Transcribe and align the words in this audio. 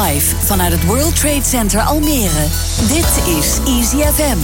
Live 0.00 0.36
vanuit 0.36 0.72
het 0.72 0.84
World 0.84 1.16
Trade 1.16 1.42
Center 1.42 1.80
Almere. 1.80 2.46
Dit 2.88 3.22
is 3.26 3.58
Easy 3.66 3.96
FM. 3.96 4.38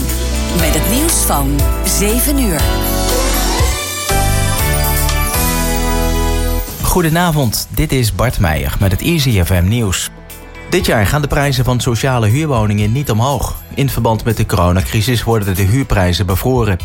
Met 0.61 0.75
het 0.75 0.91
nieuws 0.91 1.13
van 1.13 1.61
7 1.85 2.39
uur. 2.39 2.61
Goedenavond, 6.83 7.69
dit 7.71 7.93
is 7.93 8.15
Bart 8.15 8.39
Meijer 8.39 8.77
met 8.81 8.91
het 8.91 9.01
Easy 9.01 9.43
FM 9.43 9.69
nieuws. 9.69 10.11
Dit 10.71 10.87
jaar 10.87 11.07
gaan 11.07 11.23
de 11.23 11.29
prijzen 11.29 11.65
van 11.65 11.81
sociale 11.81 12.27
huurwoningen 12.27 12.93
niet 12.93 13.11
omhoog. 13.11 13.57
In 13.75 13.89
verband 13.89 14.25
met 14.25 14.37
de 14.37 14.47
coronacrisis 14.47 15.23
worden 15.23 15.55
de 15.55 15.63
huurprijzen 15.63 16.27
bevroren. 16.27 16.79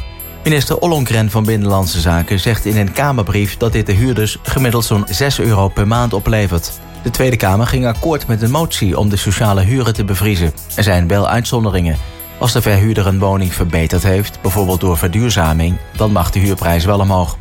Minister 0.44 0.78
Ollongren 0.78 1.30
van 1.30 1.46
Binnenlandse 1.46 2.00
Zaken 2.00 2.40
zegt 2.40 2.66
in 2.66 2.78
een 2.78 2.92
Kamerbrief... 2.92 3.58
dat 3.58 3.72
dit 3.72 3.86
de 3.86 3.94
huurders 3.94 4.38
gemiddeld 4.44 4.86
zo'n 4.86 5.06
6 5.10 5.40
euro 5.40 5.68
per 5.68 5.88
maand 5.88 6.14
oplevert. 6.14 6.72
De 7.04 7.10
Tweede 7.10 7.38
Kamer 7.38 7.68
ging 7.68 7.86
akkoord 7.86 8.28
met 8.28 8.42
een 8.42 8.52
motie 8.52 8.98
om 8.98 9.10
de 9.10 9.16
sociale 9.16 9.62
huren 9.62 9.94
te 9.94 10.04
bevriezen. 10.04 10.54
Er 10.76 10.84
zijn 10.84 11.08
wel 11.08 11.28
uitzonderingen. 11.28 11.98
Als 12.38 12.52
de 12.52 12.62
verhuurder 12.62 13.08
een 13.08 13.20
woning 13.20 13.54
verbeterd 13.54 14.04
heeft, 14.04 14.42
bijvoorbeeld 14.42 14.80
door 14.80 14.98
verduurzaming... 14.98 15.78
dan 15.96 16.12
mag 16.12 16.32
de 16.32 16.40
huurprijs 16.40 16.86
wel 16.86 17.00
omhoog. 17.00 17.38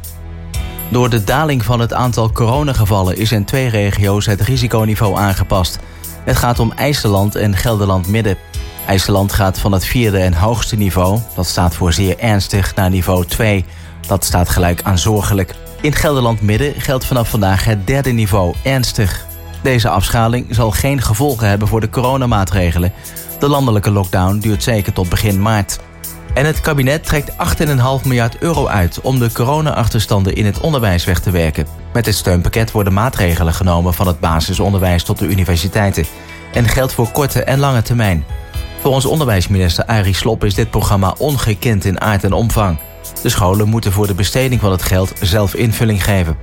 Door 0.89 1.11
de 1.11 1.25
daling 1.25 1.65
van 1.65 1.81
het 1.81 1.93
aantal 1.93 2.33
coronagevallen 2.33 3.17
is 3.17 3.33
in 3.33 3.45
twee 3.45 3.69
regio's 3.69 4.27
het 4.27 4.41
risiconiveau 4.41 5.17
aangepast. 5.17 5.79
Het 6.25 6.37
gaat 6.37 6.59
om 6.59 6.73
IJsseland 6.73 7.35
en 7.35 7.57
Gelderland 7.57 8.09
Midden. 8.09 8.37
IJsseland 8.87 9.33
gaat 9.33 9.59
van 9.59 9.73
het 9.73 9.85
vierde 9.85 10.19
en 10.19 10.35
hoogste 10.35 10.77
niveau, 10.77 11.19
dat 11.35 11.47
staat 11.47 11.75
voor 11.75 11.93
zeer 11.93 12.19
ernstig, 12.19 12.75
naar 12.75 12.91
niveau 12.91 13.27
2. 13.27 13.65
Dat 14.07 14.25
staat 14.25 14.49
gelijk 14.49 14.83
aan 14.83 14.99
zorgelijk. 14.99 15.55
In 15.81 15.93
Gelderland 15.93 16.41
Midden 16.41 16.81
geldt 16.81 17.05
vanaf 17.05 17.31
vandaag 17.31 17.65
het 17.65 17.87
derde 17.87 18.11
niveau, 18.11 18.55
ernstig. 18.63 19.31
Deze 19.63 19.89
afschaling 19.89 20.47
zal 20.51 20.71
geen 20.71 21.03
gevolgen 21.03 21.49
hebben 21.49 21.69
voor 21.69 21.81
de 21.81 21.91
coronamaatregelen. 21.91 22.93
De 23.39 23.49
landelijke 23.49 23.91
lockdown 23.91 24.39
duurt 24.39 24.63
zeker 24.63 24.93
tot 24.93 25.09
begin 25.09 25.43
maart. 25.43 25.79
En 26.35 26.47
het 26.47 26.61
kabinet 26.61 27.05
trekt 27.05 27.33
8,5 27.33 27.37
miljard 28.05 28.39
euro 28.39 28.67
uit 28.67 29.01
om 29.01 29.19
de 29.19 29.33
corona-achterstanden 29.33 30.35
in 30.35 30.47
het 30.47 30.61
onderwijs 30.61 31.05
weg 31.05 31.21
te 31.21 31.31
werken. 31.31 31.67
Met 31.93 32.07
het 32.07 32.15
steunpakket 32.15 32.71
worden 32.71 32.93
maatregelen 32.93 33.55
genomen 33.55 33.95
van 33.95 34.07
het 34.07 34.21
basisonderwijs 34.21 35.03
tot 35.03 35.19
de 35.19 35.27
universiteiten. 35.27 36.05
En 36.53 36.69
geldt 36.69 36.93
voor 36.93 37.11
korte 37.11 37.43
en 37.43 37.59
lange 37.59 37.83
termijn. 37.83 38.25
Volgens 38.81 39.05
onderwijsminister 39.05 39.85
Arie 39.85 40.15
Slob 40.15 40.45
is 40.45 40.55
dit 40.55 40.71
programma 40.71 41.15
ongekend 41.19 41.85
in 41.85 42.01
aard 42.01 42.25
en 42.25 42.33
omvang. 42.33 42.79
De 43.23 43.29
scholen 43.29 43.69
moeten 43.69 43.93
voor 43.93 44.07
de 44.07 44.15
besteding 44.15 44.61
van 44.61 44.71
het 44.71 44.83
geld 44.83 45.13
zelf 45.21 45.55
invulling 45.55 46.05
geven. 46.05 46.37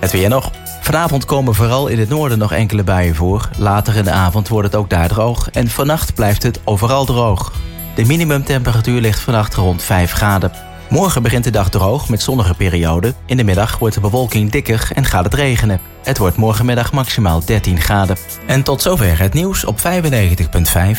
Het 0.00 0.12
weer 0.12 0.28
nog. 0.28 0.50
Vanavond 0.82 1.24
komen 1.24 1.54
vooral 1.54 1.86
in 1.86 1.98
het 1.98 2.08
noorden 2.08 2.38
nog 2.38 2.52
enkele 2.52 2.84
buien 2.84 3.14
voor. 3.14 3.48
Later 3.58 3.96
in 3.96 4.04
de 4.04 4.10
avond 4.10 4.48
wordt 4.48 4.66
het 4.66 4.76
ook 4.76 4.90
daar 4.90 5.08
droog. 5.08 5.50
En 5.50 5.68
vannacht 5.68 6.14
blijft 6.14 6.42
het 6.42 6.60
overal 6.64 7.04
droog. 7.04 7.52
De 7.94 8.04
minimumtemperatuur 8.04 9.00
ligt 9.00 9.20
vannacht 9.20 9.54
rond 9.54 9.82
5 9.82 10.12
graden. 10.12 10.52
Morgen 10.88 11.22
begint 11.22 11.44
de 11.44 11.50
dag 11.50 11.68
droog 11.70 12.08
met 12.08 12.22
zonnige 12.22 12.54
perioden. 12.54 13.14
In 13.26 13.36
de 13.36 13.44
middag 13.44 13.78
wordt 13.78 13.94
de 13.94 14.00
bewolking 14.00 14.50
dikker 14.50 14.90
en 14.94 15.04
gaat 15.04 15.24
het 15.24 15.34
regenen. 15.34 15.80
Het 16.02 16.18
wordt 16.18 16.36
morgenmiddag 16.36 16.92
maximaal 16.92 17.44
13 17.44 17.80
graden. 17.80 18.16
En 18.46 18.62
tot 18.62 18.82
zover 18.82 19.18
het 19.18 19.32
nieuws 19.32 19.64
op 19.64 19.78
95.5 19.78 19.82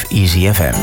Easy 0.09 0.51
FM. 0.51 0.73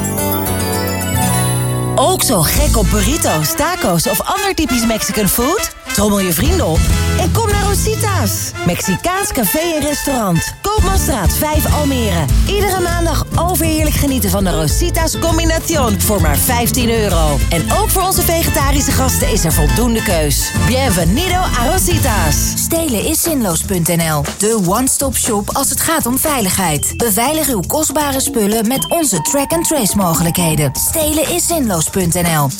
Ook 2.02 2.22
zo 2.22 2.42
gek 2.42 2.76
op 2.76 2.86
burritos, 2.90 3.54
taco's 3.56 4.06
of 4.06 4.20
ander 4.20 4.54
typisch 4.54 4.86
Mexican 4.86 5.28
food? 5.28 5.70
Trommel 5.92 6.20
je 6.20 6.32
vrienden 6.32 6.66
op 6.66 6.78
en 7.18 7.32
kom 7.32 7.50
naar 7.50 7.62
Rosita's. 7.62 8.50
Mexicaans 8.66 9.32
café 9.32 9.58
en 9.58 9.80
restaurant. 9.80 10.54
Koopmanstraat 10.62 11.32
5 11.32 11.74
Almere. 11.74 12.24
Iedere 12.46 12.80
maandag 12.80 13.26
overheerlijk 13.36 13.96
genieten 13.96 14.30
van 14.30 14.44
de 14.44 14.50
Rosita's 14.50 15.18
combination 15.18 16.00
voor 16.00 16.20
maar 16.20 16.36
15 16.36 16.90
euro. 16.90 17.38
En 17.50 17.72
ook 17.72 17.88
voor 17.88 18.02
onze 18.02 18.22
vegetarische 18.22 18.92
gasten 18.92 19.32
is 19.32 19.44
er 19.44 19.52
voldoende 19.52 20.02
keus. 20.02 20.50
Bienvenido 20.66 21.34
a 21.34 21.70
Rosita's. 21.70 22.52
Stelen 22.56 23.04
is 23.04 23.22
zinloos.nl. 23.22 24.24
De 24.38 24.60
one-stop 24.66 25.16
shop 25.16 25.50
als 25.52 25.70
het 25.70 25.80
gaat 25.80 26.06
om 26.06 26.18
veiligheid. 26.18 26.94
Beveilig 26.96 27.48
uw 27.48 27.62
kostbare 27.66 28.20
spullen 28.20 28.68
met 28.68 28.88
onze 28.88 29.22
track-and-trace 29.22 29.96
mogelijkheden. 29.96 30.70
Stelen 30.74 31.30
is 31.30 31.46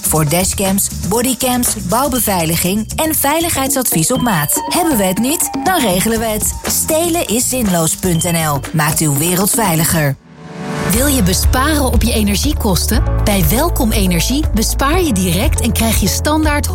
Voor 0.01 0.29
dashcams, 0.29 0.89
bodycams, 1.09 1.75
bouwbeveiliging 1.89 2.93
en 2.97 3.15
veiligheidsadvies 3.15 4.13
op 4.13 4.21
maat. 4.21 4.63
Hebben 4.69 4.97
we 4.97 5.05
het 5.05 5.19
niet? 5.19 5.51
Dan 5.65 5.81
regelen 5.81 6.19
we 6.19 6.27
het. 6.27 6.55
Stelen 6.63 7.27
is 7.27 7.49
zinloos.nl. 7.49 8.61
Maakt 8.73 9.01
uw 9.01 9.19
wereld 9.19 9.51
veiliger. 9.51 10.17
Wil 10.91 11.07
je 11.07 11.23
besparen 11.23 11.85
op 11.85 12.03
je 12.03 12.13
energiekosten? 12.13 13.03
Bij 13.25 13.45
Welkom 13.49 13.93
Energie 13.93 14.45
bespaar 14.55 15.03
je 15.03 15.13
direct 15.13 15.61
en 15.61 15.73
krijg 15.73 16.01
je 16.01 16.09
standaard 16.09 16.69
100% 16.69 16.73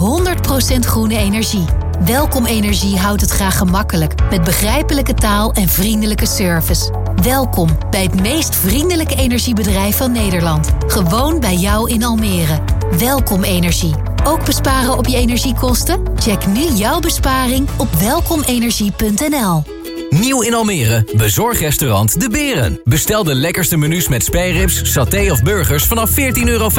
groene 0.80 1.18
energie. 1.18 1.85
Welkom 2.04 2.46
Energie 2.46 2.98
houdt 2.98 3.22
het 3.22 3.30
graag 3.30 3.58
gemakkelijk 3.58 4.14
met 4.30 4.44
begrijpelijke 4.44 5.14
taal 5.14 5.54
en 5.54 5.68
vriendelijke 5.68 6.26
service. 6.26 6.92
Welkom 7.22 7.70
bij 7.90 8.04
het 8.04 8.22
meest 8.22 8.56
vriendelijke 8.56 9.16
energiebedrijf 9.16 9.98
van 9.98 10.12
Nederland. 10.12 10.70
Gewoon 10.88 11.40
bij 11.40 11.56
jou 11.56 11.90
in 11.90 12.04
Almere. 12.04 12.60
Welkom 12.98 13.44
Energie. 13.44 13.96
Ook 14.24 14.46
besparen 14.46 14.98
op 14.98 15.08
je 15.08 15.18
energiekosten? 15.18 16.04
Check 16.16 16.48
nu 16.48 16.62
jouw 16.62 17.00
besparing 17.00 17.70
op 17.78 17.94
welkomenergie.nl. 17.94 19.75
Nieuw 20.10 20.42
in 20.42 20.54
Almere, 20.54 21.08
bezorgrestaurant 21.16 22.20
De 22.20 22.30
Beren. 22.30 22.80
Bestel 22.84 23.24
de 23.24 23.36
lekkerste 23.36 23.78
menus 23.78 24.08
met 24.08 24.24
spijribs, 24.24 24.92
saté 24.92 25.32
of 25.32 25.44
burgers 25.44 25.84
vanaf 25.84 26.10
14,50 26.10 26.16
euro. 26.44 26.70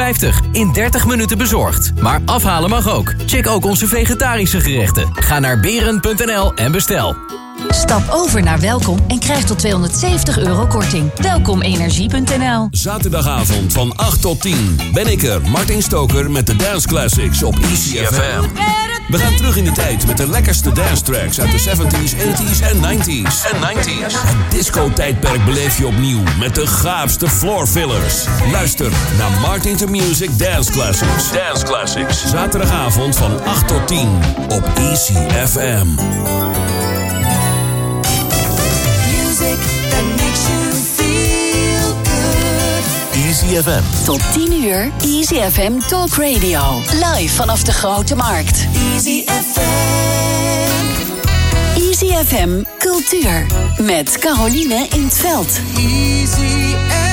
In 0.52 0.72
30 0.72 1.06
minuten 1.06 1.38
bezorgd. 1.38 1.92
Maar 2.00 2.20
afhalen 2.24 2.70
mag 2.70 2.88
ook. 2.88 3.14
Check 3.26 3.48
ook 3.48 3.64
onze 3.64 3.86
vegetarische 3.86 4.60
gerechten. 4.60 5.08
Ga 5.12 5.38
naar 5.38 5.60
beren.nl 5.60 6.54
en 6.54 6.72
bestel. 6.72 7.16
Stap 7.68 8.10
over 8.10 8.42
naar 8.42 8.60
Welkom 8.60 8.98
en 9.08 9.18
krijg 9.18 9.44
tot 9.44 9.58
270 9.58 10.38
euro 10.38 10.66
korting. 10.66 11.10
Welkomenergie.nl 11.14 12.68
Zaterdagavond 12.70 13.72
van 13.72 13.96
8 13.96 14.20
tot 14.20 14.40
10 14.40 14.78
ben 14.92 15.06
ik 15.06 15.22
er, 15.22 15.40
Martin 15.50 15.82
Stoker, 15.82 16.30
met 16.30 16.46
de 16.46 16.56
Dance 16.56 16.88
Classics 16.88 17.42
op 17.42 17.58
ECFM. 17.58 18.44
We 19.08 19.18
gaan 19.18 19.36
terug 19.36 19.56
in 19.56 19.64
de 19.64 19.72
tijd 19.72 20.06
met 20.06 20.16
de 20.16 20.28
lekkerste 20.28 20.72
dance 20.72 21.02
tracks 21.02 21.40
uit 21.40 21.50
de 21.50 21.58
70s, 21.58 22.14
80s 22.14 22.60
en 22.62 22.76
90s. 22.76 23.50
En 23.52 23.76
90s. 23.76 24.12
Het 24.12 24.50
disco-tijdperk 24.50 25.44
beleef 25.44 25.78
je 25.78 25.86
opnieuw 25.86 26.22
met 26.38 26.54
de 26.54 26.66
gaafste 26.66 27.28
floor 27.28 27.66
fillers. 27.66 28.24
Luister 28.52 28.92
naar 29.18 29.30
Martin 29.40 29.76
to 29.76 29.86
Music 29.86 30.38
Dance 30.38 30.70
Classics. 30.70 31.32
Dance 31.32 31.64
Classics. 31.64 32.30
Zaterdagavond 32.30 33.16
van 33.16 33.44
8 33.44 33.68
tot 33.68 33.86
10 33.86 34.08
op 34.48 34.64
ECFM. 34.74 35.86
FM. 43.62 44.04
Tot 44.04 44.20
10 44.32 44.52
uur 44.62 44.90
Easy 45.04 45.34
FM 45.50 45.78
Talk 45.88 46.14
Radio. 46.14 46.60
Live 46.92 47.34
vanaf 47.34 47.62
de 47.62 47.72
Grote 47.72 48.14
Markt. 48.14 48.66
Easy 48.92 49.24
FM. 49.24 49.60
Easy 51.80 52.24
FM 52.26 52.62
Cultuur. 52.78 53.46
Met 53.78 54.18
Caroline 54.18 54.86
in 54.88 55.04
het 55.04 55.18
Veld. 55.18 55.60
Easy 55.76 56.74
FM. 56.88 57.05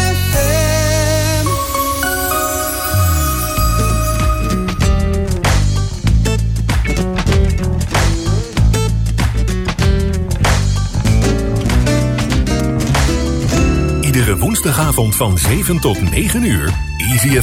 Woensdagavond 14.63 15.15
van 15.15 15.38
7 15.38 15.80
tot 15.80 16.01
9 16.10 16.44
uur. 16.44 16.74
Easy 16.98 17.39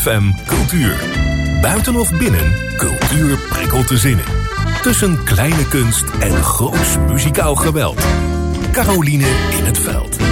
Cultuur. 0.47 0.97
Buiten 1.61 1.97
of 1.97 2.19
binnen, 2.19 2.53
cultuur 2.77 3.39
prikkelt 3.49 3.89
de 3.89 3.99
zinnen. 3.99 4.25
Tussen 4.83 5.25
kleine 5.25 5.69
kunst 5.69 6.05
en 6.21 6.43
groots 6.43 6.97
muzikaal 7.09 7.55
geweld. 7.55 8.07
Caroline 8.73 9.29
in 9.59 9.65
het 9.65 9.79
veld. 9.79 10.30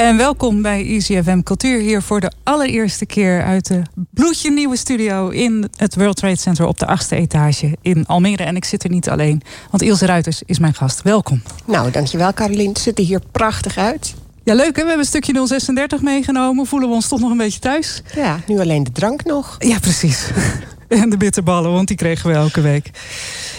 En 0.00 0.16
welkom 0.16 0.62
bij 0.62 0.86
EasyFM 0.86 1.42
Cultuur 1.42 1.80
hier 1.80 2.02
voor 2.02 2.20
de 2.20 2.30
allereerste 2.42 3.06
keer 3.06 3.42
uit 3.42 3.66
de 3.66 3.82
bloedje 4.10 4.50
nieuwe 4.50 4.76
studio 4.76 5.28
in 5.28 5.68
het 5.76 5.94
World 5.94 6.16
Trade 6.16 6.36
Center 6.36 6.66
op 6.66 6.78
de 6.78 6.86
achtste 6.86 7.16
etage 7.16 7.76
in 7.82 8.06
Almere. 8.06 8.42
En 8.42 8.56
ik 8.56 8.64
zit 8.64 8.84
er 8.84 8.90
niet 8.90 9.08
alleen, 9.08 9.42
want 9.70 9.82
Ilse 9.82 10.06
Ruiters 10.06 10.42
is 10.46 10.58
mijn 10.58 10.74
gast. 10.74 11.02
Welkom. 11.02 11.42
Nou, 11.64 11.90
dankjewel 11.90 12.32
Caroline. 12.32 12.68
Het 12.68 12.78
ziet 12.78 12.98
er 12.98 13.04
hier 13.04 13.20
prachtig 13.32 13.76
uit. 13.76 14.14
Ja, 14.44 14.54
leuk 14.54 14.66
hè? 14.66 14.72
We 14.72 14.78
hebben 14.78 14.98
een 14.98 15.04
stukje 15.04 15.46
036 15.46 16.02
meegenomen. 16.02 16.66
Voelen 16.66 16.88
we 16.88 16.94
ons 16.94 17.08
toch 17.08 17.20
nog 17.20 17.30
een 17.30 17.36
beetje 17.36 17.60
thuis? 17.60 18.02
Ja, 18.14 18.40
nu 18.46 18.58
alleen 18.60 18.84
de 18.84 18.92
drank 18.92 19.24
nog. 19.24 19.56
Ja, 19.58 19.78
precies. 19.78 20.30
en 20.88 21.10
de 21.10 21.16
bitterballen, 21.16 21.72
want 21.72 21.88
die 21.88 21.96
kregen 21.96 22.30
we 22.30 22.36
elke 22.36 22.60
week. 22.60 22.90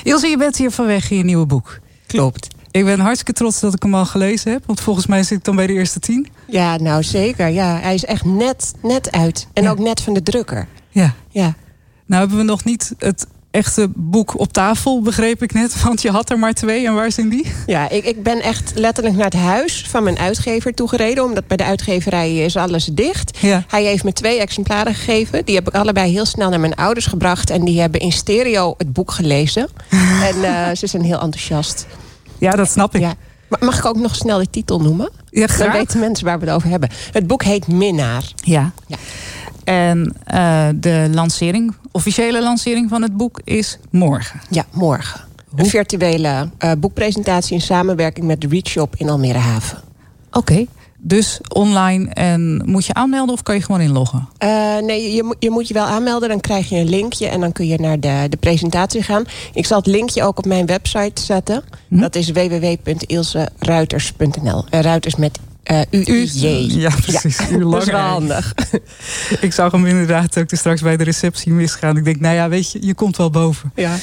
Ilse, 0.04 0.28
je 0.28 0.38
bent 0.38 0.58
hier 0.58 0.72
vanwege 0.72 1.18
je 1.18 1.24
nieuwe 1.24 1.46
boek. 1.46 1.80
Klopt. 2.08 2.48
Ik 2.72 2.86
ben 2.86 3.00
hartstikke 3.00 3.34
trots 3.34 3.60
dat 3.60 3.74
ik 3.74 3.84
hem 3.84 3.96
al 3.96 4.06
gelezen 4.06 4.52
heb. 4.52 4.64
Want 4.66 4.82
volgens 4.82 5.06
mij 5.06 5.24
zit 5.24 5.38
ik 5.38 5.44
dan 5.44 5.56
bij 5.56 5.68
de 5.68 5.74
eerste 5.74 6.00
tien. 6.00 6.28
Ja, 6.48 6.78
nou 6.78 7.04
zeker. 7.04 7.48
Ja, 7.48 7.80
hij 7.80 7.94
is 7.94 8.06
echt 8.06 8.26
net, 8.26 8.74
net 8.82 9.12
uit. 9.12 9.48
En 9.54 9.70
ook 9.70 9.80
net 9.80 10.02
van 10.02 10.14
de 10.14 10.24
drukker. 10.24 10.68
Ja. 10.90 11.14
Ja. 11.30 11.54
Nou 12.06 12.22
hebben 12.22 12.38
we 12.38 12.44
nog 12.44 12.64
niet 12.64 12.94
het 12.98 13.28
echte 13.52 13.90
boek 13.96 14.40
op 14.40 14.54
tafel, 14.54 15.02
begreep 15.02 15.44
ik 15.44 15.54
net. 15.54 15.82
Want 15.84 16.02
je 16.02 16.12
had 16.12 16.30
er 16.30 16.40
maar 16.40 16.54
twee. 16.54 16.88
En 16.88 16.94
waar 16.94 17.12
zijn 17.12 17.30
die? 17.30 17.52
Ja, 17.66 17.90
ik, 17.90 18.06
ik 18.06 18.24
ben 18.24 18.42
echt 18.42 18.72
letterlijk 18.76 19.16
naar 19.16 19.26
het 19.26 19.34
huis 19.34 19.86
van 19.90 20.04
mijn 20.04 20.20
uitgever 20.20 20.74
toegereden. 20.74 21.24
Omdat 21.24 21.48
bij 21.48 21.58
de 21.58 21.64
uitgeverij 21.64 22.36
is 22.36 22.58
alles 22.58 22.86
dicht. 22.86 23.38
Ja. 23.38 23.64
Hij 23.68 23.84
heeft 23.84 24.04
me 24.04 24.14
twee 24.14 24.40
exemplaren 24.40 24.96
gegeven. 24.96 25.46
Die 25.46 25.56
heb 25.56 25.68
ik 25.68 25.74
allebei 25.74 26.12
heel 26.12 26.26
snel 26.26 26.50
naar 26.50 26.60
mijn 26.60 26.76
ouders 26.76 27.06
gebracht. 27.06 27.50
En 27.50 27.66
die 27.66 27.80
hebben 27.80 28.00
in 28.00 28.12
stereo 28.12 28.74
het 28.78 28.94
boek 28.94 29.12
gelezen. 29.12 29.68
en 30.30 30.36
uh, 30.38 30.68
ze 30.76 30.88
zijn 30.88 31.04
heel 31.04 31.22
enthousiast. 31.22 31.86
Ja, 32.42 32.52
dat 32.52 32.70
snap 32.70 32.96
ik. 32.96 33.02
Ja. 33.02 33.14
Mag 33.60 33.78
ik 33.78 33.86
ook 33.86 33.98
nog 33.98 34.16
snel 34.16 34.38
de 34.38 34.50
titel 34.50 34.82
noemen? 34.82 35.10
Ja, 35.30 35.48
graag. 35.48 35.68
Dan 35.68 35.78
weten 35.78 36.00
mensen 36.00 36.26
waar 36.26 36.40
we 36.40 36.46
het 36.46 36.56
over 36.56 36.70
hebben. 36.70 36.90
Het 37.12 37.28
boek 37.28 37.44
heet 37.44 37.68
Minnaar. 37.68 38.24
Ja. 38.36 38.72
ja. 38.88 38.98
En 39.64 40.16
uh, 40.34 40.68
de 40.76 41.08
lancering, 41.12 41.76
officiële 41.92 42.42
lancering 42.42 42.90
van 42.90 43.02
het 43.02 43.18
boek 43.18 43.42
is 43.44 43.78
morgen. 43.90 44.42
Ja, 44.50 44.66
morgen. 44.72 45.22
Hoe? 45.50 45.60
Een 45.60 45.66
virtuele 45.66 46.50
uh, 46.60 46.72
boekpresentatie 46.78 47.54
in 47.54 47.62
samenwerking 47.62 48.26
met 48.26 48.42
de 48.42 48.48
Readshop 48.48 48.96
in 48.98 49.10
Almere 49.10 49.38
Haven. 49.38 49.78
Oké. 50.28 50.38
Okay. 50.38 50.68
Dus 51.04 51.40
online 51.54 52.10
en 52.10 52.62
moet 52.66 52.86
je 52.86 52.94
aanmelden 52.94 53.34
of 53.34 53.44
kan 53.44 53.56
je 53.56 53.62
gewoon 53.62 53.82
inloggen? 53.82 54.30
Uh, 54.44 54.78
nee, 54.78 55.14
je, 55.14 55.36
je 55.40 55.50
moet 55.50 55.68
je 55.68 55.74
wel 55.74 55.86
aanmelden. 55.86 56.30
Dan 56.30 56.40
krijg 56.40 56.70
je 56.70 56.76
een 56.76 56.90
linkje 56.90 57.28
en 57.28 57.40
dan 57.40 57.52
kun 57.52 57.68
je 57.68 57.80
naar 57.80 58.00
de, 58.00 58.26
de 58.30 58.38
presentatie 58.38 59.04
gaan. 59.04 59.24
Ik 59.54 59.66
zal 59.66 59.78
het 59.78 59.88
linkje 59.88 60.24
ook 60.24 60.38
op 60.38 60.46
mijn 60.46 60.66
website 60.66 61.22
zetten. 61.22 61.64
Hm? 61.88 62.00
Dat 62.00 62.16
is 62.16 62.32
www.ilseruiters.nl. 62.32 64.66
En 64.70 64.82
Ruiters 64.82 65.16
met 65.16 65.40
uh, 65.72 65.82
U-I-J. 65.90 66.80
Ja, 66.80 66.90
precies. 66.90 67.38
Ja. 67.38 67.58
Dat 67.70 67.82
is 67.82 67.92
wel 67.92 68.00
handig. 68.00 68.54
ik 69.42 69.54
zag 69.54 69.72
hem 69.72 69.86
inderdaad 69.86 70.38
ook 70.38 70.50
straks 70.52 70.82
bij 70.82 70.98
de 70.98 71.04
receptie 71.04 71.52
misgaan. 71.52 71.98
Ik 71.98 72.04
denk, 72.04 72.20
nou 72.20 72.36
ja, 72.36 72.50
weet 72.50 72.72
je, 72.72 72.86
je 72.86 72.94
komt 72.94 73.18
wel 73.18 73.30
boven. 73.30 73.72
Ja. 73.76 73.96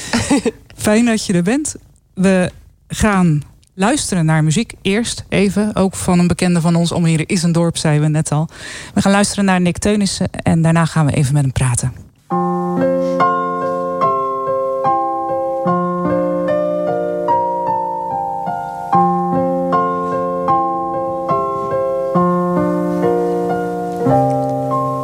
Fijn 0.75 1.05
dat 1.05 1.25
je 1.25 1.33
er 1.33 1.43
bent. 1.43 1.75
We 2.13 2.51
gaan 2.87 3.43
luisteren 3.79 4.25
naar 4.25 4.43
muziek. 4.43 4.73
Eerst 4.81 5.23
even, 5.29 5.75
ook 5.75 5.95
van 5.95 6.19
een 6.19 6.27
bekende 6.27 6.61
van 6.61 6.75
ons. 6.75 6.91
Almere 6.93 7.25
is 7.25 7.43
een 7.43 7.51
dorp, 7.51 7.77
zeiden 7.77 8.03
we 8.03 8.09
net 8.09 8.31
al. 8.31 8.47
We 8.93 9.01
gaan 9.01 9.11
luisteren 9.11 9.45
naar 9.45 9.61
Nick 9.61 9.77
Teunissen 9.77 10.29
en 10.31 10.61
daarna 10.61 10.85
gaan 10.85 11.05
we 11.05 11.11
even 11.11 11.33
met 11.33 11.41
hem 11.41 11.51
praten. 11.51 11.93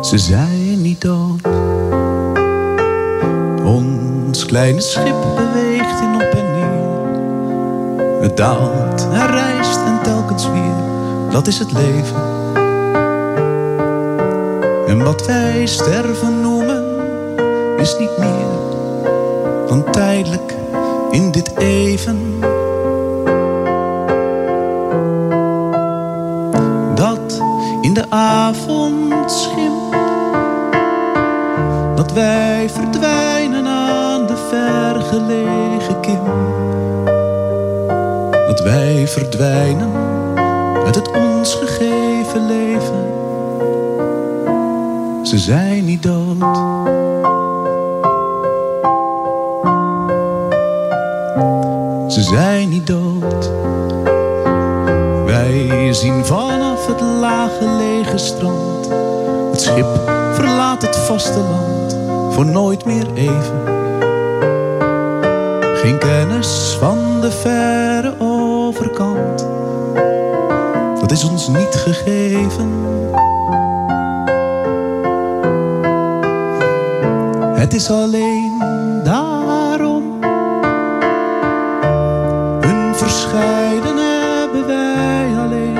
Ze 0.01 0.17
zijn 0.17 0.81
niet 0.81 1.01
dood. 1.01 1.41
Ons 3.63 4.45
kleine 4.45 4.81
schip 4.81 5.34
Daalt 8.35 9.07
en 9.11 9.27
rijst 9.27 9.79
en 9.85 9.99
telkens 10.03 10.49
weer. 10.49 10.75
Dat 11.29 11.47
is 11.47 11.59
het 11.59 11.71
leven. 11.71 12.15
En 14.87 15.03
wat 15.03 15.25
wij 15.25 15.65
sterven 15.65 16.41
noemen, 16.41 16.83
is 17.77 17.97
niet 17.97 18.17
meer 18.17 18.45
dan 19.67 19.91
tijdelijk 19.91 20.55
in 21.11 21.31
dit 21.31 21.57
even. 21.57 22.39
Dat 26.95 27.41
in 27.81 27.93
de 27.93 28.05
avond 28.09 29.31
schim 29.31 29.73
dat 31.95 32.11
wij 32.11 32.69
verdwijnen 32.69 33.67
aan 33.67 34.27
de 34.27 34.37
vergelegen 34.49 35.99
kim. 35.99 36.54
Wij 38.65 39.07
verdwijnen 39.07 39.91
uit 40.85 40.95
het 40.95 41.11
ons 41.11 41.53
gegeven 41.53 42.45
leven. 42.45 43.05
Ze 45.23 45.37
zijn 45.37 45.85
niet 45.85 46.03
dood. 46.03 46.55
Ze 52.11 52.21
zijn 52.21 52.69
niet 52.69 52.87
dood. 52.87 53.51
Wij 55.25 55.93
zien 55.93 56.25
vanaf 56.25 56.87
het 56.87 57.01
lage 57.01 57.65
lege 57.65 58.17
strand. 58.17 58.89
Het 59.51 59.61
schip 59.61 59.87
verlaat 60.33 60.81
het 60.81 60.95
vasteland 60.95 61.97
voor 62.29 62.45
nooit 62.45 62.85
meer 62.85 63.13
even. 63.13 63.61
Geen 65.75 65.97
kennis 65.97 66.77
van 66.79 67.21
de 67.21 67.31
verre 67.31 67.84
is 71.15 71.23
ons 71.23 71.47
niet 71.47 71.75
gegeven. 71.75 72.69
Het 77.55 77.73
is 77.73 77.89
alleen 77.89 78.51
daarom, 79.03 80.23
een 82.61 82.95
verscheiden 82.95 83.97
hebben 83.97 84.67
wij 84.67 85.27
alleen 85.37 85.79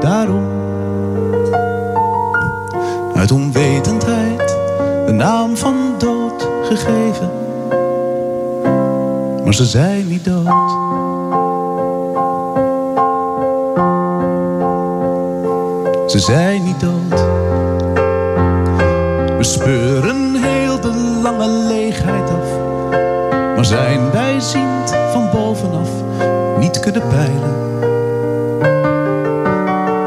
daarom. 0.00 0.44
Uit 3.14 3.30
onwetendheid 3.30 4.56
de 5.06 5.12
naam 5.12 5.56
van 5.56 5.76
dood 5.98 6.48
gegeven. 6.62 7.30
Maar 9.44 9.54
ze 9.54 9.64
zijn 9.64 10.08
niet 10.08 10.24
dood. 10.24 10.59
Ze 16.10 16.18
zijn 16.18 16.62
niet 16.64 16.80
dood. 16.80 17.20
We 19.36 19.44
speuren 19.44 20.34
heel 20.34 20.80
de 20.80 21.20
lange 21.22 21.48
leegheid 21.48 22.30
af. 22.30 22.58
Maar 23.54 23.64
zijn 23.64 24.10
bijziend 24.10 24.94
van 25.12 25.30
bovenaf 25.32 25.88
niet 26.58 26.80
kunnen 26.80 27.02
peilen. 27.08 27.54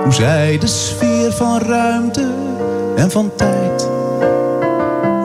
Hoe 0.04 0.14
zij 0.14 0.58
de 0.58 0.68
sfeer 0.68 1.32
van 1.32 1.60
ruimte 1.60 2.34
en 2.96 3.12
van 3.12 3.32
tijd 3.36 3.90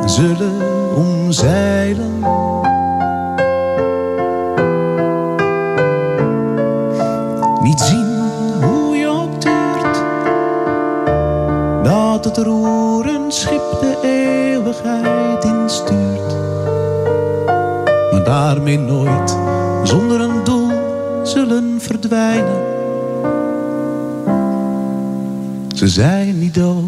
zullen 0.04 0.56
omzeilen. 0.96 2.18
Het 12.46 13.34
schip 13.34 13.80
de 13.80 13.98
eeuwigheid 14.02 15.44
instuurt. 15.44 16.36
Maar 18.12 18.24
daarmee 18.24 18.78
nooit 18.78 19.36
zonder 19.82 20.20
een 20.20 20.44
doel 20.44 20.70
zullen 21.22 21.80
verdwijnen. 21.80 22.66
Ze 25.74 25.88
zijn 25.88 26.38
niet 26.38 26.54
dood. 26.54 26.87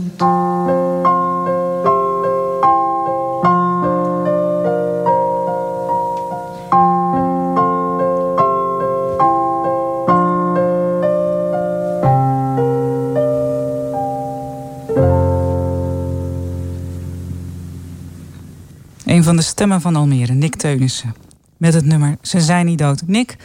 Een 19.11 19.23
van 19.23 19.37
de 19.37 19.43
stemmen 19.43 19.81
van 19.81 19.97
Almere, 19.97 20.33
Nick 20.33 20.55
Teunissen. 20.55 21.15
Met 21.59 21.75
het 21.75 21.85
nummer 21.85 22.17
Ze 22.21 22.41
zijn 22.41 22.67
niet 22.67 22.79
dood. 22.79 23.03
Nick, 23.07 23.37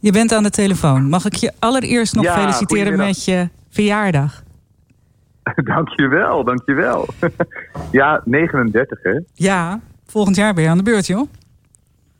je 0.00 0.12
bent 0.12 0.32
aan 0.32 0.42
de 0.42 0.50
telefoon. 0.50 1.08
Mag 1.08 1.24
ik 1.24 1.34
je 1.34 1.52
allereerst 1.58 2.14
nog 2.14 2.24
Ja, 2.24 2.34
feliciteren 2.34 2.96
met 2.96 3.24
je 3.24 3.48
verjaardag? 3.68 4.42
Dankjewel, 5.64 6.44
dankjewel. 6.44 7.06
ja, 8.00 8.22
39 8.24 9.02
hè? 9.02 9.20
Ja, 9.34 9.80
volgend 10.06 10.36
jaar 10.36 10.54
ben 10.54 10.62
je 10.62 10.68
aan 10.68 10.76
de 10.76 10.82
beurt, 10.82 11.06
joh. 11.06 11.28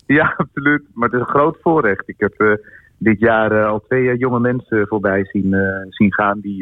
Ja, 0.06 0.34
absoluut. 0.36 0.82
Maar 0.94 1.08
het 1.08 1.20
is 1.20 1.26
een 1.26 1.34
groot 1.34 1.56
voorrecht. 1.62 2.08
Ik 2.08 2.18
heb 2.18 2.32
eh, 2.32 2.52
dit 2.98 3.18
jaar 3.18 3.52
eh, 3.52 3.66
al 3.66 3.80
twee 3.80 4.10
eh, 4.10 4.18
jonge 4.18 4.40
mensen 4.40 4.86
voorbij 4.86 5.24
zien, 5.32 5.56
zien 5.90 6.12
gaan 6.12 6.40
die 6.40 6.58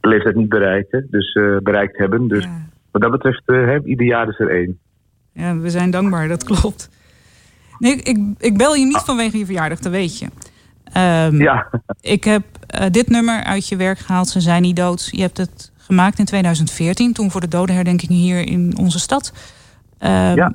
de 0.00 0.08
leeftijd 0.08 0.34
niet 0.34 0.48
bereiken, 0.48 1.06
dus, 1.10 1.32
bereikt 1.62 1.98
hebben. 1.98 2.28
Dus 2.28 2.48
wat 2.90 3.02
dat 3.02 3.10
betreft, 3.10 3.42
ieder 3.84 4.06
jaar 4.06 4.28
is 4.28 4.38
er 4.38 4.48
één. 4.48 4.78
Ja, 5.40 5.56
we 5.56 5.70
zijn 5.70 5.90
dankbaar, 5.90 6.28
dat 6.28 6.44
klopt. 6.44 6.88
Nee, 7.78 7.96
ik, 7.96 8.18
ik 8.38 8.56
bel 8.56 8.74
je 8.74 8.84
niet 8.84 9.02
vanwege 9.04 9.38
je 9.38 9.44
verjaardag, 9.44 9.78
dat 9.78 9.92
weet 9.92 10.18
je. 10.18 10.26
Ehm, 10.92 11.42
Ja. 11.42 11.66
Ik 12.00 12.24
heb 12.24 12.44
eh, 12.66 12.86
dit 12.90 13.08
nummer 13.08 13.42
uit 13.44 13.68
je 13.68 13.76
werk 13.76 13.98
gehaald. 13.98 14.28
Ze 14.28 14.40
zijn 14.40 14.62
niet 14.62 14.76
dood. 14.76 15.08
Je 15.10 15.20
hebt 15.20 15.36
het 15.36 15.70
gemaakt 15.76 16.18
in 16.18 16.24
2014, 16.24 17.12
toen 17.12 17.30
voor 17.30 17.40
de 17.40 17.48
dodenherdenking 17.48 18.10
hier 18.10 18.46
in 18.46 18.74
onze 18.78 18.98
stad. 18.98 19.32
Ehm, 19.98 20.34
Ja. 20.36 20.52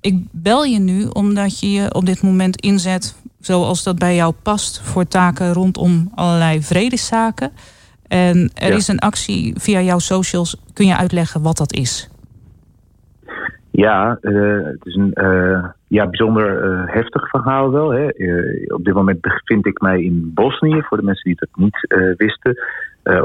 Ik 0.00 0.14
bel 0.30 0.64
je 0.64 0.78
nu 0.78 1.04
omdat 1.06 1.60
je 1.60 1.70
je 1.72 1.94
op 1.94 2.06
dit 2.06 2.22
moment 2.22 2.60
inzet, 2.60 3.14
zoals 3.40 3.82
dat 3.82 3.98
bij 3.98 4.14
jou 4.14 4.32
past, 4.42 4.80
voor 4.84 5.08
taken 5.08 5.52
rondom 5.52 6.10
allerlei 6.14 6.62
vredeszaken. 6.62 7.52
En 8.06 8.50
er 8.54 8.68
Ja. 8.70 8.76
is 8.76 8.88
een 8.88 8.98
actie 8.98 9.54
via 9.56 9.80
jouw 9.80 9.98
socials. 9.98 10.56
Kun 10.72 10.86
je 10.86 10.96
uitleggen 10.96 11.42
wat 11.42 11.56
dat 11.56 11.72
is? 11.72 12.08
Ja, 13.78 14.18
eh, 14.20 14.64
het 14.64 14.86
is 14.86 14.94
een 14.94 15.12
eh, 15.12 15.64
ja, 15.86 16.06
bijzonder 16.06 16.62
eh, 16.62 16.94
heftig 16.94 17.28
verhaal 17.28 17.70
wel. 17.70 17.90
Hè. 17.90 18.06
Op 18.74 18.84
dit 18.84 18.94
moment 18.94 19.20
bevind 19.20 19.66
ik 19.66 19.80
mij 19.80 20.02
in 20.02 20.30
Bosnië, 20.34 20.82
voor 20.82 20.96
de 20.96 21.02
mensen 21.02 21.24
die 21.24 21.36
het 21.38 21.56
niet 21.56 22.14
wisten 22.16 22.56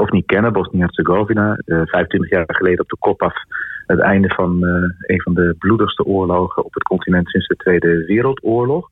of 0.00 0.10
niet 0.10 0.26
kennen. 0.26 0.52
Bosnië-Herzegovina, 0.52 1.54
eh 1.64 1.80
25 1.84 2.30
jaar 2.30 2.44
geleden 2.46 2.80
op 2.80 2.88
de 2.88 2.96
kop 2.98 3.22
af. 3.22 3.34
Het 3.86 4.00
einde 4.00 4.28
van 4.28 4.64
een 5.00 5.22
van 5.22 5.34
de 5.34 5.54
bloedigste 5.58 6.04
oorlogen 6.04 6.64
op 6.64 6.74
het 6.74 6.82
continent 6.82 7.28
sinds 7.28 7.46
de 7.46 7.56
Tweede 7.56 8.04
Wereldoorlog. 8.06 8.90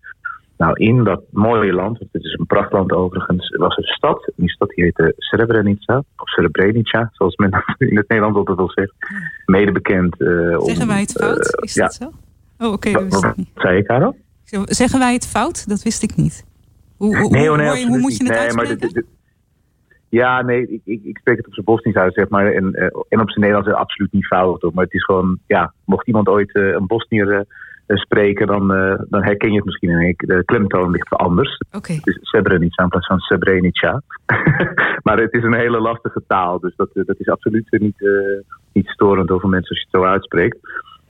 Nou, 0.63 0.75
in 0.77 1.05
dat 1.05 1.23
mooie 1.31 1.73
land, 1.73 1.99
want 1.99 2.13
het 2.13 2.25
is 2.25 2.33
een 2.39 2.47
prachtland 2.47 2.93
overigens, 2.93 3.49
was 3.57 3.77
een 3.77 3.83
stad. 3.85 4.33
Die 4.37 4.51
stad 4.51 4.69
die 4.69 4.85
heette 4.85 5.15
Srebrenica, 5.17 5.97
of 6.17 6.29
Srebrenica, 6.29 7.11
zoals 7.13 7.37
men 7.37 7.51
in 7.79 7.97
het 7.97 8.09
Nederlands 8.09 8.39
altijd 8.39 8.57
wel 8.57 8.71
zegt. 8.71 8.93
Mede 9.47 9.73
bekend 9.73 10.21
eh. 10.21 10.61
Zeggen 10.61 10.87
wij 10.87 11.01
het 11.01 11.13
fout? 11.13 11.55
eh, 11.55 11.65
Is 11.65 11.75
ja. 11.75 11.83
dat 11.83 11.95
zo? 11.95 12.11
Oh, 12.59 12.73
oké, 12.73 12.93
dat 12.93 13.37
niet. 13.37 13.49
Wat 13.55 13.63
zei 13.63 13.79
ik, 13.79 13.85
Karel? 13.87 14.17
Zeggen 14.65 14.99
wij 14.99 15.13
het 15.13 15.27
fout? 15.29 15.69
Dat 15.69 15.83
wist 15.83 16.03
ik 16.03 16.17
niet. 16.17 16.45
Hoe, 16.97 17.19
hoe, 17.19 17.31
Nee, 17.31 17.49
hoe, 17.49 17.59
oh, 17.59 17.65
nee, 17.73 17.87
hoe 17.87 17.99
moet 17.99 18.17
je 18.17 18.25
het. 18.25 18.33
Nee, 18.33 18.39
maar 18.53 18.65
uitspreken? 18.67 18.79
dit- 18.79 18.95
dit- 18.95 19.07
Ja, 20.09 20.43
nee, 20.43 20.69
ik, 20.69 20.81
ik, 20.85 21.05
ik 21.05 21.19
spreek 21.19 21.37
het 21.37 21.47
op 21.47 21.53
zijn 21.53 21.67
Bosnisch 21.67 21.95
uit, 21.95 22.15
zeg 22.15 22.29
maar. 22.29 22.53
En, 22.53 22.75
eh, 22.75 22.85
en 23.09 23.21
op 23.21 23.31
zijn 23.31 23.41
Nederlands 23.41 23.67
is 23.69 23.73
het 23.75 23.83
absoluut 23.83 24.13
niet 24.13 24.27
fout. 24.27 24.71
Maar 24.75 24.85
het 24.85 24.95
is 24.95 25.05
gewoon, 25.05 25.39
ja, 25.47 25.73
mocht 25.85 26.07
iemand 26.07 26.29
ooit 26.29 26.55
een 26.55 26.87
Bosnier 26.87 27.47
spreken, 27.87 28.47
dan, 28.47 28.75
eh, 28.75 28.95
dan 29.09 29.23
herken 29.25 29.51
je 29.51 29.57
het 29.57 29.65
misschien. 29.65 29.91
En 29.91 30.01
ik, 30.01 30.27
de 30.27 30.43
klemtoon 30.45 30.91
ligt 30.91 31.09
wel 31.09 31.19
anders. 31.19 31.59
Oké. 31.73 31.93
Het 31.93 32.07
is 32.07 32.19
Srebrenica 32.21 32.83
in 32.83 32.89
plaats 32.89 33.07
van 33.07 33.19
Srebrenica. 33.19 34.03
maar 35.05 35.19
het 35.19 35.33
is 35.33 35.43
een 35.43 35.55
hele 35.55 35.81
lastige 35.81 36.23
taal, 36.27 36.61
dus 36.61 36.73
dat, 36.77 36.89
eh, 36.95 37.05
dat 37.07 37.19
is 37.19 37.29
absoluut 37.29 37.67
niet, 37.71 38.03
eh, 38.03 38.11
niet 38.73 38.87
storend 38.89 39.31
over 39.31 39.49
mensen 39.49 39.69
als 39.71 39.79
je 39.79 39.87
het 39.91 40.01
zo 40.01 40.09
uitspreekt. 40.11 40.59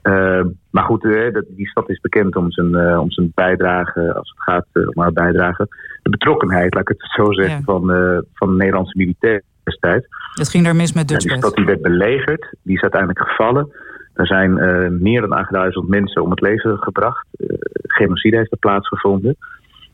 Eh, 0.01 0.41
maar 0.69 0.83
goed, 0.83 1.03
eh, 1.05 1.33
dat, 1.33 1.45
die 1.49 1.67
stad 1.69 1.89
is 1.89 1.99
bekend 1.99 2.35
om 2.35 2.51
zijn, 2.51 2.75
eh, 2.75 2.99
om 2.99 3.11
zijn 3.11 3.31
bijdrage, 3.35 4.13
als 4.13 4.29
het 4.29 4.43
gaat 4.43 4.65
eh, 4.71 4.83
om 4.87 5.01
haar 5.01 5.13
bijdrage. 5.13 5.67
De 6.01 6.09
betrokkenheid, 6.09 6.73
laat 6.73 6.89
ik 6.89 6.97
het 6.97 7.11
zo 7.11 7.31
zeggen, 7.31 7.57
Ja. 7.57 7.61
van, 7.63 7.91
eh, 7.91 8.17
van 8.33 8.49
de 8.49 8.55
Nederlandse 8.55 8.97
militair 8.97 9.41
destijds. 9.63 10.05
Het 10.33 10.49
ging 10.49 10.63
daar 10.63 10.75
mis 10.75 10.93
met 10.93 11.09
Ja, 11.09 11.17
die 11.17 11.37
stad 11.37 11.55
die 11.55 11.65
werd 11.65 11.81
belegerd, 11.81 12.55
die 12.63 12.75
is 12.75 12.81
uiteindelijk 12.81 13.19
gevallen. 13.29 13.71
Er 14.13 14.27
zijn 14.27 14.57
eh, 14.57 14.89
meer 14.89 15.21
dan 15.21 15.31
8000 15.31 15.87
mensen 15.87 16.21
om 16.21 16.29
het 16.29 16.41
leven 16.41 16.77
gebracht. 16.77 17.27
Eh, 17.37 17.47
genocide 17.81 18.37
heeft 18.37 18.51
er 18.51 18.57
plaatsgevonden. 18.57 19.35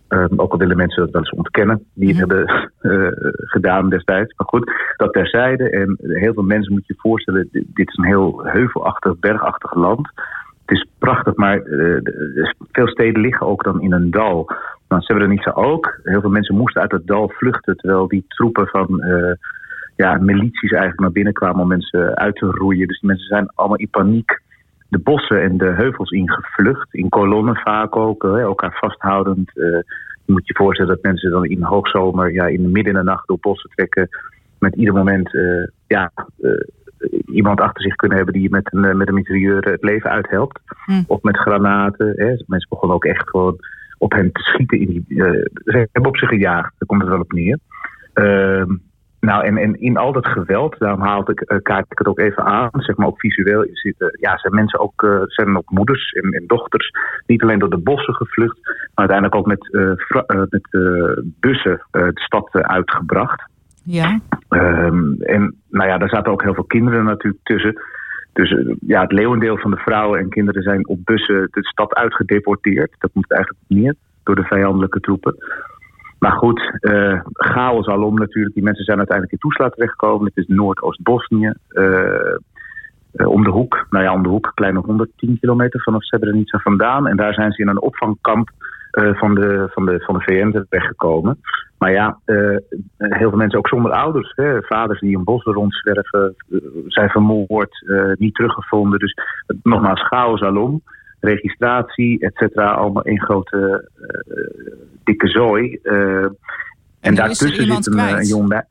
Ehm, 0.08 0.34
ook 0.36 0.52
al 0.52 0.58
willen 0.58 0.78
mensen 0.78 1.04
dat 1.04 1.12
wel 1.12 1.22
eens 1.22 1.38
ontkennen, 1.38 1.86
die 1.94 2.08
het 2.08 2.18
hebben 2.18 2.72
eh, 2.80 3.08
gedaan 3.34 3.90
destijds. 3.90 4.34
Maar 4.38 4.48
goed, 4.48 4.72
dat 4.98 5.14
terzijde. 5.14 5.70
En 5.70 5.98
heel 6.00 6.34
veel 6.34 6.44
mensen 6.44 6.74
moet 6.74 6.88
je 6.88 6.94
je 6.94 7.00
voorstellen, 7.02 7.48
dit, 7.52 7.66
dit 7.74 7.88
is 7.88 7.98
een 7.98 8.06
heel 8.06 8.46
heuvelachtig, 8.46 9.20
bergachtig 9.20 9.74
land. 9.74 10.08
Het 10.66 10.78
is 10.78 10.86
prachtig, 10.98 11.36
maar 11.36 11.62
veel 12.72 12.88
steden 12.88 13.22
liggen 13.22 13.48
ook 13.48 13.64
dan 13.64 13.82
in 13.82 13.92
een 13.92 14.12
dal. 14.12 14.52
Nou, 14.88 15.02
Srebrenica 15.02 15.52
ook. 15.52 16.00
Heel 16.04 16.22
veel 16.22 16.30
mensen 16.30 16.56
moesten 16.56 16.82
uit 16.82 16.92
het 16.92 17.08
dal 17.08 17.30
vluchten, 17.30 17.78
terwijl 17.78 18.08
die 18.08 18.26
troepen 18.28 18.68
van 18.68 19.04
ja, 20.04 20.18
milities 20.18 20.72
eigenlijk 20.72 21.00
naar 21.00 21.12
binnen 21.12 21.34
kwamen 21.34 21.62
om 21.62 21.68
mensen 21.68 22.16
uit 22.16 22.36
te 22.36 22.46
roeien. 22.46 22.88
Dus 22.88 23.00
die 23.00 23.10
mensen 23.10 23.28
zijn 23.28 23.50
allemaal 23.56 23.78
in 23.78 23.90
paniek 23.90 24.42
de 24.90 25.00
bossen 25.00 25.42
en 25.42 25.58
de 25.58 25.74
heuvels 25.74 26.12
ingevlucht. 26.12 26.94
In 26.94 27.10
kolonnen 27.10 27.56
vaak 27.56 27.96
ook, 27.96 28.24
hè, 28.24 28.40
elkaar 28.40 28.78
vasthoudend. 28.80 29.58
Eh, 29.58 29.66
je 30.26 30.32
moet 30.34 30.48
je 30.48 30.56
voorstellen 30.56 30.94
dat 30.94 31.04
mensen 31.04 31.32
dan 31.32 31.46
in 31.46 31.62
hoogzomer, 31.62 32.34
ja, 32.34 32.48
in 32.48 32.62
de 32.62 32.68
midden 32.68 32.94
in 32.94 33.00
de 33.00 33.06
nacht 33.06 33.28
door 33.28 33.38
bossen 33.40 33.70
trekken. 33.70 34.10
Met 34.60 34.76
ieder 34.76 34.94
moment 34.94 35.34
eh, 35.34 35.68
ja, 35.88 36.12
eh, 36.42 36.52
iemand 37.26 37.62
achter 37.62 37.82
zich 37.82 37.96
kunnen 37.96 38.18
hebben 38.18 38.36
die 38.36 38.50
met 38.50 38.74
een, 38.74 38.98
met 38.98 39.08
een 39.08 39.14
mitrailleur 39.14 39.64
het 39.64 39.84
leven 39.84 40.10
uithelpt. 40.10 40.60
Hm. 40.86 41.04
Of 41.08 41.22
met 41.22 41.38
granaten. 41.38 42.14
Hè. 42.16 42.26
Mensen 42.26 42.70
begonnen 42.70 42.98
ook 42.98 43.06
echt 43.06 43.30
gewoon 43.30 43.56
op 43.98 44.12
hen 44.12 44.32
te 44.32 44.42
schieten. 44.42 44.80
In 44.80 44.88
die, 44.88 45.04
ze 45.66 45.88
hebben 45.92 46.12
op 46.12 46.18
ze 46.18 46.26
gejaagd, 46.26 46.74
daar 46.78 46.88
komt 46.88 47.02
het 47.02 47.10
wel 47.10 47.20
op 47.20 47.32
neer. 47.32 47.58
Nou, 49.20 49.46
en, 49.46 49.58
en 49.58 49.82
in 49.82 49.98
al 49.98 50.12
dat 50.12 50.28
geweld, 50.28 50.80
daarom 50.80 51.02
haal 51.02 51.30
ik, 51.32 51.42
eh, 51.42 51.58
kaart 51.62 51.86
ik 51.90 51.98
het 51.98 52.08
ook 52.08 52.20
even 52.20 52.44
aan, 52.44 52.70
zeg 52.72 52.96
maar 52.98 53.08
ook 53.08 53.20
visueel, 53.20 53.64
is 53.64 53.84
het, 53.84 54.02
eh, 54.02 54.20
ja, 54.22 54.38
zijn 54.38 54.54
mensen 54.54 54.80
ook, 54.80 55.04
eh, 55.04 55.22
zijn 55.26 55.58
ook 55.58 55.70
moeders 55.70 56.12
en, 56.12 56.32
en 56.32 56.44
dochters, 56.48 56.92
niet 57.26 57.42
alleen 57.42 57.60
door 57.60 57.70
de 57.70 57.78
bossen 57.78 58.14
gevlucht, 58.14 58.60
maar 58.64 59.08
uiteindelijk 59.10 59.36
ook 59.36 59.46
met, 59.46 59.74
eh, 59.74 60.42
met 60.50 60.68
bussen 61.40 61.86
de 61.92 62.12
stad 62.14 62.50
uitgebracht. 62.52 63.50
Ja. 63.84 64.20
Ehm, 64.50 65.14
en 65.22 65.56
nou 65.70 65.90
ja, 65.90 65.98
daar 65.98 66.10
zaten 66.10 66.32
ook 66.32 66.44
heel 66.44 66.54
veel 66.54 66.64
kinderen 66.64 67.04
natuurlijk 67.04 67.44
tussen. 67.44 67.82
Dus 68.34 68.56
ja, 68.80 69.02
het 69.02 69.12
leeuwendeel 69.12 69.58
van 69.58 69.72
de 69.72 69.78
vrouwen 69.78 70.20
en 70.20 70.30
kinderen 70.30 70.64
zijn 70.64 70.88
op 70.88 71.06
bussen 71.06 71.48
de 71.52 71.68
stad 71.68 71.94
uitgedeporteerd. 71.94 72.96
Dat 73.00 73.10
moet 73.14 73.32
eigenlijk 73.32 73.64
niet 73.68 73.96
door 74.24 74.36
de 74.36 74.44
vijandelijke 74.44 75.00
troepen. 75.00 75.36
Maar 76.20 76.32
goed, 76.32 76.78
eh, 76.80 77.20
chaos 77.34 77.88
alom 77.88 78.16
natuurlijk. 78.16 78.54
Die 78.56 78.64
mensen 78.64 78.86
zijn 78.86 78.98
uiteindelijk 78.98 79.36
in 79.36 79.50
Toesla 79.50 79.70
terechtgekomen. 79.70 80.26
Het 80.26 80.38
is 80.38 80.56
Noordoost-Bosnië. 80.56 81.54
eh, 81.68 82.36
eh, 83.12 83.28
om 83.28 83.44
de 83.44 83.50
hoek, 83.50 83.86
nou 83.90 84.04
ja, 84.04 84.14
om 84.14 84.24
de 84.24 84.30
hoek, 84.30 84.52
kleine 84.54 84.80
110 84.80 85.38
kilometer 85.40 85.82
vanaf 85.82 86.04
Srebrenica 86.04 86.60
vandaan. 86.60 87.08
En 87.08 87.18
daar 87.18 87.34
zijn 87.34 87.52
ze 87.52 87.62
in 87.62 87.68
een 87.68 87.82
opvangkamp 87.82 88.50
van, 88.92 89.36
de, 89.36 89.68
van, 89.72 89.86
de, 89.86 90.00
van 90.00 90.16
de 90.18 90.22
VN 90.22 90.66
terechtgekomen. 90.70 91.40
Maar 91.78 91.92
ja, 91.92 92.20
heel 92.98 93.30
veel 93.30 93.38
mensen 93.38 93.58
ook 93.60 93.68
zonder 93.68 93.92
ouders. 93.92 94.32
Hè, 94.36 94.62
vaders 94.62 95.00
die 95.00 95.18
in 95.18 95.24
bossen 95.24 95.54
rondzwerven, 95.54 96.36
zijn 96.88 97.10
vermoord, 97.10 97.86
niet 98.18 98.36
teruggevonden. 98.36 99.00
Dus 99.00 99.14
nogmaals, 99.64 100.08
chaos 100.08 100.42
alom. 100.42 100.82
Registratie, 101.20 102.20
et 102.20 102.36
cetera, 102.36 102.72
allemaal 102.72 103.04
één 103.04 103.22
grote 103.22 103.90
eh, 104.02 104.78
dikke 105.04 105.28
zooi. 105.28 105.80
Eh, 105.84 106.26
en, 107.00 107.16
daartussen 107.16 107.66
zit 107.66 107.88
een, 107.88 107.98
eh, 107.98 108.06
kwijt. 108.06 108.18
een 108.18 108.28
jong 108.28 108.48
meisje. 108.48 108.68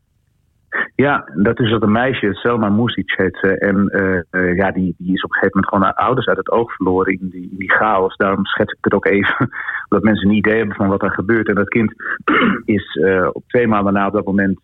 Ja, 0.95 1.29
dat 1.35 1.61
is 1.61 1.71
dat 1.71 1.83
een 1.83 1.93
meisje, 1.93 2.35
Selma 2.35 2.69
Music 2.69 3.13
heet 3.17 3.39
ze. 3.41 3.59
En 3.59 3.89
eh, 3.89 4.19
eh, 4.31 4.57
ja, 4.57 4.71
die, 4.71 4.95
die 4.99 5.13
is 5.13 5.23
op 5.23 5.31
een 5.31 5.39
gegeven 5.39 5.51
moment 5.61 5.69
gewoon 5.69 5.85
haar 5.85 5.95
ouders 6.07 6.27
uit 6.27 6.37
het 6.37 6.51
oog 6.51 6.73
verloren 6.75 7.13
in 7.13 7.29
die, 7.31 7.49
in 7.51 7.57
die 7.59 7.73
chaos. 7.73 8.17
Daarom 8.17 8.45
schets 8.45 8.73
ik 8.73 8.79
het 8.81 8.95
ook 8.95 9.07
even, 9.07 9.51
dat 9.89 10.03
mensen 10.03 10.29
een 10.29 10.35
idee 10.35 10.57
hebben 10.57 10.77
van 10.77 10.89
wat 10.89 11.03
er 11.03 11.11
gebeurt. 11.11 11.49
En 11.49 11.55
dat 11.55 11.69
kind 11.69 11.93
is 12.77 12.97
eh, 12.97 13.29
op 13.33 13.43
twee 13.47 13.67
maanden 13.67 13.93
na 13.93 14.07
op 14.07 14.13
dat 14.13 14.25
moment 14.25 14.61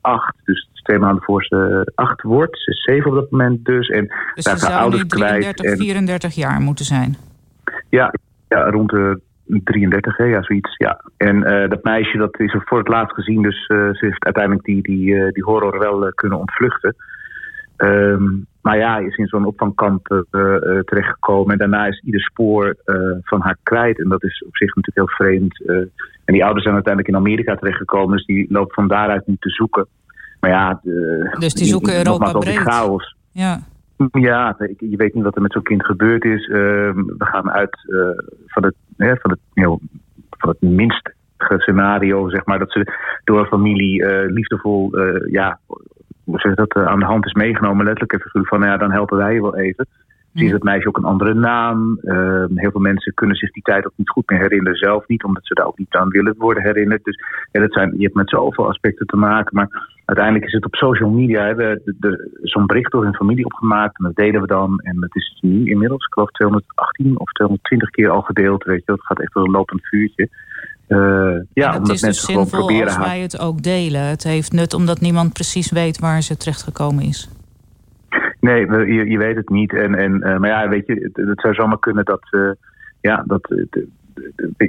acht. 0.00 0.34
Dus 0.44 0.68
twee 0.82 0.98
maanden 0.98 1.22
voor 1.22 1.44
ze 1.44 1.92
acht 1.94 2.22
wordt. 2.22 2.58
Ze 2.58 2.70
is 2.70 2.82
zeven 2.82 3.10
op 3.10 3.16
dat 3.16 3.30
moment 3.30 3.64
dus. 3.64 3.88
En 3.88 4.12
Dus 4.34 4.46
haar 4.46 4.80
ouders 4.80 5.02
nu 5.02 5.08
kwijt. 5.08 5.56
33, 5.56 5.64
En, 5.64 5.76
34 5.76 6.34
jaar 6.34 6.60
moeten 6.60 6.84
zijn. 6.84 7.16
ja, 7.88 8.14
ja, 8.48 8.70
rond 8.70 8.90
de 8.90 9.20
33, 9.64 10.16
hè, 10.16 10.24
ja, 10.24 10.42
zoiets. 10.42 10.76
Ja. 10.76 11.04
En 11.16 11.44
eh, 11.44 11.68
dat 11.68 11.84
meisje 11.84 12.18
dat 12.18 12.40
is 12.40 12.52
er 12.52 12.62
voor 12.64 12.78
het 12.78 12.88
laatst 12.88 13.14
gezien, 13.14 13.42
dus 13.42 13.66
eh, 13.66 13.76
ze 13.76 13.98
heeft 14.00 14.24
uiteindelijk 14.24 14.64
die, 14.64 14.82
die, 14.82 15.16
eh, 15.16 15.32
die 15.32 15.44
horror 15.44 15.78
wel 15.78 16.12
kunnen 16.14 16.38
ontvluchten. 16.38 16.94
Ehm, 17.76 18.24
maar 18.62 18.78
ja, 18.78 18.98
is 18.98 19.16
in 19.16 19.26
zo'n 19.26 19.44
opvangkamp 19.44 20.24
terechtgekomen. 20.84 21.52
En 21.52 21.58
daarna 21.58 21.86
is 21.86 22.02
ieder 22.04 22.20
spoor 22.20 22.76
van 23.22 23.40
haar 23.40 23.56
kwijt. 23.62 23.98
En 23.98 24.08
dat 24.08 24.22
is 24.24 24.44
op 24.46 24.56
zich 24.56 24.74
natuurlijk 24.74 24.96
heel 24.96 25.26
vreemd. 25.26 25.64
en 26.24 26.34
die 26.34 26.44
ouders 26.44 26.62
zijn 26.62 26.74
uiteindelijk 26.74 27.14
in 27.14 27.20
Amerika 27.20 27.54
terechtgekomen. 27.54 28.16
Dus 28.16 28.26
die 28.26 28.46
lopen 28.52 28.74
van 28.74 28.88
daaruit 28.88 29.26
nu 29.26 29.36
te 29.38 29.50
zoeken. 29.50 29.86
Maar 30.40 30.50
ja, 30.50 30.80
de, 30.82 31.36
Dus 31.38 31.54
die 31.54 31.66
zoeken 31.66 31.96
Europa 31.96 32.32
die 32.32 32.40
breed. 32.40 32.56
chaos. 32.56 33.16
Ja. 33.32 33.60
Ja, 34.12 34.56
je 34.78 34.96
weet 34.96 35.14
niet 35.14 35.24
wat 35.24 35.36
er 35.36 35.42
met 35.42 35.52
zo'n 35.52 35.62
kind 35.62 35.84
gebeurd 35.84 36.24
is. 36.24 36.48
Ehm, 36.48 37.04
we 37.04 37.24
gaan 37.24 37.50
uit 37.50 37.76
eh, 37.88 38.24
van, 38.46 38.64
het, 38.64 38.74
hè, 38.96 39.16
van, 39.16 39.30
het, 39.30 39.78
van 40.30 40.48
het 40.48 40.60
minst 40.60 41.12
scenario, 41.38 42.28
zeg 42.28 42.44
maar, 42.44 42.58
dat 42.58 42.72
ze 42.72 42.92
door 43.24 43.38
een 43.38 43.46
familie 43.46 44.04
eh, 44.04 44.30
liefdevol, 44.30 44.92
eh, 44.92 45.32
ja, 45.32 45.58
dat, 46.54 46.74
aan 46.74 46.98
de 46.98 47.04
hand 47.04 47.26
is 47.26 47.32
meegenomen, 47.32 47.84
letterlijk 47.84 48.12
even 48.12 48.46
van, 48.46 48.60
nou 48.60 48.72
ja, 48.72 48.78
dan 48.78 48.92
helpen 48.92 49.16
wij 49.16 49.34
je 49.34 49.42
wel 49.42 49.56
even. 49.56 49.86
Je 50.32 50.50
dat 50.50 50.62
meisje 50.62 50.88
ook 50.88 50.96
een 50.96 51.04
andere 51.04 51.34
naam. 51.34 51.98
Ehm, 52.02 52.46
heel 52.56 52.70
veel 52.70 52.80
mensen 52.80 53.14
kunnen 53.14 53.36
zich 53.36 53.50
die 53.50 53.62
tijd 53.62 53.86
ook 53.86 53.92
niet 53.96 54.08
goed 54.10 54.30
meer 54.30 54.38
herinneren, 54.40 54.78
zelf 54.78 55.06
niet, 55.06 55.24
omdat 55.24 55.46
ze 55.46 55.54
daar 55.54 55.66
ook 55.66 55.78
niet 55.78 55.94
aan 55.94 56.08
willen 56.08 56.34
worden 56.38 56.62
herinnerd. 56.62 57.04
Dus 57.04 57.18
ja, 57.52 57.60
dat 57.60 57.72
zijn, 57.72 57.94
je 57.96 58.02
hebt 58.02 58.14
met 58.14 58.28
zoveel 58.28 58.68
aspecten 58.68 59.06
te 59.06 59.16
maken. 59.16 59.54
Maar 59.56 59.88
uiteindelijk 60.04 60.46
is 60.46 60.52
het 60.52 60.64
op 60.64 60.74
social 60.74 61.10
media, 61.10 61.44
hè, 61.44 61.54
we- 61.54 61.80
de- 61.84 61.94
de- 62.00 62.38
zo'n 62.42 62.66
bericht 62.66 62.92
door 62.92 63.04
hun 63.04 63.14
familie 63.14 63.44
opgemaakt. 63.44 63.98
En 63.98 64.04
dat 64.04 64.14
deden 64.16 64.40
we 64.40 64.46
dan. 64.46 64.78
En 64.82 64.96
het 65.02 65.14
is 65.14 65.38
nu 65.40 65.70
inmiddels, 65.70 66.06
ik 66.06 66.12
geloof 66.12 66.30
218 66.30 67.18
of 67.20 67.30
220 67.32 67.90
keer 67.90 68.08
al 68.10 68.22
gedeeld. 68.22 68.64
Weet 68.64 68.82
je, 68.86 68.92
het 68.92 69.06
gaat 69.06 69.20
echt 69.20 69.34
als 69.34 69.44
een 69.44 69.50
lopend 69.52 69.86
vuurtje. 69.86 70.28
ja, 70.86 70.96
het 71.70 71.78
omdat 71.78 71.94
is 71.94 72.02
mensen 72.02 72.08
dus 72.10 72.24
gewoon 72.24 72.42
zinvol 72.46 72.58
proberen 72.58 72.86
als 72.86 72.96
haar- 72.96 73.06
wij 73.06 73.20
het 73.20 73.40
ook 73.40 73.62
delen. 73.62 74.00
Het 74.02 74.22
heeft 74.24 74.52
nut 74.52 74.74
omdat 74.74 75.00
niemand 75.00 75.32
precies 75.32 75.70
weet 75.70 75.98
waar 75.98 76.22
ze 76.22 76.36
terechtgekomen 76.36 77.04
is. 77.04 77.28
Nee, 78.40 78.66
je, 78.94 79.10
je 79.10 79.18
weet 79.18 79.36
het 79.36 79.48
niet. 79.48 79.72
En, 79.74 79.94
en, 79.94 80.22
eh, 80.22 80.38
maar 80.38 80.48
ja, 80.48 80.68
weet 80.68 80.86
je, 80.86 80.94
het, 81.12 81.26
het 81.28 81.40
zou 81.40 81.54
zomaar 81.54 81.78
kunnen 81.78 82.04
dat, 82.04 82.20
eh, 82.30 82.50
ja, 83.00 83.22
dat, 83.26 83.50
eh, 83.50 83.64
de- 83.70 83.86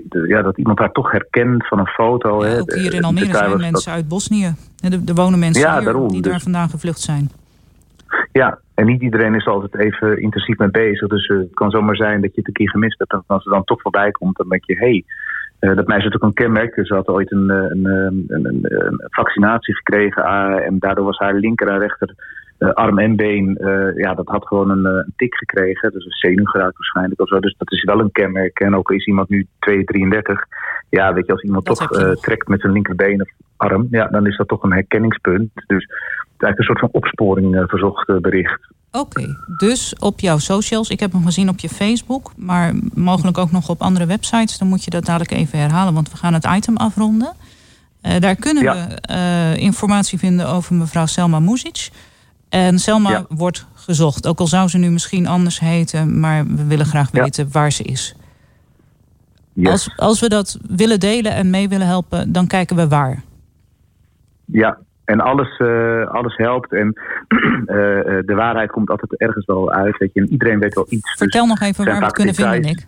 de- 0.09 0.27
ja, 0.27 0.41
dat 0.41 0.57
iemand 0.57 0.79
haar 0.79 0.91
toch 0.91 1.11
herkent 1.11 1.67
van 1.67 1.79
een 1.79 1.87
foto. 1.87 2.41
hè. 2.41 2.59
Ook 2.59 2.73
hier 2.73 2.93
in 2.93 3.03
Almere 3.03 3.33
zijn 3.33 3.49
dat- 3.49 3.59
mensen 3.59 3.91
uit 3.91 4.07
Bosnië. 4.07 4.53
Er, 5.05 5.13
wonen 5.13 5.39
mensen 5.39 5.61
Ja, 5.63 5.75
hier 5.75 5.83
daarom, 5.83 6.07
die 6.07 6.21
dus- 6.21 6.31
daar 6.31 6.41
vandaan 6.41 6.69
gevlucht 6.69 6.99
zijn. 6.99 7.29
Ja, 8.31 8.59
en 8.73 8.85
niet 8.85 9.01
iedereen 9.01 9.35
is 9.35 9.45
altijd 9.47 9.75
even 9.75 10.21
intensief 10.21 10.57
mee 10.57 10.69
bezig. 10.71 11.07
Dus 11.07 11.27
het 11.27 11.53
kan 11.53 11.69
zomaar 11.69 11.95
zijn 11.95 12.21
dat 12.21 12.29
je 12.33 12.37
het 12.39 12.47
een 12.47 12.53
keer 12.53 12.69
gemist 12.69 12.99
hebt. 12.99 13.11
En 13.11 13.23
als 13.27 13.43
het 13.43 13.53
dan 13.53 13.63
toch 13.63 13.81
voorbij 13.81 14.11
komt, 14.11 14.37
dan 14.37 14.49
denk 14.49 14.63
je... 14.65 14.75
hé, 14.77 15.03
hey, 15.59 15.75
dat 15.75 15.87
meisje 15.87 16.07
had 16.07 16.15
ook 16.15 16.23
een 16.27 16.33
kenmerk. 16.33 16.79
Ze 16.85 16.93
had 16.93 17.07
ooit 17.07 17.31
een, 17.31 17.49
een, 17.49 17.85
een, 17.85 18.45
een, 18.61 19.01
vaccinatie 19.09 19.75
gekregen. 19.75 20.23
en 20.65 20.79
daardoor 20.79 21.05
was 21.05 21.17
haar 21.17 21.33
linker 21.33 21.67
en 21.67 21.79
rechter 21.79 22.15
arm 22.69 22.99
en 22.99 23.15
been... 23.15 23.57
eh, 23.57 23.95
ja, 24.03 24.13
dat 24.13 24.27
had 24.27 24.47
gewoon 24.47 24.69
een, 24.69 24.85
eh, 24.85 25.07
tik 25.15 25.35
gekregen. 25.35 25.91
Dus 25.91 26.05
een 26.05 26.11
zenuw 26.11 26.45
geraakt 26.45 26.77
waarschijnlijk 26.77 27.21
of 27.21 27.27
zo. 27.27 27.39
Dus 27.39 27.55
dat 27.57 27.71
is 27.71 27.83
wel 27.83 27.99
een 27.99 28.11
kenmerk. 28.11 28.59
En 28.59 28.75
ook 28.75 28.91
is 28.91 29.05
iemand 29.05 29.29
nu 29.29 29.47
2, 29.59 29.83
33... 29.83 30.45
Ja, 30.89 31.13
weet 31.13 31.25
je, 31.25 31.31
als 31.31 31.41
iemand 31.41 31.65
Dat 31.65 31.77
toch 31.77 31.91
eh, 31.91 32.11
trekt 32.11 32.47
met 32.47 32.61
zijn 32.61 32.73
linkerbeen 32.73 33.21
of 33.21 33.29
arm... 33.57 33.87
Ja, 33.91 34.07
dan 34.07 34.27
is 34.27 34.37
dat 34.37 34.47
toch 34.47 34.63
een 34.63 34.73
herkenningspunt. 34.73 35.49
Dus 35.67 35.85
eigenlijk 36.37 36.57
een 36.57 36.63
soort 36.63 36.79
van 36.79 37.01
opsporing 37.01 37.55
eh, 37.55 37.63
verzocht 37.67 38.09
eh, 38.09 38.17
bericht. 38.17 38.59
Oké, 38.91 39.35
dus 39.57 39.95
op 39.99 40.19
jouw 40.19 40.37
socials. 40.37 40.89
Ik 40.89 40.99
heb 40.99 41.11
hem 41.11 41.25
gezien 41.25 41.49
op 41.49 41.59
je 41.59 41.69
Facebook, 41.69 42.31
maar 42.35 42.73
mogelijk 42.93 43.37
ook 43.37 43.51
nog 43.51 43.69
op 43.69 43.81
andere 43.81 44.05
websites. 44.05 44.57
Dan 44.57 44.67
moet 44.67 44.83
je 44.83 44.89
dat 44.89 45.05
dadelijk 45.05 45.31
even 45.31 45.59
herhalen, 45.59 45.93
want 45.93 46.11
we 46.11 46.17
gaan 46.17 46.33
het 46.33 46.47
item 46.55 46.77
afronden. 46.77 47.33
Eh, 48.01 48.19
daar 48.19 48.35
kunnen 48.35 48.63
Ja. 48.63 48.73
we 48.73 48.95
eh, 49.01 49.57
informatie 49.57 50.19
vinden 50.19 50.47
over 50.47 50.75
mevrouw 50.75 51.05
Selma 51.05 51.39
Muzic. 51.39 51.89
En 52.51 52.79
Selma 52.79 53.09
Ja. 53.09 53.25
wordt 53.29 53.67
gezocht, 53.73 54.27
ook 54.27 54.39
al 54.39 54.47
zou 54.47 54.67
ze 54.67 54.77
nu 54.77 54.89
misschien 54.89 55.27
anders 55.27 55.59
heten, 55.59 56.19
maar 56.19 56.45
we 56.45 56.65
willen 56.65 56.85
graag 56.85 57.09
Ja. 57.11 57.23
weten 57.23 57.47
waar 57.51 57.71
ze 57.71 57.83
is. 57.83 58.15
Yes. 59.53 59.71
Als, 59.71 59.93
als 59.97 60.19
we 60.19 60.29
dat 60.29 60.59
willen 60.69 60.99
delen 60.99 61.33
en 61.33 61.49
mee 61.49 61.69
willen 61.69 61.87
helpen, 61.87 62.31
dan 62.31 62.47
kijken 62.47 62.75
we 62.75 62.87
waar. 62.87 63.23
Ja, 64.45 64.77
en 65.05 65.19
alles, 65.19 65.57
eh, 65.57 66.05
alles 66.07 66.35
helpt. 66.37 66.73
En 66.73 66.93
eh, 67.65 67.99
eh, 67.99 68.25
de 68.25 68.33
waarheid 68.35 68.71
komt 68.71 68.89
altijd 68.89 69.17
ergens 69.17 69.45
wel 69.45 69.71
uit. 69.71 69.97
Weet 69.97 70.13
je. 70.13 70.19
En 70.21 70.31
iedereen 70.31 70.59
weet 70.59 70.73
wel 70.73 70.85
iets. 70.89 71.15
Vertel 71.17 71.41
Dus 71.47 71.59
nog 71.59 71.69
even 71.69 71.85
waar 71.85 71.99
we 71.99 72.03
het 72.05 72.13
kunnen 72.13 72.35
vinden. 72.35 72.61
Nick. 72.61 72.85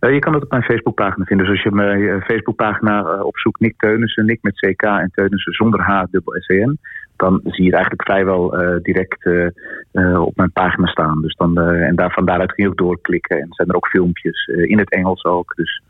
Je 0.00 0.18
kan 0.18 0.34
het 0.34 0.42
op 0.42 0.50
mijn 0.50 0.62
Facebookpagina 0.62 1.24
vinden. 1.24 1.46
Dus 1.46 1.54
als 1.54 1.64
je 1.64 1.70
mijn 1.70 2.22
Facebookpagina 2.22 3.22
opzoekt, 3.22 3.60
Nick 3.60 3.74
Teunissen, 3.76 4.24
Nick 4.24 4.38
met 4.42 4.54
CK 4.54 4.82
en 4.82 5.10
Teunissen 5.14 5.52
zonder 5.52 5.80
H, 5.80 6.02
dubbel 6.10 6.34
SEN. 6.40 6.78
Dan 7.24 7.40
zie 7.44 7.64
je 7.64 7.70
het 7.70 7.74
eigenlijk 7.74 8.02
vrijwel 8.02 8.58
eh, 8.58 8.82
direct 8.82 9.26
eh, 9.26 9.46
eh, 9.92 10.22
op 10.22 10.36
mijn 10.36 10.52
pagina 10.52 10.86
staan. 10.86 11.20
Dus 11.20 11.36
dan, 11.36 11.58
en 11.60 11.96
daar, 11.96 12.10
van 12.10 12.24
daaruit 12.24 12.52
kun 12.52 12.64
je 12.64 12.70
ook 12.70 12.76
doorklikken. 12.76 13.40
En 13.40 13.46
zijn 13.50 13.68
er 13.68 13.74
ook 13.74 13.86
filmpjes, 13.86 14.46
in 14.46 14.78
het 14.78 14.90
Engels 14.90 15.24
ook. 15.24 15.54
Dus 15.56 15.82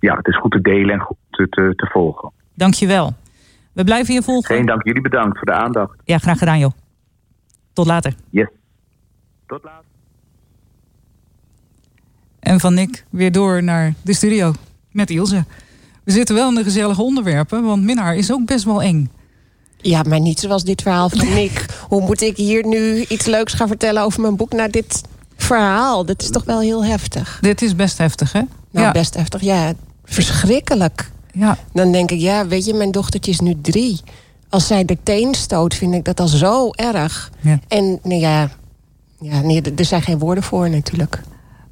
ja, 0.00 0.16
het 0.16 0.26
is 0.26 0.36
goed 0.36 0.50
te 0.50 0.60
delen 0.60 0.94
en 0.94 1.00
goed 1.00 1.16
te, 1.30 1.48
te, 1.48 1.72
te 1.76 1.86
volgen. 1.86 2.32
Dankjewel. 2.54 3.12
We 3.72 3.84
blijven 3.84 4.14
je 4.14 4.22
volgen. 4.22 4.54
Geen 4.54 4.66
dank, 4.66 4.84
jullie 4.84 5.02
bedankt 5.02 5.38
voor 5.38 5.46
de 5.46 5.52
aandacht. 5.52 6.00
Ja, 6.04 6.18
graag 6.18 6.38
gedaan 6.38 6.58
joh. 6.58 6.72
Tot 7.72 7.86
later. 7.86 8.14
Yes. 8.30 8.48
Tot 9.46 9.62
later. 9.62 9.84
En 12.40 12.60
van 12.60 12.74
Nick 12.74 13.04
weer 13.10 13.32
door 13.32 13.62
naar 13.62 13.92
de 14.04 14.14
studio 14.14 14.52
met 14.92 15.10
Ilse. 15.10 15.44
We 16.04 16.12
zitten 16.12 16.34
wel 16.34 16.48
in 16.48 16.54
de 16.54 16.62
gezellige 16.62 17.02
onderwerpen, 17.02 17.62
want 17.62 17.82
minnaar 17.82 18.14
is 18.16 18.32
ook 18.32 18.46
best 18.46 18.64
wel 18.64 18.82
eng. 18.82 19.10
Ja, 19.82 20.02
maar 20.02 20.20
niet 20.20 20.40
zoals 20.40 20.64
dit 20.64 20.82
verhaal 20.82 21.08
van 21.08 21.28
Nick. 21.34 21.66
Hoe 21.88 22.00
moet 22.00 22.20
ik 22.22 22.36
hier 22.36 22.66
nu 22.66 23.04
iets 23.08 23.26
leuks 23.26 23.52
gaan 23.52 23.68
vertellen 23.68 24.02
over 24.02 24.20
mijn 24.20 24.36
boek? 24.36 24.52
Nou, 24.52 24.70
dit 24.70 25.02
verhaal, 25.36 26.04
dat 26.04 26.22
is 26.22 26.30
toch 26.30 26.44
wel 26.44 26.60
heel 26.60 26.84
heftig. 26.84 27.38
Dit 27.40 27.62
is 27.62 27.76
best 27.76 27.98
heftig, 27.98 28.32
hè? 28.32 28.40
Nou, 28.70 28.86
ja. 28.86 28.92
best 28.92 29.14
heftig. 29.14 29.40
Ja, 29.42 29.72
verschrikkelijk. 30.04 31.10
Ja. 31.32 31.58
Dan 31.72 31.92
denk 31.92 32.10
ik, 32.10 32.20
ja, 32.20 32.46
weet 32.46 32.64
je, 32.64 32.74
mijn 32.74 32.90
dochtertje 32.90 33.30
is 33.30 33.40
nu 33.40 33.56
drie. 33.62 34.00
Als 34.48 34.66
zij 34.66 34.84
de 34.84 34.98
teen 35.02 35.34
stoot, 35.34 35.74
vind 35.74 35.94
ik 35.94 36.04
dat 36.04 36.20
al 36.20 36.28
zo 36.28 36.70
erg. 36.70 37.30
Ja. 37.40 37.58
En 37.68 37.98
nou 38.02 38.20
ja, 38.20 38.50
ja 39.20 39.40
nee, 39.40 39.62
er 39.76 39.84
zijn 39.84 40.02
geen 40.02 40.18
woorden 40.18 40.44
voor 40.44 40.70
natuurlijk. 40.70 41.22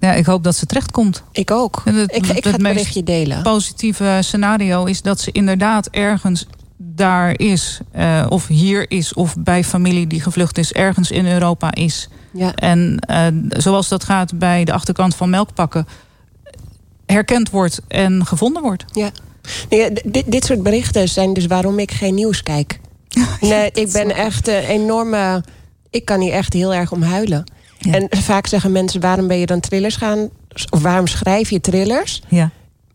ja, 0.01 0.13
ik 0.13 0.27
hoop 0.27 0.45
dat 0.45 0.57
ze 0.57 0.67
terechtkomt. 0.67 1.23
Ik 1.33 1.51
ook. 1.51 1.83
Het- 1.85 2.11
ik, 2.17 2.17
ik 2.27 2.35
het 2.35 2.45
ga 2.45 2.51
het 2.51 2.63
berichtje 2.63 3.03
delen. 3.03 3.43
positieve 3.43 4.19
scenario 4.21 4.85
is 4.85 5.03
dat 5.03 5.21
ze 5.21 5.33
inderdaad 5.33 5.87
ergens 5.91 6.47
daar 6.83 7.39
is, 7.39 7.81
eh, 7.93 8.27
of 8.29 8.47
hier 8.47 8.91
is, 8.91 9.15
of 9.15 9.37
bij 9.39 9.65
familie 9.65 10.07
die 10.07 10.21
gevlucht 10.21 10.59
is, 10.59 10.73
ergens 10.73 11.11
in 11.11 11.27
Europa 11.27 11.75
is. 11.75 12.09
Ja. 12.33 12.55
En 12.55 12.99
eh, 12.99 13.27
zoals 13.49 13.89
dat 13.89 14.05
gaat 14.05 14.39
bij 14.39 14.65
de 14.65 14.73
achterkant 14.73 15.15
van 15.15 15.31
melkpakken, 15.31 15.87
herkend 17.07 17.51
wordt 17.51 17.81
en 17.89 18.27
gevonden 18.27 18.63
wordt. 18.63 18.85
Ja. 18.93 19.11
Nee, 19.69 19.93
dit, 20.05 20.33
dit 20.33 20.45
soort 20.45 20.63
berichten 20.63 21.09
zijn 21.09 21.33
dus 21.35 21.47
waarom 21.47 21.79
ik 21.79 21.91
geen 21.91 22.15
nieuws 22.15 22.43
kijk. 22.43 22.81
Nee, 23.41 23.71
ik 23.73 23.93
ben 23.93 24.11
echt 24.11 24.49
een 24.49 24.55
enorme. 24.55 25.45
Ik 25.91 26.05
kan 26.05 26.21
hier 26.21 26.33
echt 26.33 26.53
heel 26.53 26.75
erg 26.75 26.93
om 26.93 27.03
huilen. 27.03 27.53
Ja. 27.79 27.93
En 27.93 28.09
vaak 28.11 28.47
zeggen 28.47 28.73
mensen: 28.73 29.01
waarom 29.01 29.27
ben 29.27 29.39
je 29.39 29.47
dan 29.47 29.61
thrillers 29.61 29.97
gaan? 29.97 30.29
Of 30.71 30.83
waarom 30.83 31.07
schrijf 31.07 31.51
je 31.51 31.61
thrillers? 31.61 32.23
Ja. 32.29 32.51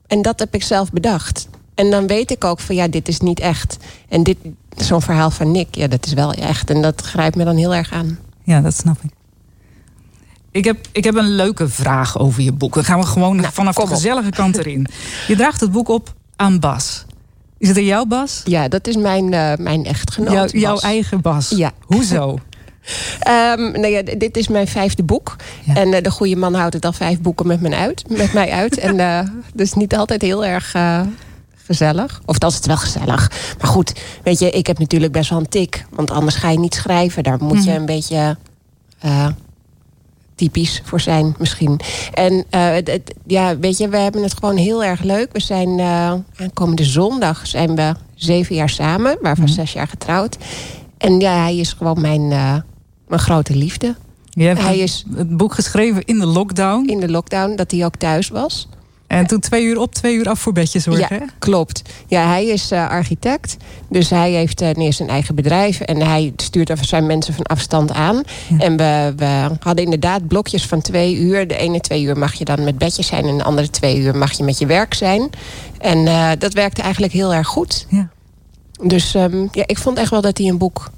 En 0.07 0.21
dat 0.21 0.39
heb 0.39 0.53
ik 0.53 0.63
zelf 0.63 0.91
bedacht. 0.91 1.47
En 1.75 1.91
dan 1.91 2.07
weet 2.07 2.31
ik 2.31 2.43
ook 2.43 2.59
van 2.59 2.75
ja, 2.75 2.87
dit 2.87 3.07
is 3.07 3.19
niet 3.19 3.39
echt. 3.39 3.77
En 4.09 4.23
dit, 4.23 4.37
zo'n 4.75 5.01
verhaal 5.01 5.31
van 5.31 5.51
Nick, 5.51 5.75
ja, 5.75 5.87
dat 5.87 6.05
is 6.05 6.13
wel 6.13 6.33
echt. 6.33 6.69
En 6.69 6.81
dat 6.81 7.01
grijpt 7.01 7.35
me 7.35 7.43
dan 7.43 7.55
heel 7.57 7.75
erg 7.75 7.91
aan. 7.91 8.19
Ja, 8.43 8.61
dat 8.61 8.75
snap 8.75 8.97
ik. 9.03 9.09
Ik 10.51 10.63
heb, 10.65 10.87
ik 10.91 11.03
heb 11.03 11.15
een 11.15 11.35
leuke 11.35 11.67
vraag 11.69 12.19
over 12.19 12.41
je 12.41 12.51
boek. 12.51 12.73
Dan 12.73 12.83
gaan 12.83 12.99
we 12.99 13.05
gewoon 13.05 13.35
Nou, 13.35 13.53
vanaf 13.53 13.75
de 13.75 13.81
op. 13.81 13.87
gezellige 13.87 14.29
kant 14.29 14.57
erin. 14.57 14.87
Je 15.27 15.35
draagt 15.35 15.61
het 15.61 15.71
boek 15.71 15.89
op 15.89 16.13
aan 16.35 16.59
Bas. 16.59 17.05
Is 17.57 17.67
het 17.67 17.77
een 17.77 17.85
jouw 17.85 18.05
Bas? 18.05 18.41
Ja, 18.45 18.67
dat 18.67 18.87
is 18.87 18.95
mijn, 18.95 19.33
eh, 19.33 19.53
mijn 19.57 19.85
echtgenoot. 19.85 20.51
Jouw, 20.51 20.79
eigen 20.79 21.21
Bas? 21.21 21.49
Ja. 21.49 21.71
Hoezo? 21.81 22.37
Ehm, 23.19 23.71
nou 23.71 23.87
ja, 23.87 24.01
dit 24.01 24.37
is 24.37 24.47
mijn 24.47 24.67
vijfde 24.67 25.03
boek. 25.03 25.35
Ja. 25.63 25.75
En 25.75 25.93
eh, 25.93 26.01
de 26.03 26.11
goede 26.11 26.35
man 26.35 26.53
houdt 26.53 26.73
het 26.73 26.85
al 26.85 26.93
vijf 26.93 27.21
boeken 27.21 27.47
met, 27.47 27.61
me 27.61 27.75
uit, 27.75 28.03
met 28.09 28.33
mij 28.33 28.51
uit. 28.51 28.77
en 28.87 28.99
eh 28.99 29.19
dus 29.53 29.73
niet 29.73 29.95
altijd 29.95 30.21
heel 30.21 30.45
erg 30.45 30.75
gezellig. 31.65 32.21
Of 32.25 32.37
dat 32.37 32.49
is 32.51 32.55
het 32.57 32.65
wel 32.65 32.77
gezellig. 32.77 33.31
Maar 33.61 33.67
goed, 33.69 33.93
weet 34.23 34.39
je, 34.39 34.49
ik 34.49 34.67
heb 34.67 34.79
natuurlijk 34.79 35.11
best 35.11 35.29
wel 35.29 35.39
een 35.39 35.49
tik. 35.49 35.85
Want 35.89 36.11
anders 36.11 36.35
ga 36.35 36.49
je 36.49 36.59
niet 36.59 36.73
schrijven. 36.75 37.23
Daar 37.23 37.43
moet 37.43 37.63
je 37.63 37.69
Mhm. 37.69 37.79
een 37.79 37.85
beetje 37.85 38.37
eh, 38.99 39.27
typisch 40.35 40.81
voor 40.83 40.99
zijn 40.99 41.35
misschien. 41.37 41.79
En 42.13 42.45
eh, 42.49 42.69
het- 42.69 42.87
het- 42.91 43.13
ja, 43.25 43.57
weet 43.57 43.77
je, 43.77 43.89
we 43.89 43.97
hebben 43.97 44.23
het 44.23 44.33
gewoon 44.33 44.57
heel 44.57 44.83
erg 44.83 45.01
leuk. 45.01 45.29
We 45.31 45.39
zijn 45.39 45.79
eh, 45.79 46.13
aankomende 46.37 46.83
zondag 46.83 47.47
zijn 47.47 47.75
we 47.75 47.93
zeven 48.15 48.55
jaar 48.55 48.69
samen. 48.69 49.17
Waarvan 49.21 49.45
Mhm. 49.45 49.53
zes 49.53 49.73
jaar 49.73 49.87
getrouwd. 49.87 50.37
En 50.97 51.19
ja, 51.19 51.41
hij 51.41 51.57
is 51.57 51.73
gewoon 51.73 52.01
mijn, 52.01 52.27
mijn 53.07 53.21
grote 53.21 53.55
liefde. 53.55 53.95
Je 54.29 54.43
hebt 54.43 54.61
Hij 54.61 54.77
is- 54.77 55.05
het 55.15 55.37
boek 55.37 55.53
geschreven 55.53 56.03
in 56.05 56.19
de 56.19 56.25
lockdown. 56.25 56.89
In 56.89 56.99
de 56.99 57.09
lockdown, 57.09 57.55
dat 57.55 57.71
hij 57.71 57.85
ook 57.85 57.95
thuis 57.95 58.27
was. 58.29 58.67
En 59.07 59.27
toen 59.27 59.39
twee 59.39 59.63
uur 59.63 59.79
op, 59.79 59.93
twee 59.93 60.15
uur 60.15 60.29
af 60.29 60.39
voor 60.39 60.53
bedje 60.53 60.79
zorgen. 60.79 61.19
ja, 61.19 61.25
klopt. 61.39 61.81
Ja, 62.07 62.27
hij 62.27 62.45
is 62.45 62.71
eh, 62.71 62.89
architect. 62.89 63.57
Dus 63.89 64.09
hij 64.09 64.31
heeft 64.31 64.61
uh, 64.61 64.69
neer 64.71 64.93
zijn 64.93 65.09
eigen 65.09 65.35
bedrijf. 65.35 65.79
En 65.79 66.01
hij 66.01 66.33
stuurt 66.35 66.71
zijn 66.81 67.05
mensen 67.05 67.33
van 67.33 67.43
afstand 67.43 67.91
aan. 67.91 68.23
En 68.57 68.77
we, 68.77 69.13
we 69.15 69.49
hadden 69.59 69.83
inderdaad 69.83 70.27
blokjes 70.27 70.65
van 70.65 70.81
twee 70.81 71.15
uur. 71.15 71.47
De 71.47 71.57
ene 71.57 71.79
twee 71.79 72.03
uur 72.03 72.17
mag 72.17 72.33
je 72.33 72.45
dan 72.45 72.63
met 72.63 72.77
bedjes 72.77 73.07
zijn. 73.07 73.25
En 73.25 73.37
de 73.37 73.43
andere 73.43 73.69
twee 73.69 73.99
uur 73.99 74.15
mag 74.15 74.31
je 74.31 74.43
met 74.43 74.57
je 74.57 74.65
werk 74.65 74.93
zijn. 74.93 75.29
En 75.77 76.07
eh, 76.07 76.29
dat 76.37 76.53
werkte 76.53 76.81
eigenlijk 76.81 77.13
heel 77.13 77.33
erg 77.33 77.47
goed. 77.47 77.85
Ja. 77.89 78.09
Dus 78.83 79.15
ehm, 79.15 79.47
ja, 79.51 79.63
ik 79.65 79.77
vond 79.77 79.97
echt 79.97 80.09
wel 80.09 80.21
dat 80.21 80.37
hij 80.37 80.47
een 80.47 80.57
boek 80.57 80.91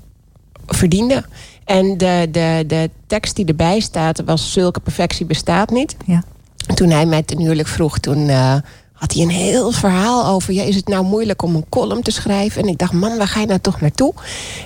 verdiende. 0.67 1.25
En 1.65 1.97
de, 1.97 2.27
de, 2.31 2.63
de 2.67 2.89
tekst 3.07 3.35
die 3.35 3.45
erbij 3.45 3.79
staat 3.79 4.23
was... 4.25 4.51
Zulke 4.51 4.79
perfectie 4.79 5.25
bestaat 5.25 5.69
niet. 5.69 5.95
Ja. 6.05 6.23
Toen 6.73 6.89
hij 6.89 7.05
mij 7.05 7.23
ten 7.23 7.39
huwelijk 7.39 7.67
vroeg, 7.67 7.99
toen 7.99 8.29
eh, 8.29 8.55
had 8.97 9.13
hij 9.13 9.21
een 9.21 9.29
heel 9.29 9.71
verhaal 9.71 10.25
over... 10.25 10.53
Ja, 10.53 10.63
is 10.63 10.75
het 10.75 10.87
nou 10.87 11.05
moeilijk 11.05 11.41
om 11.41 11.55
een 11.55 11.69
column 11.69 12.01
te 12.01 12.11
schrijven? 12.11 12.61
En 12.61 12.67
ik 12.67 12.77
dacht, 12.77 12.93
man, 12.93 13.17
waar 13.17 13.27
ga 13.27 13.39
je 13.39 13.45
nou 13.45 13.59
toch 13.59 13.81
naartoe? 13.81 14.13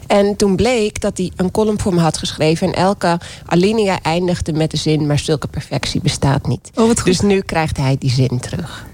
En 0.08 0.36
toen 0.36 0.56
bleek 0.56 1.02
dat 1.02 1.18
hij 1.18 1.32
een 1.36 1.52
column 1.52 1.80
voor 1.80 1.94
me 1.94 2.00
had 2.00 2.18
geschreven... 2.18 2.68
en 2.68 2.74
elke 2.74 3.20
alinea 3.46 4.02
eindigde 4.02 4.54
met 4.54 4.72
de 4.72 4.78
zin... 4.78 5.08
maar 5.08 5.20
zulke 5.20 5.48
perfectie 5.48 6.02
bestaat 6.02 6.48
niet. 6.48 6.72
Oh, 6.76 6.88
wat 6.88 7.00
goed. 7.00 7.06
Dus 7.06 7.20
nu 7.20 7.42
krijgt 7.42 7.78
hij 7.78 7.96
die 8.00 8.12
zin 8.12 8.40
terug. 8.40 8.86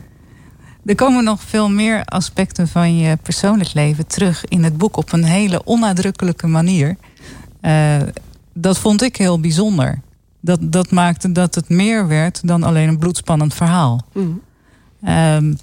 Er 0.86 0.96
komen 0.96 1.24
nog 1.24 1.42
veel 1.42 1.70
meer 1.70 2.06
aspecten 2.06 2.68
van 2.68 2.98
je 2.98 3.16
persoonlijk 3.16 3.74
leven 3.74 4.08
terug 4.08 4.46
in 4.46 4.64
het 4.64 4.78
boek 4.78 4.98
op 4.98 5.12
een 5.14 5.24
hele 5.24 5.64
onnadrukkelijke 5.64 6.48
manier. 6.48 6.98
Eh, 7.62 7.98
dat 8.54 8.78
vond 8.78 9.02
ik 9.02 9.16
heel 9.16 9.40
bijzonder. 9.40 10.00
Dat, 10.40 10.60
dat 10.62 10.92
maakte 10.92 11.32
dat 11.32 11.56
het 11.56 11.70
meer 11.70 12.08
werd 12.08 12.48
dan 12.48 12.64
alleen 12.64 12.88
een 12.88 12.98
bloedspannend 12.98 13.54
verhaal. 13.54 14.06
Mhm. 14.14 14.28
Ehm, 15.04 15.54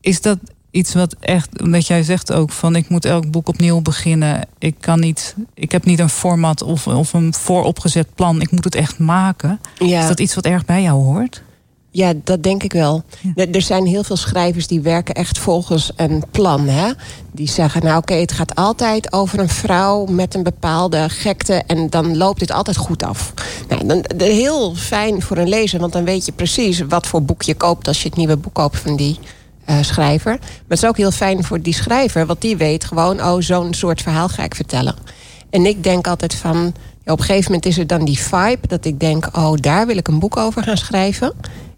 is 0.00 0.20
dat 0.20 0.38
iets 0.70 0.94
wat 0.94 1.16
echt, 1.20 1.62
omdat 1.62 1.86
jij 1.86 2.02
zegt 2.02 2.32
ook 2.32 2.50
van 2.50 2.76
ik 2.76 2.88
moet 2.88 3.04
elk 3.04 3.30
boek 3.30 3.48
opnieuw 3.48 3.80
beginnen. 3.80 4.46
Ik 4.58 4.74
kan 4.80 5.00
niet, 5.00 5.36
ik 5.54 5.72
heb 5.72 5.84
niet 5.84 5.98
een 5.98 6.08
format 6.08 6.62
of, 6.62 6.86
of 6.86 7.12
een 7.12 7.34
vooropgezet 7.34 8.14
plan. 8.14 8.40
Ik 8.40 8.50
moet 8.50 8.64
het 8.64 8.74
echt 8.74 8.98
maken. 8.98 9.60
Ja. 9.78 10.00
Is 10.00 10.08
dat 10.08 10.20
iets 10.20 10.34
wat 10.34 10.44
erg 10.44 10.64
bij 10.64 10.82
jou 10.82 11.02
hoort? 11.02 11.42
Ja, 11.94 12.12
dat 12.24 12.42
denk 12.42 12.62
ik 12.62 12.72
wel. 12.72 13.02
Er 13.34 13.62
zijn 13.62 13.86
heel 13.86 14.04
veel 14.04 14.16
schrijvers 14.16 14.66
die 14.66 14.80
werken 14.80 15.14
echt 15.14 15.38
volgens 15.38 15.92
een 15.96 16.22
plan. 16.30 16.68
Hè? 16.68 16.92
Die 17.32 17.48
zeggen, 17.48 17.82
nou 17.82 17.96
oké, 17.98 18.14
het 18.14 18.32
gaat 18.32 18.54
altijd 18.54 19.12
over 19.12 19.38
een 19.38 19.48
vrouw 19.48 20.04
met 20.04 20.34
een 20.34 20.42
bepaalde 20.42 21.08
gekte... 21.08 21.62
en 21.66 21.90
dan 21.90 22.16
loopt 22.16 22.38
dit 22.38 22.52
altijd 22.52 22.76
goed 22.76 23.02
af. 23.02 23.32
Nou, 23.68 23.86
dan, 23.86 24.04
heel 24.18 24.74
fijn 24.74 25.22
voor 25.22 25.36
een 25.36 25.48
lezer, 25.48 25.80
want 25.80 25.92
dan 25.92 26.04
weet 26.04 26.26
je 26.26 26.32
precies... 26.32 26.80
wat 26.80 27.06
voor 27.06 27.22
boek 27.22 27.42
je 27.42 27.54
koopt 27.54 27.88
als 27.88 28.02
je 28.02 28.08
het 28.08 28.16
nieuwe 28.16 28.36
boek 28.36 28.54
koopt 28.54 28.78
van 28.78 28.96
die 28.96 29.18
uh, 29.70 29.76
schrijver. 29.80 30.32
Maar 30.40 30.62
het 30.68 30.82
is 30.82 30.88
ook 30.88 30.96
heel 30.96 31.10
fijn 31.10 31.44
voor 31.44 31.62
die 31.62 31.74
schrijver, 31.74 32.26
want 32.26 32.40
die 32.40 32.56
weet 32.56 32.84
gewoon... 32.84 33.22
oh, 33.22 33.40
zo'n 33.40 33.74
soort 33.74 34.02
verhaal 34.02 34.28
ga 34.28 34.44
ik 34.44 34.54
vertellen. 34.54 34.94
En 35.50 35.66
ik 35.66 35.82
denk 35.82 36.06
altijd 36.06 36.34
van... 36.34 36.74
Ja, 37.04 37.12
op 37.12 37.18
een 37.18 37.24
gegeven 37.24 37.52
moment 37.52 37.66
is 37.66 37.78
er 37.78 37.86
dan 37.86 38.04
die 38.04 38.18
vibe 38.18 38.66
dat 38.66 38.84
ik 38.84 39.00
denk... 39.00 39.28
oh, 39.36 39.52
daar 39.60 39.86
wil 39.86 39.96
ik 39.96 40.08
een 40.08 40.18
boek 40.18 40.36
over 40.36 40.62
gaan 40.62 40.76
schrijven... 40.76 41.32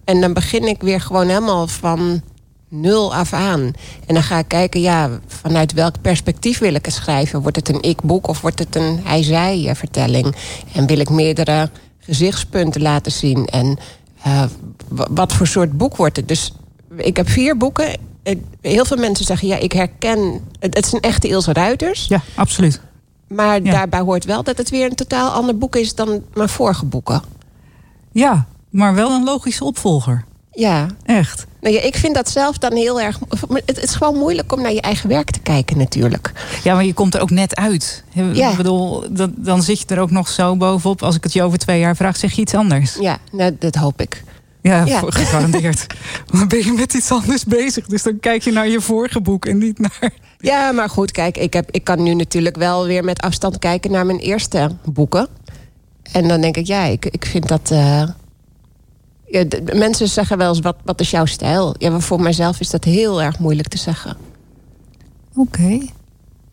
En 0.06 0.20
dan 0.20 0.32
begin 0.32 0.66
ik 0.66 0.82
weer 0.82 1.00
gewoon 1.00 1.28
helemaal 1.28 1.66
van 1.66 2.22
nul 2.68 3.14
af 3.14 3.32
aan. 3.32 3.60
En 4.06 4.14
dan 4.14 4.22
ga 4.22 4.38
ik 4.38 4.48
kijken, 4.48 4.80
ja, 4.80 5.10
vanuit 5.26 5.72
welk 5.72 6.00
perspectief 6.00 6.58
wil 6.58 6.74
ik 6.74 6.84
het 6.84 6.94
schrijven? 6.94 7.42
Wordt 7.42 7.56
het 7.56 7.68
een 7.68 7.82
ik-boek 7.82 8.28
of 8.28 8.40
wordt 8.40 8.58
het 8.58 8.76
een 8.76 9.00
hij-zij-vertelling? 9.02 10.34
En 10.72 10.86
wil 10.86 10.98
ik 10.98 11.10
meerdere 11.10 11.70
gezichtspunten 11.98 12.82
laten 12.82 13.12
zien? 13.12 13.46
En 13.46 13.78
uh, 14.26 14.42
wat 14.88 15.32
voor 15.32 15.46
soort 15.46 15.76
boek 15.76 15.96
wordt 15.96 16.16
het? 16.16 16.28
Dus 16.28 16.52
ik 16.96 17.16
heb 17.16 17.28
vier 17.28 17.56
boeken. 17.56 17.98
Heel 18.60 18.84
veel 18.84 18.96
mensen 18.96 19.24
zeggen, 19.24 19.48
ja, 19.48 19.56
ik 19.56 19.72
herken... 19.72 20.40
Het, 20.58 20.92
een 20.92 21.00
echte 21.00 21.28
Ilse 21.28 21.52
Ruiters. 21.52 22.06
Ja, 22.08 22.20
absoluut. 22.34 22.80
Maar 23.28 23.62
ja. 23.62 23.70
daarbij 23.70 24.00
hoort 24.00 24.24
wel 24.24 24.42
dat 24.42 24.58
het 24.58 24.70
weer 24.70 24.86
een 24.86 24.94
totaal 24.94 25.30
ander 25.30 25.58
boek 25.58 25.76
is... 25.76 25.94
dan 25.94 26.22
mijn 26.34 26.48
vorige 26.48 26.84
boeken. 26.84 27.22
Ja, 28.12 28.46
maar 28.76 28.94
wel 28.94 29.10
een 29.10 29.24
logische 29.24 29.64
opvolger. 29.64 30.24
Ja. 30.52 30.86
Echt. 31.04 31.46
Nou 31.60 31.74
ja, 31.74 31.80
ik 31.80 31.96
vind 31.96 32.14
dat 32.14 32.28
zelf 32.28 32.58
dan 32.58 32.72
heel 32.72 33.00
erg. 33.00 33.18
Het 33.66 33.82
is 33.82 33.94
gewoon 33.94 34.18
moeilijk 34.18 34.52
om 34.52 34.62
naar 34.62 34.72
je 34.72 34.80
eigen 34.80 35.08
werk 35.08 35.30
te 35.30 35.40
kijken, 35.40 35.78
natuurlijk. 35.78 36.32
Ja, 36.64 36.74
maar 36.74 36.84
je 36.84 36.92
komt 36.92 37.14
er 37.14 37.20
ook 37.20 37.30
net 37.30 37.56
uit. 37.56 38.04
Ja. 38.12 38.50
Ik 38.50 38.56
bedoel, 38.56 39.04
dan, 39.10 39.34
dan 39.36 39.62
zit 39.62 39.78
je 39.78 39.86
er 39.86 40.00
ook 40.00 40.10
nog 40.10 40.28
zo 40.28 40.56
bovenop. 40.56 41.02
Als 41.02 41.16
ik 41.16 41.22
het 41.22 41.32
je 41.32 41.42
over 41.42 41.58
twee 41.58 41.80
jaar 41.80 41.96
vraag, 41.96 42.16
zeg 42.16 42.32
je 42.32 42.42
iets 42.42 42.54
anders. 42.54 42.96
Ja, 43.00 43.18
nou, 43.32 43.56
dat 43.58 43.74
hoop 43.74 44.00
ik. 44.00 44.24
Ja, 44.62 44.84
ja. 44.84 45.02
gegarandeerd. 45.06 45.86
dan 46.32 46.48
ben 46.48 46.64
je 46.64 46.72
met 46.72 46.94
iets 46.94 47.10
anders 47.10 47.44
bezig. 47.44 47.86
Dus 47.86 48.02
dan 48.02 48.20
kijk 48.20 48.42
je 48.42 48.52
naar 48.52 48.68
je 48.68 48.80
vorige 48.80 49.20
boek 49.20 49.46
en 49.46 49.58
niet 49.58 49.78
naar. 49.78 50.10
Ja, 50.38 50.72
maar 50.72 50.88
goed, 50.88 51.10
kijk, 51.10 51.36
ik, 51.36 51.52
heb, 51.52 51.70
ik 51.70 51.84
kan 51.84 52.02
nu 52.02 52.14
natuurlijk 52.14 52.56
wel 52.56 52.86
weer 52.86 53.04
met 53.04 53.20
afstand 53.20 53.58
kijken 53.58 53.90
naar 53.90 54.06
mijn 54.06 54.18
eerste 54.18 54.70
boeken. 54.84 55.28
En 56.12 56.28
dan 56.28 56.40
denk 56.40 56.56
ik, 56.56 56.66
ja, 56.66 56.84
ik, 56.84 57.06
ik 57.06 57.26
vind 57.26 57.48
dat. 57.48 57.70
Uh, 57.72 58.02
mensen 59.74 60.08
zeggen 60.08 60.38
wel 60.38 60.48
eens, 60.48 60.60
wat, 60.60 60.76
wat 60.84 61.00
is 61.00 61.10
jouw 61.10 61.24
stijl? 61.24 61.74
Ja, 61.78 61.90
maar 61.90 62.00
voor 62.00 62.20
mijzelf 62.20 62.60
is 62.60 62.70
dat 62.70 62.84
heel 62.84 63.22
erg 63.22 63.38
moeilijk 63.38 63.68
te 63.68 63.78
zeggen. 63.78 64.16
Oké. 65.34 65.78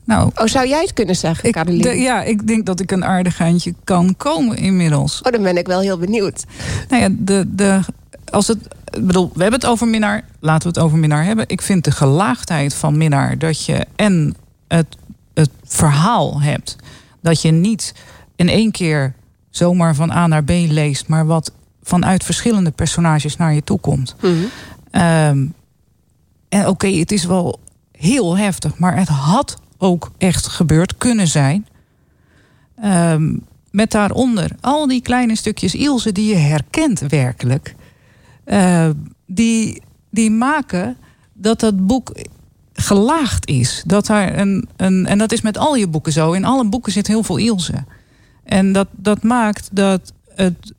Nou, 0.04 0.32
oh, 0.36 0.46
zou 0.46 0.68
jij 0.68 0.82
het 0.82 0.94
kunnen 0.94 1.16
zeggen, 1.16 1.48
ik, 1.48 1.54
Caroline? 1.54 1.98
ja, 1.98 2.24
ik 2.24 2.48
denk 2.48 2.66
dat 2.66 2.80
ik 2.80 2.92
een 2.92 3.06
aardig 3.06 3.40
eindje 3.40 3.74
kan 3.84 4.16
komen 4.18 4.58
inmiddels. 4.58 5.22
Oh, 5.22 5.32
dan 5.32 5.44
ben 5.44 5.58
ik 5.58 5.68
wel 5.68 5.80
heel 5.80 5.98
benieuwd. 5.98 6.44
Nou 6.90 7.02
ja, 7.02 7.10
de, 7.12 7.46
de, 7.48 7.80
als 8.30 8.48
het, 8.48 8.58
bedoel, 9.02 9.32
we 9.34 9.42
hebben 9.42 9.60
het 9.60 9.70
over 9.70 9.88
Minnaar. 9.88 10.26
Laten 10.40 10.62
we 10.62 10.80
het 10.80 10.86
over 10.86 10.98
Minnaar 10.98 11.26
hebben. 11.26 11.46
Ik 11.48 11.62
vind 11.62 11.84
de 11.84 11.92
gelaagdheid 11.92 12.74
van 12.74 12.98
Minnaar 12.98 13.38
dat 13.38 13.66
je 13.66 13.86
en 13.96 14.36
het, 14.68 14.98
het 15.34 15.50
verhaal 15.64 16.42
hebt. 16.42 16.76
Dat 17.22 17.42
je 17.42 17.52
niet 17.52 17.94
in 18.36 18.50
één 18.50 18.72
keer 18.72 19.14
zomaar 19.50 19.96
van 19.96 20.12
A 20.12 20.28
naar 20.28 20.44
B 20.44 20.50
leest, 20.50 21.08
maar 21.08 21.26
wat 21.26 21.52
vanuit 21.84 22.24
verschillende 22.24 22.72
personages 22.72 23.38
naar 23.38 23.54
je 23.54 23.64
toe 23.64 23.80
komt. 23.80 24.16
Mhm. 24.22 24.34
Ehm, 24.92 25.46
en 26.50 26.68
oké, 26.68 26.88
het 26.88 27.12
is 27.12 27.26
wel 27.26 27.60
heel 27.92 28.38
heftig, 28.38 28.78
maar 28.78 28.98
het 28.98 29.08
had 29.08 29.58
ook 29.78 30.12
echt 30.18 30.48
gebeurd 30.48 30.98
kunnen 30.98 31.28
zijn. 31.28 31.68
Um, 32.84 33.44
met 33.72 33.92
daaronder 33.92 34.52
al 34.62 34.88
die 34.88 35.02
kleine 35.02 35.36
stukjes 35.36 35.76
Ilse 35.76 36.12
die 36.12 36.28
je 36.28 36.36
herkent 36.36 37.00
werkelijk. 37.00 37.76
Uh, 38.46 38.90
die, 39.26 39.82
die 40.10 40.32
maken 40.32 40.98
dat 41.34 41.60
dat 41.60 41.86
boek 41.86 42.12
gelaagd 42.74 43.48
is. 43.48 43.84
Dat 43.86 44.06
daar 44.06 44.38
een, 44.38 44.70
een, 44.76 45.06
en 45.06 45.18
dat 45.18 45.32
is 45.32 45.42
met 45.42 45.58
al 45.58 45.76
je 45.76 45.88
boeken 45.88 46.12
zo. 46.12 46.32
In 46.32 46.46
alle 46.46 46.66
boeken 46.66 46.92
zit 46.92 47.08
heel 47.08 47.24
veel 47.24 47.38
Ilse. 47.38 47.84
En 48.44 48.72
dat, 48.72 48.88
dat 48.92 49.24
maakt 49.24 49.70
dat 49.72 50.14
het 50.36 50.74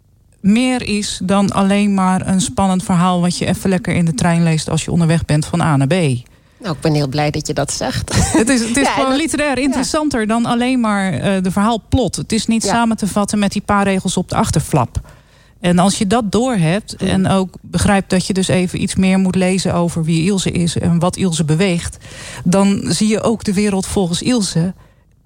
meer 0.45 0.83
is 0.83 1.21
dan 1.23 1.53
alleen 1.53 1.95
maar 1.95 2.27
een 2.27 2.41
spannend 2.41 2.83
verhaal... 2.83 3.21
wat 3.21 3.39
je 3.39 3.47
even 3.47 3.71
lekker 3.71 3.95
in 3.95 4.05
de 4.05 4.15
trein 4.15 4.43
leest 4.43 4.71
als 4.71 4.85
je 4.85 4.91
onderweg 4.91 5.25
bent 5.25 5.47
van 5.47 5.61
A 5.61 5.77
naar 5.77 5.87
B. 5.87 5.93
Nou, 5.93 6.77
ik 6.77 6.81
ben 6.81 6.95
heel 6.95 7.09
blij 7.09 7.31
dat 7.31 7.47
je 7.47 7.55
dat 7.55 7.73
zegt. 7.73 8.15
Het 8.39 8.49
is, 8.49 8.69
het 8.69 8.77
is 8.77 8.89
gewoon 8.89 9.17
literair 9.17 9.59
interessanter 9.59 10.27
dan 10.27 10.47
alleen 10.47 10.81
maar 10.81 11.15
uh, 11.15 11.43
de 11.43 11.51
verhaalplot. 11.51 12.17
Het 12.17 12.33
is 12.33 12.47
niet 12.47 12.63
samen 12.63 12.97
te 12.97 13.07
vatten 13.07 13.39
met 13.39 13.53
die 13.53 13.63
paar 13.63 13.85
regels 13.85 14.17
op 14.17 14.29
de 14.29 14.35
achterflap. 14.35 15.01
En 15.61 15.79
als 15.79 15.99
je 15.99 16.07
dat 16.07 16.33
doorhebt 16.33 17.01
mm. 17.01 17.09
en 17.09 17.29
ook 17.29 17.55
begrijpt 17.61 18.11
dat 18.11 18.27
je 18.27 18.33
dus 18.33 18.49
even 18.49 18.83
iets 18.83 18.95
meer 18.95 19.19
moet 19.19 19.35
lezen 19.35 19.75
over 19.75 20.05
wie 20.05 20.25
Ilse 20.25 20.51
is 20.51 20.79
en 20.79 20.99
wat 20.99 21.17
Ilse 21.17 21.45
beweegt, 21.45 21.97
dan 22.45 22.83
zie 22.89 23.09
je 23.09 23.23
ook 23.23 23.45
de 23.45 23.55
wereld 23.55 23.87
volgens 23.87 24.23
Ilse 24.23 24.75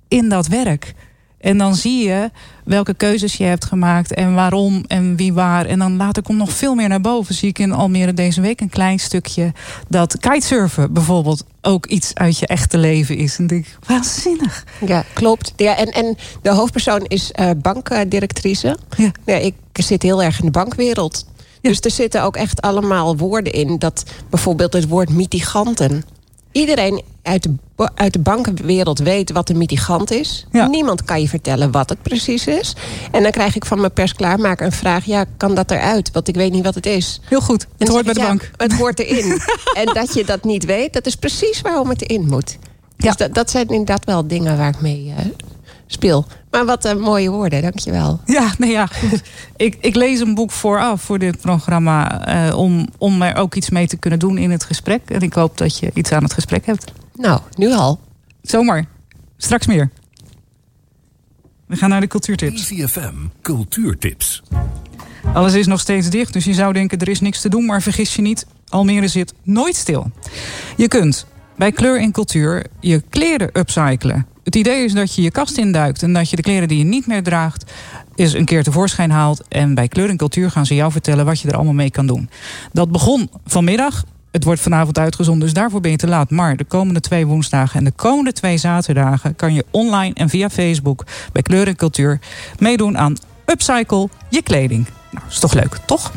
in 0.08 0.28
dat 0.28 0.46
werk. 0.46 0.94
En 1.40 1.58
dan 1.58 1.74
zie 1.74 2.08
je 2.08 2.30
welke 2.64 2.94
keuzes 2.94 3.36
je 3.36 3.44
hebt 3.44 3.64
gemaakt 3.64 4.14
en 4.14 4.34
waarom 4.34 4.84
en 4.86 5.16
wie 5.16 5.32
waar. 5.32 5.66
En 5.66 5.78
dan 5.78 5.96
later 5.96 6.22
komt 6.22 6.38
nog 6.38 6.52
veel 6.52 6.74
meer 6.74 6.88
naar 6.88 7.00
boven. 7.00 7.34
Zie 7.34 7.48
ik 7.48 7.58
in 7.58 7.72
Almere 7.72 8.14
deze 8.14 8.40
week 8.40 8.60
een 8.60 8.68
klein 8.68 8.98
stukje 8.98 9.52
dat 9.88 10.18
kitesurfen 10.18 10.92
bijvoorbeeld 10.92 11.44
ook 11.62 11.86
iets 11.86 12.14
uit 12.14 12.38
je 12.38 12.46
echte 12.46 12.78
leven 12.78 13.16
is. 13.16 13.38
En 13.38 13.46
denk 13.46 13.66
ik, 13.66 13.78
waanzinnig. 13.86 14.64
Ja, 14.86 15.04
klopt. 15.12 15.52
Ja, 15.56 15.76
en, 15.76 15.88
en 15.88 16.16
de 16.42 16.50
hoofdpersoon 16.50 17.04
is 17.04 17.32
uh, 17.40 17.50
bankdirectrice. 17.56 18.76
Ja. 18.96 19.10
ja. 19.24 19.36
Ik 19.36 19.54
zit 19.72 20.02
heel 20.02 20.22
erg 20.22 20.38
in 20.38 20.44
de 20.44 20.50
bankwereld. 20.50 21.26
Ja. 21.60 21.70
Dus 21.70 21.80
er 21.80 21.90
zitten 21.90 22.22
ook 22.22 22.36
echt 22.36 22.60
allemaal 22.60 23.16
woorden 23.16 23.52
in. 23.52 23.78
Dat 23.78 24.04
bijvoorbeeld 24.30 24.72
het 24.72 24.88
woord 24.88 25.08
mitiganten 25.08 26.04
iedereen 26.52 27.02
uit 27.22 27.42
de, 27.42 27.54
uit 27.94 28.12
de 28.12 28.18
bankenwereld 28.18 28.98
weet 28.98 29.32
wat 29.32 29.48
een 29.48 29.58
mitigant 29.58 30.10
is. 30.10 30.46
Niemand 30.50 31.04
kan 31.04 31.20
je 31.20 31.28
vertellen 31.28 31.70
wat 31.70 31.88
het 31.88 32.02
precies 32.02 32.46
is. 32.46 32.76
En 33.10 33.22
dan 33.22 33.30
krijg 33.30 33.56
ik 33.56 33.64
van 33.64 33.80
mijn 33.80 33.92
persklaarmaker 33.92 34.66
een 34.66 34.72
vraag... 34.72 35.04
ja, 35.04 35.24
kan 35.36 35.54
dat 35.54 35.70
eruit? 35.70 36.10
Want 36.12 36.28
ik 36.28 36.34
weet 36.34 36.52
niet 36.52 36.64
wat 36.64 36.74
het 36.74 36.86
is. 36.86 37.20
Heel 37.24 37.40
goed, 37.40 37.66
het 37.78 37.88
hoort 37.88 38.04
bij 38.04 38.14
de 38.14 38.20
bank. 38.20 38.50
Het 38.56 38.72
hoort 38.72 38.98
erin. 38.98 39.40
en 39.82 39.94
dat 39.94 40.14
je 40.14 40.24
dat 40.24 40.44
niet 40.44 40.64
weet, 40.64 40.92
dat 40.92 41.06
is 41.06 41.14
precies 41.14 41.60
waarom 41.60 41.88
het 41.88 42.02
erin 42.02 42.26
moet. 42.26 42.58
Dus 42.96 43.16
dat, 43.16 43.34
dat 43.34 43.50
zijn 43.50 43.68
inderdaad 43.68 44.04
wel 44.04 44.26
dingen 44.26 44.56
waar 44.56 44.68
ik 44.68 44.80
mee 44.80 45.04
uh, 45.06 45.24
speel. 45.88 46.26
Maar 46.50 46.64
wat 46.64 46.84
uh, 46.84 46.94
mooie 46.94 47.30
woorden, 47.30 47.62
dankjewel. 47.62 48.20
Ja, 48.24 48.52
nee, 48.58 48.70
ja 48.70 48.86
goed. 48.86 49.22
ik, 49.56 49.76
ik 49.80 49.94
lees 49.94 50.20
een 50.20 50.34
boek 50.34 50.50
vooraf 50.50 51.02
voor 51.02 51.18
dit 51.18 51.40
programma... 51.40 52.28
Uh, 52.48 52.58
om, 52.58 52.88
om 52.98 53.22
er 53.22 53.36
ook 53.36 53.54
iets 53.54 53.70
mee 53.70 53.86
te 53.86 53.96
kunnen 53.96 54.18
doen 54.18 54.38
in 54.38 54.50
het 54.50 54.64
gesprek. 54.64 55.10
En 55.10 55.20
ik 55.20 55.32
hoop 55.32 55.58
dat 55.58 55.78
je 55.78 55.90
iets 55.94 56.12
aan 56.12 56.22
het 56.22 56.32
gesprek 56.32 56.66
hebt. 56.66 56.92
Nou, 57.14 57.40
nu 57.54 57.72
al. 57.72 58.00
Zomaar. 58.42 58.84
Straks 59.36 59.66
meer. 59.66 59.90
We 61.66 61.76
gaan 61.76 61.88
naar 61.88 62.00
de 62.00 62.06
cultuurtips. 62.06 62.66
CFM 62.66 63.14
Cultuurtips. 63.42 64.42
Alles 65.32 65.54
is 65.54 65.66
nog 65.66 65.80
steeds 65.80 66.10
dicht, 66.10 66.32
dus 66.32 66.44
je 66.44 66.54
zou 66.54 66.72
denken 66.72 66.98
er 66.98 67.08
is 67.08 67.20
niks 67.20 67.40
te 67.40 67.48
doen. 67.48 67.64
Maar 67.64 67.82
vergis 67.82 68.14
je 68.14 68.22
niet, 68.22 68.46
Almere 68.68 69.08
zit 69.08 69.34
nooit 69.42 69.76
stil. 69.76 70.10
Je 70.76 70.88
kunt 70.88 71.26
bij 71.56 71.72
Kleur 71.72 72.00
in 72.00 72.12
Cultuur 72.12 72.66
je 72.80 73.02
kleren 73.08 73.50
upcyclen. 73.52 74.26
Het 74.48 74.56
idee 74.56 74.84
is 74.84 74.92
dat 74.92 75.14
je 75.14 75.22
je 75.22 75.30
kast 75.30 75.58
induikt 75.58 76.02
en 76.02 76.12
dat 76.12 76.30
je 76.30 76.36
de 76.36 76.42
kleren 76.42 76.68
die 76.68 76.78
je 76.78 76.84
niet 76.84 77.06
meer 77.06 77.22
draagt 77.22 77.72
eens 78.14 78.32
een 78.32 78.44
keer 78.44 78.62
tevoorschijn 78.62 79.10
haalt. 79.10 79.48
En 79.48 79.74
bij 79.74 79.88
Kleur 79.88 80.08
en 80.08 80.16
Cultuur 80.16 80.50
gaan 80.50 80.66
ze 80.66 80.74
jou 80.74 80.92
vertellen 80.92 81.24
wat 81.24 81.40
je 81.40 81.48
er 81.48 81.54
allemaal 81.54 81.72
mee 81.72 81.90
kan 81.90 82.06
doen. 82.06 82.30
Dat 82.72 82.92
begon 82.92 83.30
vanmiddag. 83.46 84.04
Het 84.30 84.44
wordt 84.44 84.60
vanavond 84.60 84.98
uitgezonden, 84.98 85.44
dus 85.44 85.52
daarvoor 85.54 85.80
ben 85.80 85.90
je 85.90 85.96
te 85.96 86.06
laat. 86.06 86.30
Maar 86.30 86.56
de 86.56 86.64
komende 86.64 87.00
twee 87.00 87.26
woensdagen 87.26 87.78
en 87.78 87.84
de 87.84 87.90
komende 87.90 88.32
twee 88.32 88.56
zaterdagen 88.56 89.36
kan 89.36 89.54
je 89.54 89.64
online 89.70 90.14
en 90.14 90.28
via 90.28 90.50
Facebook 90.50 91.04
bij 91.32 91.42
Kleur 91.42 91.66
en 91.66 91.76
Cultuur 91.76 92.20
meedoen 92.58 92.98
aan 92.98 93.16
Upcycle 93.46 94.08
je 94.28 94.42
kleding. 94.42 94.86
Nou, 95.10 95.26
is 95.28 95.38
toch 95.38 95.52
leuk, 95.52 95.78
toch? 95.86 96.12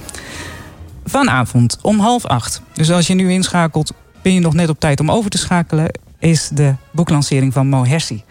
Vanavond 1.05 1.77
om 1.81 1.99
half 1.99 2.25
acht. 2.25 2.61
Dus 2.73 2.91
als 2.91 3.07
je 3.07 3.13
nu 3.13 3.31
inschakelt, 3.31 3.93
ben 4.21 4.33
je 4.33 4.39
nog 4.39 4.53
net 4.53 4.69
op 4.69 4.79
tijd 4.79 4.99
om 4.99 5.11
over 5.11 5.29
te 5.29 5.37
schakelen 5.37 5.91
is 6.21 6.49
de 6.53 6.75
boeklancering 6.91 7.53
van 7.53 7.67
Mo 7.67 7.85
Hersi. 7.85 8.23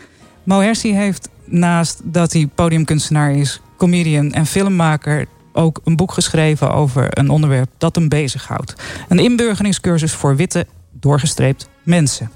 Mo 0.45 0.61
heeft 0.81 1.29
naast 1.45 2.01
dat 2.05 2.33
hij 2.33 2.49
podiumkunstenaar 2.55 3.33
is, 3.33 3.61
comedian 3.77 4.33
en 4.33 4.47
filmmaker 4.47 5.27
ook 5.53 5.81
een 5.85 5.97
boek 5.97 6.13
geschreven 6.13 6.73
over 6.73 7.19
een 7.19 7.31
onderwerp 7.31 7.71
dat 7.79 7.95
hem 7.95 8.09
bezighoudt. 8.09 8.75
Een 9.09 9.19
inburgeringscursus 9.19 10.13
voor 10.13 10.37
witte 10.37 10.67
doorgestreept 10.93 11.69
mensen. 11.83 12.31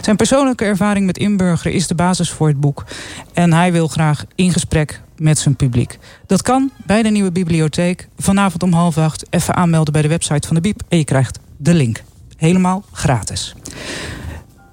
Zijn 0.00 0.16
persoonlijke 0.16 0.64
ervaring 0.64 1.06
met 1.06 1.18
inburgeren 1.18 1.72
is 1.72 1.86
de 1.86 1.94
basis 1.94 2.30
voor 2.30 2.48
het 2.48 2.60
boek. 2.60 2.84
En 3.32 3.52
hij 3.52 3.72
wil 3.72 3.88
graag 3.88 4.24
in 4.34 4.52
gesprek 4.52 5.00
met 5.16 5.38
zijn 5.38 5.56
publiek. 5.56 5.98
Dat 6.26 6.42
kan 6.42 6.70
bij 6.86 7.02
de 7.02 7.08
nieuwe 7.08 7.32
bibliotheek. 7.32 8.08
Vanavond 8.18 8.62
om 8.62 8.72
half 8.72 8.98
acht 8.98 9.26
even 9.30 9.54
aanmelden 9.54 9.92
bij 9.92 10.02
de 10.02 10.08
website 10.08 10.46
van 10.46 10.56
de 10.56 10.62
Biep. 10.62 10.82
En 10.88 10.98
je 10.98 11.04
krijgt 11.04 11.38
de 11.56 11.74
link. 11.74 12.02
Helemaal 12.36 12.84
gratis. 12.92 13.54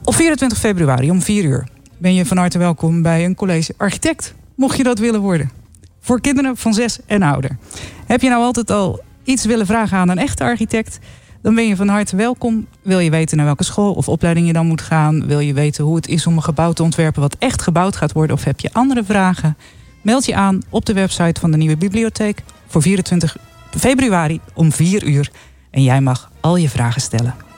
Op 0.06 0.16
24 0.16 0.58
februari 0.58 1.10
om 1.10 1.22
4 1.22 1.44
uur 1.44 1.68
ben 1.98 2.14
je 2.14 2.26
van 2.26 2.38
harte 2.38 2.58
welkom 2.58 3.02
bij 3.02 3.26
een 3.26 3.36
college 3.36 3.74
architect. 3.78 4.34
Mocht 4.56 4.78
je 4.78 4.84
dat 4.84 5.00
willen 5.00 5.20
worden. 5.20 5.52
Voor 6.00 6.22
kinderen 6.22 6.58
van 6.58 6.74
6 6.74 7.00
en 7.06 7.22
ouder. 7.22 7.58
Heb 8.06 8.22
je 8.22 8.30
nou 8.30 8.44
altijd 8.44 8.72
al 8.72 9.02
iets 9.24 9.46
willen 9.46 9.66
vragen 9.66 9.98
aan 9.98 10.10
een 10.10 10.18
echte 10.18 10.44
architect? 10.44 11.00
Dan 11.42 11.56
ben 11.56 11.68
je 11.68 11.76
van 11.76 11.88
harte 11.88 12.16
welkom. 12.16 12.68
Wil 12.82 13.00
je 13.00 13.10
weten 13.10 13.38
naar 13.38 13.46
welke 13.46 13.64
school 13.64 13.94
of 13.94 14.10
opleiding 14.10 14.48
je 14.48 14.54
dan 14.54 14.68
moet 14.68 14.82
gaan? 14.82 15.28
Wil 15.28 15.40
je 15.40 15.54
weten 15.54 15.84
hoe 15.84 15.96
het 15.96 16.08
is 16.08 16.28
om 16.28 16.36
een 16.36 16.44
gebouw 16.44 16.72
te 16.72 16.84
ontwerpen 16.84 17.22
wat 17.22 17.36
echt 17.40 17.62
gebouwd 17.62 17.96
gaat 17.96 18.12
worden? 18.12 18.36
Of 18.36 18.44
heb 18.44 18.60
je 18.60 18.74
andere 18.74 19.04
vragen? 19.04 19.58
Meld 20.02 20.26
je 20.26 20.36
aan 20.36 20.60
op 20.70 20.86
de 20.86 20.94
website 20.94 21.40
van 21.40 21.52
de 21.52 21.58
nieuwe 21.58 21.78
bibliotheek 21.78 22.44
voor 22.68 22.82
24 22.82 23.38
februari 23.78 24.40
om 24.54 24.72
4 24.72 25.04
uur. 25.04 25.32
En 25.72 25.84
jij 25.84 26.02
mag 26.02 26.32
al 26.42 26.56
je 26.56 26.70
vragen 26.70 27.02
stellen. 27.02 27.53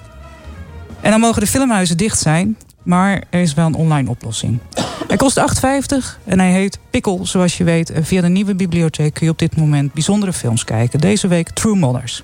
En 1.06 1.12
dan 1.12 1.20
mogen 1.20 1.42
de 1.42 1.48
filmhuizen 1.48 1.98
dicht 1.98 2.20
zijn, 2.20 2.58
maar 2.86 3.24
er 3.30 3.42
is 3.42 3.54
wel 3.54 3.66
een 3.66 3.74
online 3.74 4.10
oplossing. 4.10 4.60
Hij 5.08 5.18
kost 5.18 5.40
8,50 5.40 6.24
en 6.24 6.40
hij 6.40 6.52
heet 6.52 6.80
Pikkel, 6.90 7.26
zoals 7.26 7.58
je 7.58 7.64
weet. 7.64 7.90
En 7.90 8.06
via 8.06 8.22
de 8.22 8.30
nieuwe 8.30 8.56
bibliotheek 8.56 9.14
kun 9.14 9.26
je 9.26 9.32
op 9.32 9.40
dit 9.40 9.56
moment 9.58 9.94
bijzondere 9.94 10.34
films 10.34 10.64
kijken. 10.64 11.00
Deze 11.00 11.28
week 11.28 11.50
True 11.50 11.76
Mothers. 11.76 12.24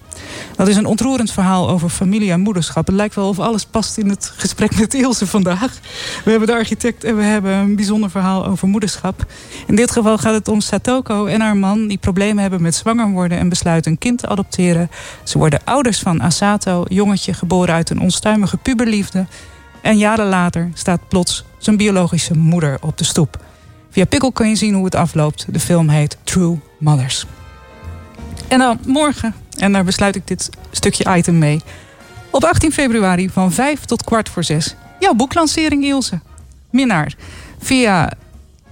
Dat 0.55 0.67
is 0.67 0.75
een 0.75 0.85
ontroerend 0.85 1.31
verhaal 1.31 1.69
over 1.69 1.89
familie 1.89 2.31
en 2.31 2.39
moederschap. 2.39 2.87
Het 2.87 2.95
lijkt 2.95 3.15
wel 3.15 3.27
of 3.27 3.39
alles 3.39 3.65
past 3.65 3.97
in 3.97 4.09
het 4.09 4.33
gesprek 4.35 4.79
met 4.79 4.93
Ilse 4.93 5.27
vandaag. 5.27 5.79
We 6.23 6.29
hebben 6.29 6.47
de 6.47 6.53
architect 6.53 7.03
en 7.03 7.15
we 7.15 7.23
hebben 7.23 7.51
een 7.51 7.75
bijzonder 7.75 8.09
verhaal 8.09 8.45
over 8.45 8.67
moederschap. 8.67 9.25
In 9.67 9.75
dit 9.75 9.91
geval 9.91 10.17
gaat 10.17 10.33
het 10.33 10.47
om 10.47 10.61
Satoko 10.61 11.25
en 11.25 11.41
haar 11.41 11.57
man... 11.57 11.87
die 11.87 11.97
problemen 11.97 12.41
hebben 12.41 12.61
met 12.61 12.75
zwanger 12.75 13.09
worden 13.09 13.37
en 13.37 13.49
besluiten 13.49 13.91
een 13.91 13.97
kind 13.97 14.17
te 14.17 14.27
adopteren. 14.27 14.89
Ze 15.23 15.37
worden 15.37 15.59
ouders 15.63 15.99
van 15.99 16.21
Asato, 16.21 16.83
jongetje 16.87 17.33
geboren 17.33 17.73
uit 17.73 17.89
een 17.89 17.99
onstuimige 17.99 18.57
puberliefde... 18.57 19.25
En 19.81 19.97
jaren 19.97 20.27
later 20.27 20.71
staat 20.73 21.07
plots 21.07 21.43
zijn 21.57 21.77
biologische 21.77 22.37
moeder 22.37 22.77
op 22.81 22.97
de 22.97 23.03
stoep. 23.03 23.39
Via 23.89 24.05
Pikkel 24.05 24.31
kun 24.31 24.49
je 24.49 24.55
zien 24.55 24.73
hoe 24.73 24.85
het 24.85 24.95
afloopt. 24.95 25.45
De 25.49 25.59
film 25.59 25.89
heet 25.89 26.17
True 26.23 26.59
Mothers. 26.79 27.25
En 28.47 28.59
dan 28.59 28.79
morgen, 28.85 29.33
en 29.57 29.71
daar 29.71 29.83
besluit 29.83 30.15
ik 30.15 30.27
dit 30.27 30.49
stukje 30.71 31.15
item 31.15 31.37
mee. 31.37 31.61
Op 32.29 32.43
18 32.43 32.71
februari 32.71 33.29
van 33.29 33.51
5 33.51 33.85
tot 33.85 34.03
kwart 34.03 34.29
voor 34.29 34.43
6. 34.43 34.75
Jouw 34.99 35.13
boeklancering, 35.13 35.83
Ilse. 35.83 36.19
Minnaar. 36.69 37.13
Via 37.59 38.11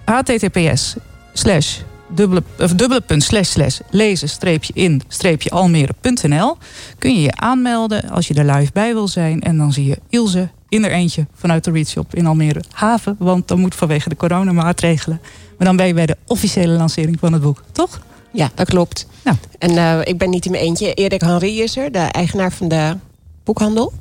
https 0.06 0.96
slash 1.34 1.80
dubbele, 2.08 2.44
of 2.60 2.74
dubbele 2.74 3.02
punt 3.02 3.24
slash 3.24 3.50
slash 3.50 3.80
lezen 3.90 4.30
streepje 4.30 4.74
in 4.74 5.02
streepje 5.08 5.50
almere.nl 5.50 6.58
kun 6.98 7.14
je 7.14 7.22
je 7.22 7.36
aanmelden 7.36 8.10
als 8.10 8.28
je 8.28 8.34
er 8.34 8.56
live 8.56 8.72
bij 8.72 8.94
wil 8.94 9.08
zijn. 9.08 9.42
En 9.42 9.58
dan 9.58 9.74
zie 9.74 9.86
je 9.86 10.00
Ilse 10.10 10.50
in 10.70 10.86
er 10.86 10.92
eentje 10.92 11.26
vanuit 11.34 11.64
de 11.64 11.72
Readshop 11.72 12.16
in 12.16 12.26
Almere 12.26 12.64
Haven. 12.72 13.16
Want 13.20 13.48
dan 13.48 13.60
moet 13.60 13.76
vanwege 13.76 14.10
de 14.10 14.16
coronamaatregelen. 14.16 15.22
Maar 15.58 15.68
dan 15.68 15.76
ben 15.76 15.88
je 15.88 15.94
bij 15.94 16.06
de 16.06 16.18
officiële 16.28 16.74
lancering 16.74 17.20
van 17.20 17.34
het 17.34 17.42
boek, 17.42 17.64
toch? 17.72 18.00
Ja, 18.32 18.52
dat 18.56 18.68
klopt. 18.68 19.08
Ja. 19.24 19.36
En 19.58 19.72
uh, 19.72 20.00
ik 20.04 20.18
ben 20.18 20.30
niet 20.30 20.46
in 20.46 20.52
mijn 20.52 20.64
eentje. 20.64 20.94
Erik 20.94 21.22
Henry 21.22 21.60
is 21.60 21.78
er, 21.78 21.92
de 21.92 22.00
eigenaar 22.00 22.52
van 22.52 22.68
de 22.68 22.96
boekhandel. 23.44 23.94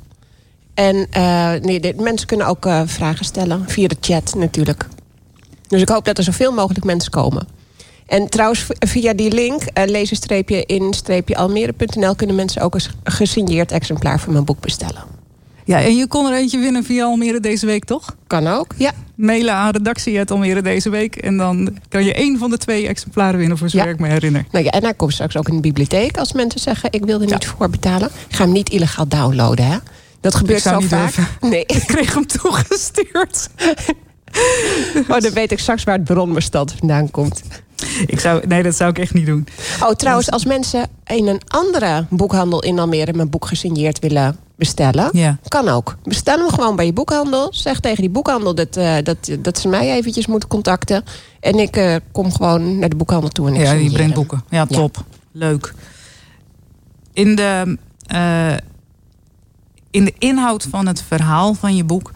En 0.73 0.95
uh, 0.95 1.53
nee, 1.53 1.79
de, 1.79 1.93
mensen 1.97 2.27
kunnen 2.27 2.47
ook 2.47 2.65
uh, 2.65 2.81
vragen 2.85 3.25
stellen 3.25 3.63
via 3.67 3.87
de 3.87 3.97
chat 4.01 4.35
natuurlijk. 4.35 4.87
Dus 5.67 5.81
ik 5.81 5.89
hoop 5.89 6.05
dat 6.05 6.17
er 6.17 6.23
zoveel 6.23 6.51
mogelijk 6.51 6.85
mensen 6.85 7.11
komen. 7.11 7.47
En 8.05 8.29
trouwens, 8.29 8.65
via 8.79 9.13
die 9.13 9.31
link, 9.31 9.61
uh, 9.61 9.83
lezen-in-almere.nl... 9.85 12.15
kunnen 12.15 12.35
mensen 12.35 12.61
ook 12.61 12.75
een 12.75 12.81
gesigneerd 13.03 13.71
exemplaar 13.71 14.19
van 14.19 14.33
mijn 14.33 14.45
boek 14.45 14.59
bestellen. 14.59 15.18
Ja, 15.69 15.81
en 15.81 15.95
je 15.95 16.07
kon 16.07 16.25
er 16.25 16.37
eentje 16.37 16.59
winnen 16.59 16.83
via 16.83 17.05
Almere 17.05 17.39
deze 17.39 17.65
week, 17.65 17.85
toch? 17.85 18.15
Kan 18.27 18.47
ook, 18.47 18.73
ja. 18.77 18.91
Mailen 19.15 19.53
aan 19.53 19.71
redactie 19.71 20.25
Almere 20.25 20.61
deze 20.61 20.89
week. 20.89 21.15
En 21.15 21.37
dan 21.37 21.77
kan 21.89 22.03
je 22.03 22.13
één 22.13 22.37
van 22.37 22.49
de 22.49 22.57
twee 22.57 22.87
exemplaren 22.87 23.39
winnen, 23.39 23.57
voor 23.57 23.69
zover 23.69 23.87
ja. 23.87 23.93
ik 23.93 23.99
me 23.99 24.07
herinner. 24.07 24.45
Nou 24.51 24.65
ja, 24.65 24.71
en 24.71 24.83
hij 24.83 24.93
komt 24.93 25.13
straks 25.13 25.37
ook 25.37 25.47
in 25.47 25.55
de 25.55 25.61
bibliotheek 25.61 26.17
als 26.17 26.33
mensen 26.33 26.59
zeggen... 26.59 26.91
ik 26.91 27.05
wil 27.05 27.21
er 27.21 27.31
niet 27.31 27.43
ja. 27.43 27.49
voor 27.57 27.69
betalen. 27.69 28.09
Ga 28.29 28.43
hem 28.43 28.51
niet 28.51 28.69
illegaal 28.69 29.07
downloaden, 29.07 29.65
hè? 29.65 29.77
Dat 30.21 30.35
gebeurt 30.35 30.61
zo 30.61 30.79
vaak. 30.79 31.07
Even. 31.07 31.27
Nee. 31.49 31.63
Ik 31.65 31.83
kreeg 31.85 32.13
hem 32.13 32.27
toegestuurd. 32.27 33.49
oh, 35.09 35.19
dan 35.19 35.33
weet 35.33 35.51
ik 35.51 35.59
straks 35.59 35.83
waar 35.83 35.95
het 35.95 36.03
bronbestand 36.03 36.73
vandaan 36.77 37.11
komt. 37.11 37.41
Ik 38.05 38.19
zou, 38.19 38.47
nee, 38.47 38.63
dat 38.63 38.75
zou 38.75 38.89
ik 38.89 38.99
echt 38.99 39.13
niet 39.13 39.25
doen. 39.25 39.47
Oh, 39.83 39.91
trouwens, 39.91 40.31
als 40.31 40.45
mensen 40.45 40.87
in 41.05 41.27
een 41.27 41.41
andere 41.47 42.05
boekhandel 42.09 42.63
in 42.63 42.79
Almere... 42.79 43.13
mijn 43.13 43.29
boek 43.29 43.45
gesigneerd 43.45 43.99
willen 43.99 44.47
bestellen, 44.59 45.09
ja. 45.11 45.37
kan 45.47 45.67
ook. 45.67 45.97
Bestel 46.03 46.37
hem 46.37 46.49
gewoon 46.49 46.75
bij 46.75 46.85
je 46.85 46.93
boekhandel. 46.93 47.47
Zeg 47.51 47.79
tegen 47.79 48.01
die 48.01 48.09
boekhandel 48.09 48.55
dat, 48.55 48.77
uh, 48.77 48.95
dat, 49.03 49.29
dat 49.39 49.59
ze 49.59 49.67
mij 49.67 49.91
eventjes 49.91 50.27
moeten 50.27 50.49
contacten. 50.49 51.03
En 51.39 51.59
ik 51.59 51.77
uh, 51.77 51.95
kom 52.11 52.31
gewoon 52.31 52.79
naar 52.79 52.89
de 52.89 52.95
boekhandel 52.95 53.29
toe. 53.29 53.47
En 53.47 53.53
ik 53.53 53.61
ja, 53.61 53.73
die 53.73 53.91
brengt 53.91 54.13
boeken. 54.15 54.43
Ja, 54.49 54.65
top. 54.65 54.95
Ja. 54.95 55.03
Leuk. 55.31 55.73
In 57.13 57.35
de, 57.35 57.77
uh, 58.13 58.53
in 59.91 60.05
de 60.05 60.13
inhoud 60.17 60.67
van 60.69 60.87
het 60.87 61.03
verhaal 61.07 61.53
van 61.53 61.75
je 61.75 61.83
boek... 61.83 62.11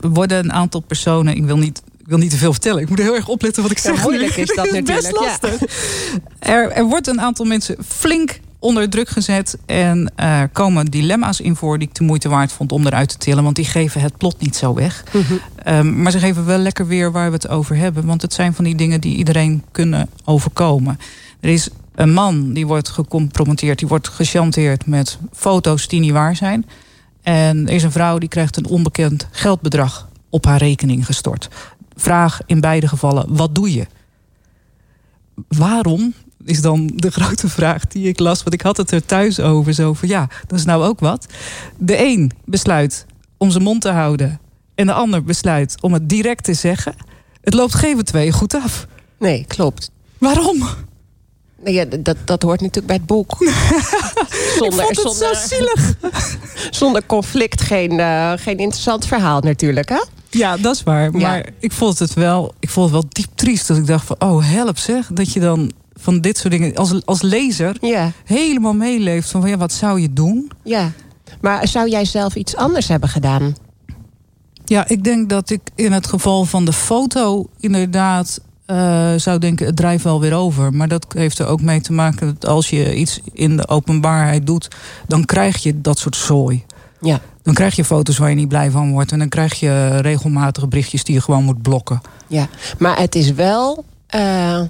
worden 0.00 0.38
een 0.38 0.52
aantal 0.52 0.80
personen... 0.80 1.36
Ik 1.36 1.44
wil 1.44 1.56
niet 1.56 1.82
ik 1.98 2.10
wil 2.10 2.18
niet 2.18 2.30
te 2.30 2.36
veel 2.36 2.52
vertellen. 2.52 2.82
Ik 2.82 2.88
moet 2.88 2.98
heel 2.98 3.14
erg 3.14 3.28
opletten 3.28 3.62
wat 3.62 3.70
ik 3.70 3.78
zeg. 3.78 4.02
Moeilijk 4.02 4.36
is 4.36 4.54
dat 4.54 4.70
natuurlijk. 4.70 4.86
Best 4.86 5.12
lastig. 5.12 5.60
Ja. 5.60 6.16
Er, 6.38 6.70
er 6.70 6.84
wordt 6.84 7.06
een 7.06 7.20
aantal 7.20 7.44
mensen 7.44 7.76
flink 7.86 8.40
onder 8.64 8.90
druk 8.90 9.08
gezet. 9.08 9.58
En 9.66 10.12
er 10.16 10.48
komen 10.48 10.86
dilemma's 10.86 11.40
in 11.40 11.56
voor 11.56 11.78
die 11.78 11.88
ik 11.88 11.94
de 11.94 12.04
moeite 12.04 12.28
waard 12.28 12.52
vond 12.52 12.72
om 12.72 12.86
eruit 12.86 13.08
te 13.08 13.18
tillen. 13.18 13.44
Want 13.44 13.56
die 13.56 13.64
geven 13.64 14.00
het 14.00 14.16
plot 14.16 14.40
niet 14.40 14.56
zo 14.56 14.74
weg. 14.74 15.04
Mm 15.12 15.22
-hmm. 15.22 15.38
um, 15.74 16.02
maar 16.02 16.12
ze 16.12 16.18
geven 16.18 16.44
wel 16.46 16.58
lekker 16.58 16.86
weer 16.86 17.12
waar 17.12 17.28
we 17.28 17.34
het 17.34 17.48
over 17.48 17.76
hebben. 17.76 18.06
Want 18.06 18.22
het 18.22 18.32
zijn 18.32 18.54
van 18.54 18.64
die 18.64 18.74
dingen 18.74 19.00
die 19.00 19.16
iedereen 19.16 19.62
kunnen 19.70 20.08
overkomen. 20.24 20.98
Er 21.40 21.48
is 21.48 21.68
een 21.94 22.12
man 22.12 22.52
die 22.52 22.66
wordt 22.66 22.88
gecompromitteerd. 22.88 23.78
Die 23.78 23.88
wordt 23.88 24.08
gechanteerd 24.08 24.86
met 24.86 25.18
foto's 25.32 25.88
die 25.88 26.00
niet 26.00 26.12
waar 26.12 26.36
zijn. 26.36 26.66
En 27.22 27.68
er 27.68 27.74
is 27.74 27.82
een 27.82 27.92
vrouw 27.92 28.18
die 28.18 28.28
krijgt 28.28 28.56
een 28.56 28.66
onbekend 28.66 29.26
geldbedrag 29.30 30.08
op 30.30 30.44
haar 30.44 30.58
rekening 30.58 31.06
gestort. 31.06 31.48
Vraag 31.96 32.40
in 32.46 32.60
beide 32.60 32.88
gevallen, 32.88 33.26
wat 33.28 33.54
doe 33.54 33.72
je? 33.72 33.86
Waarom 35.48 36.14
is 36.44 36.60
dan 36.60 36.90
de 36.94 37.10
grote 37.10 37.48
vraag 37.48 37.86
die 37.86 38.08
ik 38.08 38.18
las. 38.18 38.42
Want 38.42 38.54
ik 38.54 38.60
had 38.60 38.76
het 38.76 38.90
er 38.90 39.04
thuis 39.04 39.40
over. 39.40 39.74
Zo 39.74 39.92
van 39.92 40.08
ja, 40.08 40.28
dat 40.46 40.58
is 40.58 40.64
nou 40.64 40.84
ook 40.84 41.00
wat. 41.00 41.26
De 41.78 41.98
een 41.98 42.32
besluit 42.44 43.06
om 43.36 43.50
zijn 43.50 43.62
mond 43.62 43.80
te 43.80 43.90
houden. 43.90 44.40
En 44.74 44.86
de 44.86 44.92
ander 44.92 45.24
besluit 45.24 45.76
om 45.80 45.92
het 45.92 46.08
direct 46.08 46.44
te 46.44 46.54
zeggen. 46.54 46.94
Het 47.40 47.54
loopt 47.54 47.74
geen 47.74 47.94
van 47.94 48.04
tweeën 48.04 48.32
goed 48.32 48.54
af. 48.54 48.86
Nee, 49.18 49.44
klopt. 49.48 49.90
Waarom? 50.18 50.68
Ja, 51.64 51.84
dat, 51.84 52.16
dat 52.24 52.42
hoort 52.42 52.60
natuurlijk 52.60 52.86
bij 52.86 52.96
het 52.96 53.06
boek. 53.06 53.36
zonder, 54.58 54.90
ik 54.90 55.00
vond 55.00 55.20
het 55.20 55.36
zonder, 55.36 55.36
zo 55.36 55.46
zielig. 55.48 55.94
zonder 56.80 57.06
conflict 57.06 57.60
geen, 57.60 57.92
uh, 57.92 58.32
geen 58.36 58.58
interessant 58.58 59.06
verhaal 59.06 59.40
natuurlijk, 59.40 59.88
hè? 59.88 60.02
Ja, 60.30 60.56
dat 60.56 60.74
is 60.74 60.82
waar. 60.82 61.12
Maar 61.12 61.36
ja. 61.36 61.44
ik 61.58 61.72
vond 61.72 61.98
het 61.98 62.14
wel, 62.14 62.54
ik 62.60 62.70
vond 62.70 62.90
het 62.90 62.94
wel 62.94 63.10
diep 63.12 63.28
triest. 63.34 63.68
Dat 63.68 63.76
ik 63.76 63.86
dacht 63.86 64.06
van, 64.06 64.16
oh 64.18 64.50
help 64.50 64.78
zeg. 64.78 65.06
Dat 65.12 65.32
je 65.32 65.40
dan 65.40 65.72
van 66.04 66.20
dit 66.20 66.38
soort 66.38 66.52
dingen 66.52 66.74
als, 66.74 67.04
als 67.04 67.22
lezer 67.22 67.76
ja. 67.80 68.12
helemaal 68.24 68.74
meeleeft. 68.74 69.30
Van 69.30 69.48
ja, 69.48 69.56
wat 69.56 69.72
zou 69.72 70.00
je 70.00 70.12
doen? 70.12 70.50
Ja, 70.62 70.92
maar 71.40 71.68
zou 71.68 71.88
jij 71.88 72.04
zelf 72.04 72.34
iets 72.34 72.56
anders 72.56 72.88
hebben 72.88 73.08
gedaan? 73.08 73.54
Ja, 74.64 74.88
ik 74.88 75.04
denk 75.04 75.28
dat 75.28 75.50
ik 75.50 75.60
in 75.74 75.92
het 75.92 76.06
geval 76.06 76.44
van 76.44 76.64
de 76.64 76.72
foto 76.72 77.48
inderdaad 77.60 78.40
uh, 78.66 79.12
zou 79.16 79.38
denken, 79.38 79.66
het 79.66 79.76
drijft 79.76 80.04
wel 80.04 80.20
weer 80.20 80.34
over. 80.34 80.72
Maar 80.72 80.88
dat 80.88 81.06
heeft 81.08 81.38
er 81.38 81.46
ook 81.46 81.60
mee 81.60 81.80
te 81.80 81.92
maken 81.92 82.26
dat 82.26 82.50
als 82.50 82.70
je 82.70 82.96
iets 82.96 83.20
in 83.32 83.56
de 83.56 83.68
openbaarheid 83.68 84.46
doet, 84.46 84.68
dan 85.06 85.24
krijg 85.24 85.62
je 85.62 85.80
dat 85.80 85.98
soort 85.98 86.16
zooi. 86.16 86.64
Ja. 87.00 87.20
Dan 87.42 87.54
krijg 87.54 87.76
je 87.76 87.84
foto's 87.84 88.18
waar 88.18 88.28
je 88.28 88.34
niet 88.34 88.48
blij 88.48 88.70
van 88.70 88.92
wordt. 88.92 89.12
En 89.12 89.18
dan 89.18 89.28
krijg 89.28 89.60
je 89.60 89.96
regelmatige 89.96 90.66
berichtjes 90.66 91.04
die 91.04 91.14
je 91.14 91.20
gewoon 91.20 91.44
moet 91.44 91.62
blokken. 91.62 92.00
Ja, 92.26 92.48
maar 92.78 92.98
het 92.98 93.14
is 93.14 93.32
wel. 93.32 93.84
Uh, 94.14 94.60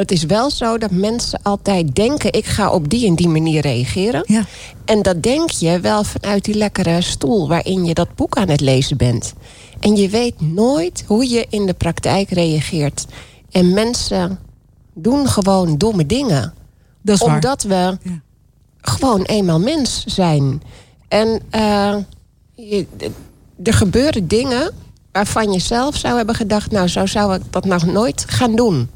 het 0.00 0.10
is 0.10 0.24
wel 0.24 0.50
zo 0.50 0.78
dat 0.78 0.90
mensen 0.90 1.40
altijd 1.42 1.94
denken... 1.94 2.32
ik 2.32 2.44
ga 2.44 2.70
op 2.70 2.88
die 2.88 3.06
en 3.06 3.14
die 3.14 3.28
manier 3.28 3.60
reageren. 3.60 4.22
Ja. 4.26 4.44
En 4.84 5.02
dat 5.02 5.22
denk 5.22 5.50
je 5.50 5.80
wel 5.80 6.04
vanuit 6.04 6.44
die 6.44 6.54
lekkere 6.54 7.00
stoel... 7.00 7.48
waarin 7.48 7.84
je 7.84 7.94
dat 7.94 8.14
boek 8.14 8.36
aan 8.36 8.48
het 8.48 8.60
lezen 8.60 8.96
bent. 8.96 9.34
En 9.80 9.96
je 9.96 10.08
weet 10.08 10.40
nooit 10.40 11.04
hoe 11.06 11.28
je 11.28 11.46
in 11.50 11.66
de 11.66 11.74
praktijk 11.74 12.30
reageert. 12.30 13.06
En 13.50 13.72
mensen 13.72 14.38
doen 14.94 15.28
gewoon 15.28 15.78
domme 15.78 16.06
dingen. 16.06 16.54
Dat 17.02 17.14
is 17.14 17.22
Omdat 17.22 17.62
waar. 17.62 17.98
we 18.02 18.10
ja. 18.10 18.20
gewoon 18.80 19.22
eenmaal 19.22 19.60
mens 19.60 20.04
zijn. 20.06 20.62
En 21.08 21.42
uh, 21.54 21.96
je, 22.54 22.86
er 23.62 23.74
gebeuren 23.74 24.28
dingen 24.28 24.70
waarvan 25.12 25.52
je 25.52 25.58
zelf 25.58 25.96
zou 25.96 26.16
hebben 26.16 26.34
gedacht... 26.34 26.70
nou, 26.70 26.88
zo 26.88 27.06
zou 27.06 27.34
ik 27.34 27.42
dat 27.50 27.64
nog 27.64 27.86
nooit 27.86 28.24
gaan 28.28 28.56
doen. 28.56 28.88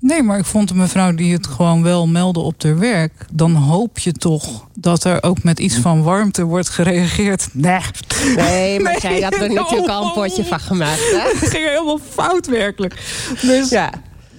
Nee, 0.00 0.22
maar 0.22 0.38
ik 0.38 0.44
vond 0.44 0.70
een 0.70 0.76
mevrouw 0.76 1.14
die 1.14 1.32
het 1.32 1.46
gewoon 1.46 1.82
wel 1.82 2.06
meldde 2.06 2.40
op 2.40 2.62
haar 2.62 2.78
werk. 2.78 3.12
Dan 3.32 3.54
hoop 3.54 3.98
je 3.98 4.12
toch 4.12 4.66
dat 4.74 5.04
er 5.04 5.22
ook 5.22 5.42
met 5.42 5.58
iets 5.58 5.76
van 5.76 6.02
warmte 6.02 6.44
wordt 6.44 6.68
gereageerd. 6.68 7.48
Nee, 7.52 7.80
nee 8.36 8.80
maar 8.80 9.00
zij 9.00 9.20
had 9.20 9.34
er 9.34 9.52
natuurlijk 9.52 9.88
al 9.88 10.04
een 10.04 10.12
potje 10.12 10.44
van 10.44 10.60
gemaakt. 10.60 11.10
Hè? 11.10 11.28
Het 11.40 11.50
ging 11.50 11.68
helemaal 11.68 12.00
fout 12.08 12.46
werkelijk. 12.46 12.94
Dus 13.42 13.68
ja. 13.68 13.90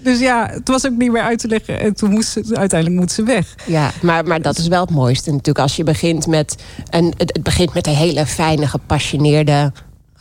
Dus 0.04 0.20
ja, 0.20 0.50
het 0.52 0.68
was 0.68 0.86
ook 0.86 0.98
niet 0.98 1.12
meer 1.12 1.22
uit 1.22 1.40
te 1.40 1.48
leggen. 1.48 1.80
En 1.80 1.96
toen 1.96 2.10
moest 2.10 2.30
ze, 2.30 2.46
uiteindelijk 2.54 3.00
moet 3.00 3.12
ze 3.12 3.24
weg. 3.24 3.56
Ja, 3.66 3.92
maar, 4.02 4.26
maar 4.26 4.42
dat 4.42 4.58
is 4.58 4.68
wel 4.68 4.82
het 4.82 4.90
mooiste 4.90 5.30
natuurlijk. 5.30 5.60
Als 5.60 5.76
je 5.76 5.84
begint 5.84 6.28
met 6.28 6.56
een, 6.90 7.14
het 7.18 7.44
begint 7.44 7.74
met 7.74 7.88
een 7.88 7.96
hele 7.96 8.26
fijne, 8.26 8.68
gepassioneerde 8.68 9.72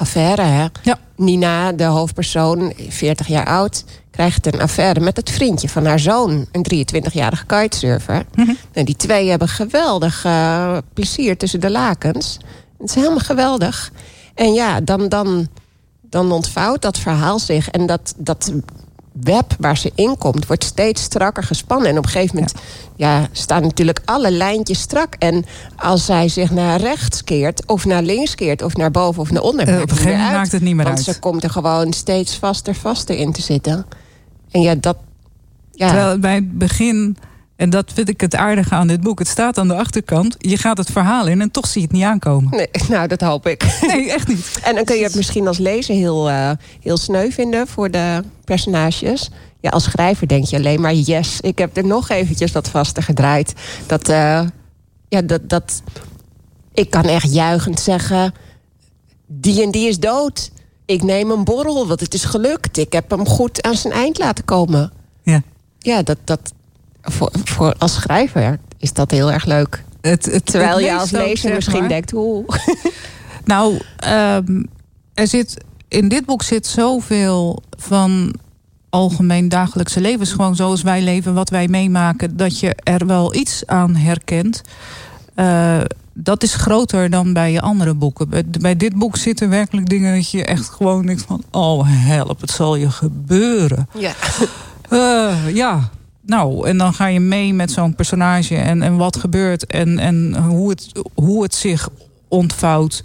affaire. 0.01 0.43
Hè? 0.43 0.67
Ja. 0.83 0.99
Nina, 1.17 1.73
de 1.73 1.85
hoofdpersoon, 1.85 2.73
40 2.89 3.27
jaar 3.27 3.47
oud, 3.47 3.85
krijgt 4.11 4.47
een 4.47 4.61
affaire 4.61 5.01
met 5.01 5.17
het 5.17 5.31
vriendje 5.31 5.69
van 5.69 5.87
haar 5.87 5.99
zoon, 5.99 6.47
een 6.53 6.67
23-jarige 6.75 7.47
kitesurfer. 7.47 8.25
Mm 8.35 8.57
En 8.73 8.85
die 8.85 8.97
twee 8.97 9.29
hebben 9.29 9.49
geweldig 9.49 10.25
uh, 10.25 10.79
plezier 10.95 11.37
tussen 11.37 11.61
de 11.61 11.71
lakens. 11.71 12.39
Het 12.79 12.89
is 12.89 12.95
helemaal 12.95 13.19
geweldig. 13.19 13.93
En 14.35 14.53
ja, 14.53 14.81
dan, 14.81 15.09
dan, 15.09 15.49
dan 16.03 16.33
ontvouwt 16.33 16.83
dat 16.83 16.99
verhaal 16.99 17.39
zich. 17.39 17.69
En 17.69 17.87
dat, 17.87 18.15
dat 18.17 18.53
web 19.13 19.57
waar 19.59 19.77
ze 19.77 19.93
in 19.95 20.19
komt, 20.19 20.47
wordt 20.47 20.65
steeds 20.65 21.03
strakker 21.03 21.43
gespannen. 21.43 21.89
En 21.89 21.99
op 21.99 22.05
een 22.05 22.11
gegeven 22.11 22.35
moment 22.35 22.55
ja. 22.97 23.29
staan 23.33 23.63
natuurlijk 23.63 24.01
alle 24.05 24.31
lijntjes 24.31 24.81
strak. 24.81 25.15
En 25.19 25.45
als 25.77 26.05
zij 26.05 26.29
zich 26.29 26.51
naar 26.51 26.81
rechts 26.81 27.25
keert, 27.25 27.67
of 27.67 27.85
naar 27.85 28.03
links 28.03 28.35
keert, 28.35 28.63
of 28.63 28.77
naar 28.77 28.91
boven 28.91 29.23
of 29.23 29.31
naar 29.31 29.43
onder, 29.43 29.69
uh, 29.69 29.75
op 29.75 29.91
een 29.91 29.97
gegeven 29.97 30.19
moment 30.19 30.33
maakt 30.33 30.53
het 30.53 30.63
niet 30.63 30.75
meer 30.75 30.85
want 30.85 30.97
uit. 30.97 31.07
ze 31.07 31.19
komt 31.19 31.45
er 31.45 31.51
gewoon 31.51 31.93
steeds 31.93 32.37
vaster, 32.37 32.75
vaster 32.75 33.17
in 33.17 33.33
te 33.33 33.43
zitten. 33.43 33.87
En 34.51 34.61
ja, 34.61 34.75
dat. 34.75 34.97
Ja. 35.73 35.87
Terwijl 35.87 36.19
bij 36.19 36.35
het 36.35 36.59
begin 36.59 37.17
en 37.61 37.71
dat 37.71 37.93
vind 37.95 38.09
ik 38.09 38.21
het 38.21 38.35
aardige 38.35 38.75
aan 38.75 38.87
dit 38.87 39.01
boek. 39.01 39.19
Het 39.19 39.29
staat 39.29 39.59
aan 39.59 39.69
de 39.69 39.75
achterkant. 39.75 40.37
Je 40.39 40.57
gaat 40.57 40.79
het 40.79 40.91
verhaal 40.91 41.27
in 41.27 41.41
en 41.41 41.51
toch 41.51 41.67
zie 41.67 41.81
je 41.81 41.87
het 41.87 41.97
niet 41.97 42.05
aankomen. 42.05 42.51
Nee, 42.51 42.69
nou, 42.89 43.07
dat 43.09 43.21
hoop 43.21 43.47
ik. 43.47 43.65
Nee, 43.87 44.13
echt 44.13 44.29
niet. 44.29 44.61
En 44.63 44.75
dan 44.75 44.85
kun 44.85 44.97
je 44.97 45.03
het 45.03 45.15
misschien 45.15 45.47
als 45.47 45.59
lezer 45.59 45.95
heel, 45.95 46.31
uh, 46.31 46.51
heel 46.81 46.97
sneu 46.97 47.31
vinden 47.31 47.67
voor 47.67 47.91
de 47.91 48.23
personages. 48.45 49.31
Ja, 49.61 49.71
als 49.71 49.85
schrijver 49.85 50.29
denk 50.29 50.45
je 50.45 50.57
alleen 50.57 50.81
maar 50.81 50.95
yes. 50.95 51.41
Ik 51.41 51.59
heb 51.59 51.77
er 51.77 51.87
nog 51.87 52.09
eventjes 52.09 52.53
wat 52.53 52.69
vaster 52.69 53.03
gedraaid. 53.03 53.53
Dat, 53.87 54.09
uh, 54.09 54.43
ja, 55.09 55.23
dat, 55.23 55.49
dat... 55.49 55.83
Ik 56.75 56.91
kan 56.91 57.05
echt 57.05 57.33
juichend 57.33 57.81
zeggen... 57.81 58.35
Die 59.27 59.63
en 59.63 59.71
die 59.71 59.89
is 59.89 59.99
dood. 59.99 60.51
Ik 60.87 61.03
neem 61.03 61.31
een 61.31 61.45
borrel, 61.45 61.87
want 61.87 62.01
het 62.01 62.15
is 62.15 62.25
gelukt. 62.25 62.79
Ik 62.79 62.93
heb 62.93 63.11
hem 63.11 63.27
goed 63.27 63.63
aan 63.63 63.77
zijn 63.77 63.93
eind 63.93 64.19
laten 64.19 64.45
komen. 64.45 64.93
Ja. 65.23 65.43
Ja, 65.79 66.03
dat, 66.03 66.19
dat, 66.25 66.53
voor, 67.03 67.31
voor 67.45 67.75
als 67.79 67.95
schrijver 67.95 68.59
is 68.79 68.93
dat 68.93 69.11
heel 69.11 69.33
erg 69.33 69.45
leuk. 69.45 69.85
Het, 70.01 70.25
het, 70.25 70.47
Terwijl 70.47 70.77
het 70.77 70.85
je 70.85 70.95
als 70.95 71.11
lezer 71.11 71.55
misschien 71.55 71.89
denkt, 71.89 72.11
hoe. 72.11 72.45
Nou, 73.45 73.81
um, 74.09 74.69
er 75.15 75.27
zit 75.27 75.65
in 75.89 76.09
dit 76.09 76.25
boek 76.25 76.43
zit 76.43 76.67
zoveel 76.67 77.63
van 77.79 78.35
algemeen 78.91 79.49
dagelijkse 79.49 80.01
levens, 80.01 80.33
gewoon 80.33 80.57
zoals 80.57 80.83
wij 80.83 81.03
leven, 81.03 81.35
wat 81.35 81.51
wij 81.51 81.69
meemaken, 81.69 82.37
dat 82.37 82.61
je 82.61 82.75
er 82.75 83.07
wel 83.07 83.35
iets 83.35 83.67
aan 83.67 83.97
herkent. 83.97 84.61
Uh, 85.37 85.81
dat 86.13 86.43
is 86.43 86.55
groter 86.55 87.11
dan 87.11 87.33
bij 87.33 87.53
je 87.53 87.61
andere 87.61 87.95
boeken. 87.95 88.29
Bij, 88.29 88.45
bij, 88.61 88.77
dit 88.77 88.95
boek 88.95 89.17
zitten 89.17 89.49
werkelijk 89.49 89.89
dingen 89.89 90.15
dat 90.15 90.31
je 90.31 90.45
echt 90.45 90.69
gewoon 90.69 91.07
denkt 91.07 91.23
van... 91.23 91.43
oh 91.51 91.83
help, 91.87 92.41
het 92.41 92.51
zal 92.51 92.77
je 92.77 92.91
gebeuren. 92.91 93.89
Ja. 93.99 94.13
Uh, 94.91 95.55
ja, 95.55 95.91
nou, 96.31 96.69
en 96.69 96.79
dan 96.79 96.95
ga 96.95 97.07
je 97.07 97.21
mee 97.21 97.55
met 97.55 97.71
zo'n 97.71 97.95
personage 97.95 98.57
en, 98.57 98.83
en 98.83 98.97
wat 98.97 99.17
gebeurt 99.17 99.67
en, 99.67 99.99
en 99.99 100.37
hoe, 100.37 100.71
het, 100.71 100.93
hoe 101.15 101.43
het 101.43 101.55
zich 101.55 101.89
ontvouwt. 102.29 103.03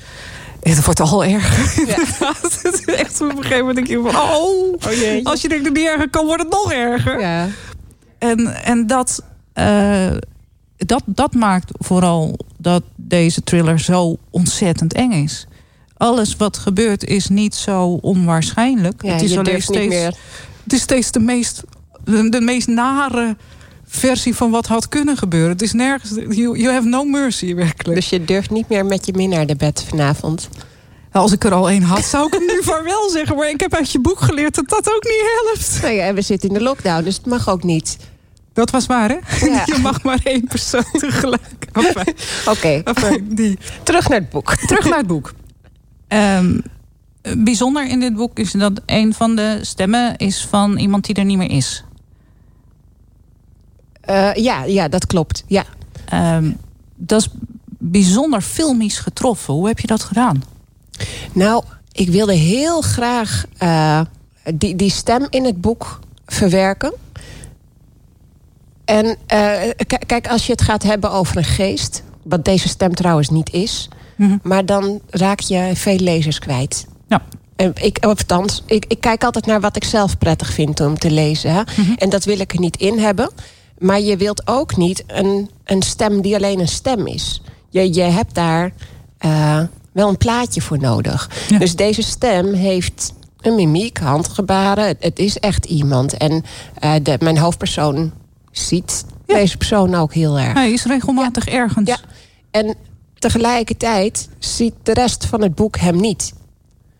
Het 0.62 0.86
wordt 0.86 1.00
al 1.00 1.24
erger. 1.26 1.88
Ja. 1.88 1.96
het 2.42 2.74
is 2.74 2.86
echt 2.86 3.22
op 3.22 3.30
een 3.30 3.36
gegeven 3.36 3.58
moment 3.58 3.76
denk 3.76 3.88
je 3.88 4.10
van... 4.12 4.22
oh, 4.22 4.74
oh 4.74 5.24
als 5.24 5.42
je 5.42 5.48
denkt 5.48 5.64
dat 5.64 5.74
het 5.74 5.84
niet 5.84 5.92
erger 5.92 6.10
kan, 6.10 6.26
wordt 6.26 6.44
het 6.44 6.52
nog 6.52 6.72
erger. 6.72 7.20
Ja. 7.20 7.48
En, 8.18 8.64
en 8.64 8.88
dat, 8.88 9.24
uh, 9.56 10.12
dat, 10.78 11.04
dat 11.06 11.34
maakt 11.34 11.72
vooral 11.72 12.38
dat 12.58 12.84
deze 12.96 13.44
thriller 13.44 13.80
zo 13.80 14.18
ontzettend 14.30 14.94
eng 14.94 15.12
is. 15.12 15.48
Alles 15.98 16.36
wat 16.36 16.58
gebeurt 16.58 17.04
is 17.04 17.28
niet 17.28 17.56
zo 17.56 17.88
onwaarschijnlijk. 18.02 19.04
Ja, 19.04 19.12
het 19.12 19.22
is 19.22 19.38
alleen 19.38 19.62
steeds, 19.62 19.96
meer... 19.96 20.16
het 20.64 20.74
is 20.74 20.82
steeds 20.82 21.12
de 21.12 21.20
meest 21.20 21.64
de, 22.06 22.30
de, 22.30 22.42
meest 22.42 22.68
nare 22.68 23.36
versie 23.86 24.36
van 24.36 24.52
wat 24.52 24.66
had 24.66 24.90
kunnen 24.90 25.18
gebeuren. 25.18 25.50
Het 25.50 25.62
is 25.62 25.74
nergens. 25.74 26.12
You, 26.16 26.60
you 26.60 26.74
have 26.74 26.88
no 26.88 27.04
mercy, 27.04 27.56
werkelijk. 27.56 27.96
Dus 27.96 28.10
je 28.10 28.26
durft 28.26 28.50
niet 28.50 28.70
meer 28.70 28.86
met 28.86 29.06
je 29.06 29.14
minnaar 29.14 29.46
de 29.46 29.56
bed 29.56 29.86
vanavond. 29.90 30.50
Nou, 31.12 31.28
als 31.28 31.32
ik 31.32 31.44
er 31.44 31.54
al 31.54 31.70
één 31.70 31.84
had, 31.84 32.04
zou 32.04 32.28
ik 32.28 32.34
hem 32.34 32.46
nu 32.46 32.62
vaarwel 32.72 33.10
zeggen. 33.10 33.36
Maar 33.36 33.50
ik 33.50 33.60
heb 33.60 33.76
uit 33.76 33.92
je 33.92 34.00
boek 34.00 34.20
geleerd 34.20 34.56
dat 34.56 34.70
dat 34.70 34.96
ook 34.96 35.04
niet 35.04 35.24
helpt. 35.44 35.82
Nou 35.82 35.94
ja, 35.94 36.14
we 36.14 36.22
zitten 36.22 36.50
in 36.50 36.56
de 36.56 36.62
lockdown, 36.62 37.04
dus 37.04 37.16
het 37.16 37.26
mag 37.26 37.50
ook 37.50 37.64
niet. 37.64 37.98
Dat 38.56 38.70
was 38.70 38.86
waar, 38.86 39.10
hè? 39.10 39.46
Ja. 39.46 39.64
Je 39.76 39.78
mag 39.82 40.04
maar 40.04 40.20
één 40.24 40.48
persoon 40.48 40.86
tegelijk. 41.08 41.68
Oké. 42.46 42.82
Okay. 42.86 43.22
die. 43.24 43.58
Terug 43.84 44.10
naar 44.10 44.20
het 44.20 44.30
boek. 44.30 44.56
Terug 44.56 44.86
naar 44.90 44.98
het 44.98 45.08
boek. 45.08 45.34
Um, 46.08 46.62
bijzonder 47.38 47.88
in 47.88 48.00
dit 48.00 48.16
boek 48.16 48.40
is 48.40 48.52
dat 48.52 48.82
een 48.86 49.14
van 49.14 49.36
de 49.36 49.60
stemmen 49.62 50.18
is 50.18 50.46
van 50.50 50.78
iemand 50.78 51.06
die 51.06 51.16
er 51.16 51.26
niet 51.26 51.38
meer 51.38 51.52
is. 51.52 51.84
Uh, 54.10 54.34
ja, 54.34 54.64
ja, 54.64 54.88
dat 54.88 55.06
klopt. 55.06 55.44
Ja. 55.48 55.66
Um, 56.14 56.58
dat 56.96 57.22
is 57.22 57.30
bijzonder 57.68 58.42
filmisch 58.42 59.00
getroffen. 59.00 59.54
Hoe 59.54 59.68
heb 59.68 59.80
je 59.80 59.88
dat 59.88 60.04
gedaan? 60.04 60.44
Nou, 61.34 61.64
ik 61.92 62.10
wilde 62.10 62.34
heel 62.34 62.82
graag 62.82 63.46
uh, 63.64 64.02
die, 64.54 64.76
die 64.76 64.92
stem 64.92 65.28
in 65.30 65.46
het 65.46 65.62
boek 65.62 66.00
verwerken. 66.26 66.94
En 68.86 69.06
uh, 69.06 69.18
kijk, 70.06 70.28
als 70.28 70.46
je 70.46 70.52
het 70.52 70.62
gaat 70.62 70.84
hebben 70.84 71.12
over 71.12 71.38
een 71.38 71.44
geest... 71.44 72.04
wat 72.24 72.46
deze 72.46 72.68
stem 72.68 72.96
trouwens 72.96 73.30
niet 73.30 73.54
is... 73.54 73.90
Mm 74.16 74.28
-hmm. 74.28 74.40
maar 74.44 74.66
dan 74.66 75.02
raak 75.10 75.40
je 75.40 75.72
veel 75.74 75.98
lezers 75.98 76.40
kwijt. 76.40 76.88
Ja. 77.08 77.22
Ik, 77.74 78.06
althans, 78.06 78.64
ik, 78.66 78.86
ik 78.88 79.02
kijk 79.02 79.24
altijd 79.24 79.46
naar 79.46 79.62
wat 79.62 79.76
ik 79.76 79.84
zelf 79.84 80.18
prettig 80.18 80.54
vind 80.54 80.80
om 80.80 80.98
te 80.98 81.12
lezen. 81.12 81.54
Hè? 81.54 81.62
Mm 81.62 81.86
-hmm. 81.86 81.96
En 81.98 82.10
dat 82.10 82.26
wil 82.26 82.40
ik 82.40 82.54
er 82.54 82.60
niet 82.60 82.78
in 82.78 83.00
hebben. 83.00 83.30
Maar 83.78 84.02
je 84.02 84.18
wilt 84.18 84.48
ook 84.48 84.76
niet 84.76 85.04
een, 85.08 85.50
een 85.64 85.82
stem 85.82 86.22
die 86.22 86.36
alleen 86.36 86.60
een 86.60 86.68
stem 86.68 87.08
is. 87.08 87.42
Je, 87.70 87.94
je 87.94 88.02
hebt 88.02 88.36
daar 88.36 88.74
uh, 89.26 89.62
wel 89.92 90.10
een 90.10 90.18
plaatje 90.18 90.62
voor 90.62 90.80
nodig. 90.80 91.30
Ja. 91.48 91.58
Dus 91.58 91.76
deze 91.76 92.02
stem 92.02 92.54
heeft 92.54 93.14
een 93.42 93.56
mimiek, 93.56 93.98
handgebaren. 93.98 94.96
Het, 95.00 95.20
is 95.20 95.40
echt 95.40 95.66
iemand. 95.66 96.18
En 96.18 96.44
uh, 96.84 96.94
de, 97.02 97.18
mijn 97.20 97.38
hoofdpersoon 97.38 98.12
ziet 98.52 99.06
ja. 99.26 99.36
deze 99.36 99.58
persoon 99.58 99.96
ook 99.96 100.14
heel 100.14 100.40
erg. 100.40 100.54
Hij 100.54 100.72
is 100.72 100.86
regelmatig 100.86 101.46
ja. 101.46 101.52
ergens. 101.52 101.90
Ja. 101.90 101.98
En 102.52 102.76
tegelijkertijd 103.20 104.30
ziet 104.40 104.74
de 104.84 104.94
rest 104.94 105.26
van 105.26 105.42
het 105.42 105.56
boek 105.56 105.78
hem 105.78 106.00
niet. 106.00 106.34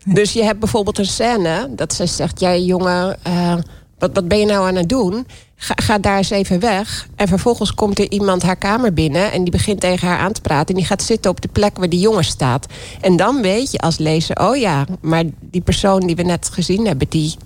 Dus 0.04 0.32
je 0.32 0.42
hebt 0.42 0.58
bijvoorbeeld 0.58 0.98
een 0.98 1.06
scène 1.06 1.68
dat 1.70 1.94
ze 1.94 2.06
zegt: 2.06 2.40
Jij 2.40 2.62
jongen, 2.62 3.18
uh, 3.26 3.54
wat, 3.98 4.10
wat 4.14 4.28
ben 4.28 4.38
je 4.38 4.46
nou 4.46 4.66
aan 4.66 4.74
het 4.74 4.88
doen? 4.88 5.26
Ga, 5.56 5.74
ga, 5.76 5.98
daar 5.98 6.16
eens 6.16 6.30
even 6.30 6.60
weg. 6.60 7.08
En 7.16 7.28
vervolgens 7.28 7.74
komt 7.74 7.98
er 7.98 8.10
iemand 8.10 8.42
haar 8.42 8.56
kamer 8.56 8.92
binnen 8.92 9.32
en 9.32 9.42
die 9.42 9.52
begint 9.52 9.80
tegen 9.80 10.08
haar 10.08 10.18
aan 10.18 10.32
te 10.32 10.40
praten. 10.40 10.68
En 10.68 10.74
die 10.74 10.84
gaat 10.84 11.02
zitten 11.02 11.30
op 11.30 11.40
de 11.40 11.48
plek 11.48 11.78
waar 11.78 11.88
die 11.88 12.00
jongen 12.00 12.24
staat. 12.24 12.66
En 13.00 13.16
dan 13.16 13.42
weet 13.42 13.70
je 13.72 13.78
als 13.78 13.98
lezer: 13.98 14.36
Oh 14.40 14.56
ja, 14.56 14.84
maar 15.00 15.24
die 15.40 15.60
persoon 15.60 16.00
die 16.00 16.16
we 16.16 16.22
net 16.22 16.48
gezien 16.52 16.86
hebben, 16.86 17.08
die, 17.08 17.36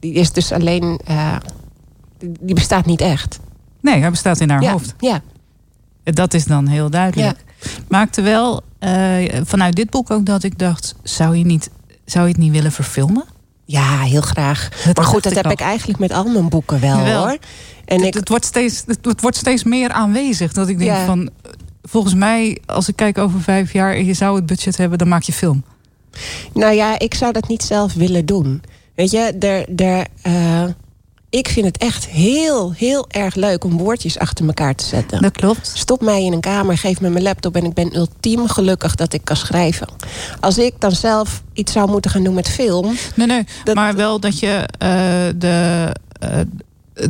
die 0.00 0.12
is 0.12 0.32
dus 0.32 0.52
alleen. 0.52 1.00
Uh, 1.08 1.36
die 2.18 2.54
bestaat 2.54 2.86
niet 2.86 3.00
echt. 3.00 3.40
Nee, 3.80 4.00
hij 4.00 4.10
bestaat 4.10 4.40
in 4.40 4.50
haar 4.50 4.62
ja, 4.62 4.72
hoofd. 4.72 4.94
Ja. 4.98 5.22
Dat 6.04 6.34
is 6.34 6.44
dan 6.44 6.66
heel 6.66 6.90
duidelijk. 6.90 7.36
Ja. 7.36 7.68
Maakte 7.88 8.22
wel 8.22 8.62
uh, 8.80 9.16
vanuit 9.44 9.76
dit 9.76 9.90
boek 9.90 10.10
ook 10.10 10.26
dat 10.26 10.42
ik 10.42 10.58
dacht: 10.58 10.94
zou 11.02 11.36
je, 11.36 11.44
niet, 11.44 11.70
zou 12.04 12.24
je 12.26 12.32
het 12.32 12.40
niet 12.40 12.52
willen 12.52 12.72
verfilmen? 12.72 13.24
Ja, 13.70 13.98
heel 13.98 14.20
graag. 14.20 14.68
Dat 14.84 14.96
maar 14.96 15.04
goed, 15.04 15.22
dat 15.22 15.34
heb 15.34 15.50
ik 15.50 15.60
eigenlijk 15.60 15.98
met 15.98 16.12
al 16.12 16.24
mijn 16.24 16.48
boeken 16.48 16.80
wel, 16.80 17.02
wel. 17.02 17.22
hoor. 17.22 17.38
En 17.84 17.96
het, 17.96 18.06
ik... 18.06 18.14
het, 18.14 18.28
wordt 18.28 18.44
steeds, 18.44 18.82
het, 18.86 18.98
het, 19.02 19.20
wordt 19.20 19.36
steeds 19.36 19.64
meer 19.64 19.90
aanwezig. 19.90 20.52
Dat 20.52 20.68
ik 20.68 20.78
denk 20.78 20.90
ja. 20.90 21.04
van, 21.04 21.30
volgens 21.82 22.14
mij, 22.14 22.58
als 22.66 22.88
ik 22.88 22.96
kijk 22.96 23.18
over 23.18 23.40
vijf 23.40 23.72
jaar 23.72 23.94
en 23.94 24.04
je 24.04 24.14
zou 24.14 24.36
het 24.36 24.46
budget 24.46 24.76
hebben, 24.76 24.98
dan 24.98 25.08
maak 25.08 25.22
je 25.22 25.32
film. 25.32 25.64
Nou 26.52 26.74
ja, 26.74 26.98
ik 26.98 27.14
zou 27.14 27.32
dat 27.32 27.48
niet 27.48 27.62
zelf 27.62 27.94
willen 27.94 28.26
doen. 28.26 28.62
Weet 28.94 29.10
je, 29.10 29.18
er, 29.18 29.84
er, 29.84 30.06
uh, 30.26 30.64
ik 31.30 31.48
vind 31.48 31.66
het 31.66 31.78
echt 31.78 32.06
heel, 32.06 32.72
heel 32.72 33.06
erg 33.08 33.34
leuk 33.34 33.64
om 33.64 33.78
woordjes 33.78 34.18
achter 34.18 34.46
elkaar 34.46 34.74
te 34.74 34.84
zetten. 34.84 35.22
Dat 35.22 35.32
klopt. 35.32 35.70
Stop 35.74 36.00
mij 36.00 36.24
in 36.24 36.32
een 36.32 36.40
kamer, 36.40 36.78
geef 36.78 37.00
me 37.00 37.08
mijn 37.08 37.24
laptop 37.24 37.56
en 37.56 37.64
ik 37.64 37.74
ben 37.74 37.96
ultiem 37.96 38.48
gelukkig 38.48 38.94
dat 38.94 39.12
ik 39.12 39.24
kan 39.24 39.36
schrijven. 39.36 39.88
Als 40.40 40.58
ik 40.58 40.74
dan 40.78 40.92
zelf 40.92 41.42
iets 41.52 41.72
zou 41.72 41.90
moeten 41.90 42.10
gaan 42.10 42.24
doen 42.24 42.34
met 42.34 42.48
film. 42.48 42.96
Nee, 43.14 43.26
nee. 43.26 43.44
maar 43.74 43.94
wel 43.94 44.20
dat 44.20 44.38
je, 44.38 44.68
uh, 44.82 44.88
de, 45.36 45.88
uh, 46.24 46.40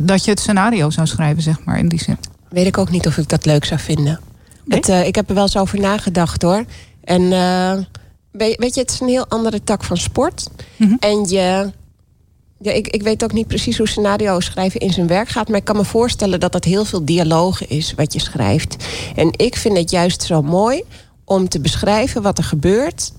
dat 0.01 0.25
je 0.25 0.31
het 0.31 0.39
scenario 0.39 0.89
zou 0.89 1.07
schrijven, 1.07 1.43
zeg 1.43 1.63
maar, 1.65 1.77
in 1.77 1.89
die 1.89 2.03
zin. 2.03 2.17
Weet 2.49 2.67
ik 2.67 2.77
ook 2.77 2.89
niet 2.89 3.07
of 3.07 3.17
ik 3.17 3.29
dat 3.29 3.45
leuk 3.45 3.65
zou 3.65 3.79
vinden. 3.79 4.19
Nee? 4.65 4.79
Het, 4.79 4.89
uh, 4.89 5.07
ik 5.07 5.15
heb 5.15 5.29
er 5.29 5.35
wel 5.35 5.43
eens 5.43 5.57
over 5.57 5.79
nagedacht 5.79 6.41
hoor. 6.41 6.65
En 7.03 7.29
weet 8.31 8.73
je, 8.73 8.79
het 8.81 8.91
is 8.91 8.99
een 8.99 9.07
heel 9.07 9.27
andere 9.27 9.63
tak 9.63 9.83
van 9.83 9.97
sport. 9.97 10.47
Mm 10.75 10.87
-hmm. 10.87 10.97
En 10.99 11.29
je 11.29 11.71
ja, 12.61 12.71
ik, 12.71 12.87
ik 12.87 13.03
weet 13.03 13.23
ook 13.23 13.33
niet 13.33 13.47
precies 13.47 13.77
hoe 13.77 13.87
scenario 13.87 14.39
schrijven 14.39 14.79
in 14.79 14.93
zijn 14.93 15.07
werk 15.07 15.29
gaat. 15.29 15.47
Maar 15.47 15.57
ik 15.57 15.63
kan 15.63 15.75
me 15.75 15.85
voorstellen 15.85 16.39
dat 16.39 16.51
dat 16.51 16.63
heel 16.63 16.85
veel 16.85 17.05
dialogen 17.05 17.69
is 17.69 17.93
wat 17.93 18.13
je 18.13 18.19
schrijft. 18.19 18.85
En 19.15 19.33
ik 19.35 19.55
vind 19.55 19.77
het 19.77 19.91
juist 19.91 20.23
zo 20.23 20.41
mooi 20.41 20.83
om 21.25 21.49
te 21.49 21.59
beschrijven 21.59 22.21
wat 22.21 22.37
er 22.37 22.43
gebeurt. 22.43 23.11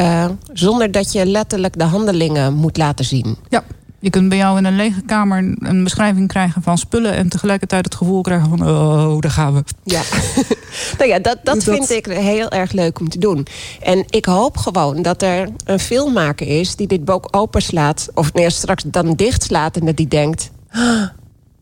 Uh, 0.00 0.28
zonder 0.52 0.90
dat 0.90 1.12
je 1.12 1.26
letterlijk 1.26 1.78
de 1.78 1.84
handelingen 1.84 2.54
moet 2.54 2.76
laten 2.76 3.04
zien. 3.04 3.36
Ja, 3.48 3.64
je 4.06 4.12
kunt 4.12 4.28
bij 4.28 4.38
jou 4.38 4.58
in 4.58 4.64
een 4.64 4.76
lege 4.76 5.00
kamer 5.00 5.54
een 5.58 5.84
beschrijving 5.84 6.28
krijgen 6.28 6.62
van 6.62 6.78
spullen... 6.78 7.14
en 7.14 7.28
tegelijkertijd 7.28 7.84
het 7.84 7.94
gevoel 7.94 8.20
krijgen 8.20 8.48
van, 8.48 8.68
oh, 8.68 9.20
daar 9.20 9.30
gaan 9.30 9.54
we. 9.54 9.64
Ja, 9.84 10.02
nou 10.98 11.10
ja, 11.10 11.18
dat, 11.18 11.38
dat, 11.42 11.54
dat, 11.54 11.64
vind 11.64 11.90
ik 11.90 12.06
heel 12.06 12.50
erg 12.50 12.72
leuk 12.72 13.00
om 13.00 13.08
te 13.08 13.18
doen. 13.18 13.46
En 13.80 14.04
ik 14.08 14.24
hoop 14.24 14.56
gewoon 14.56 15.02
dat 15.02 15.22
er 15.22 15.48
een 15.64 15.78
filmmaker 15.78 16.46
is 16.46 16.76
die 16.76 16.86
dit 16.86 17.04
boek 17.04 17.28
openslaat... 17.30 18.08
of 18.14 18.32
nee, 18.32 18.50
straks 18.50 18.82
dan 18.86 19.14
dichtslaat 19.14 19.76
en 19.76 19.86
dat 19.86 19.96
die 19.96 20.08
denkt... 20.08 20.50
Ah, 20.70 21.02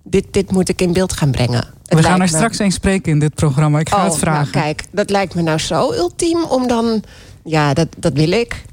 dit, 0.03 0.25
dit 0.31 0.51
moet 0.51 0.69
ik 0.69 0.81
in 0.81 0.93
beeld 0.93 1.13
gaan 1.13 1.31
brengen. 1.31 1.65
Het 1.85 1.99
we 1.99 2.03
gaan 2.03 2.13
er 2.13 2.19
me... 2.19 2.27
straks 2.27 2.59
eens 2.59 2.75
spreken 2.75 3.13
in 3.13 3.19
dit 3.19 3.35
programma. 3.35 3.79
Ik 3.79 3.89
ga 3.89 3.97
oh, 3.97 4.05
het 4.05 4.19
vragen. 4.19 4.53
Nou, 4.53 4.65
kijk, 4.65 4.85
dat 4.91 5.11
lijkt 5.11 5.35
me 5.35 5.43
nou 5.43 5.59
zo 5.59 5.93
ultiem 5.93 6.45
om 6.45 6.69
dan... 6.69 7.03
Ja, 7.45 7.75
dat, 7.75 7.89
dat 7.97 8.13
wil 8.13 8.31
ik. 8.31 8.65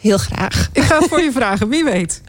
Heel 0.00 0.18
graag. 0.18 0.68
Ik 0.72 0.82
ga 0.82 0.98
het 0.98 1.08
voor 1.08 1.20
je 1.20 1.32
vragen, 1.32 1.68
wie 1.68 1.84
weet. 1.84 2.22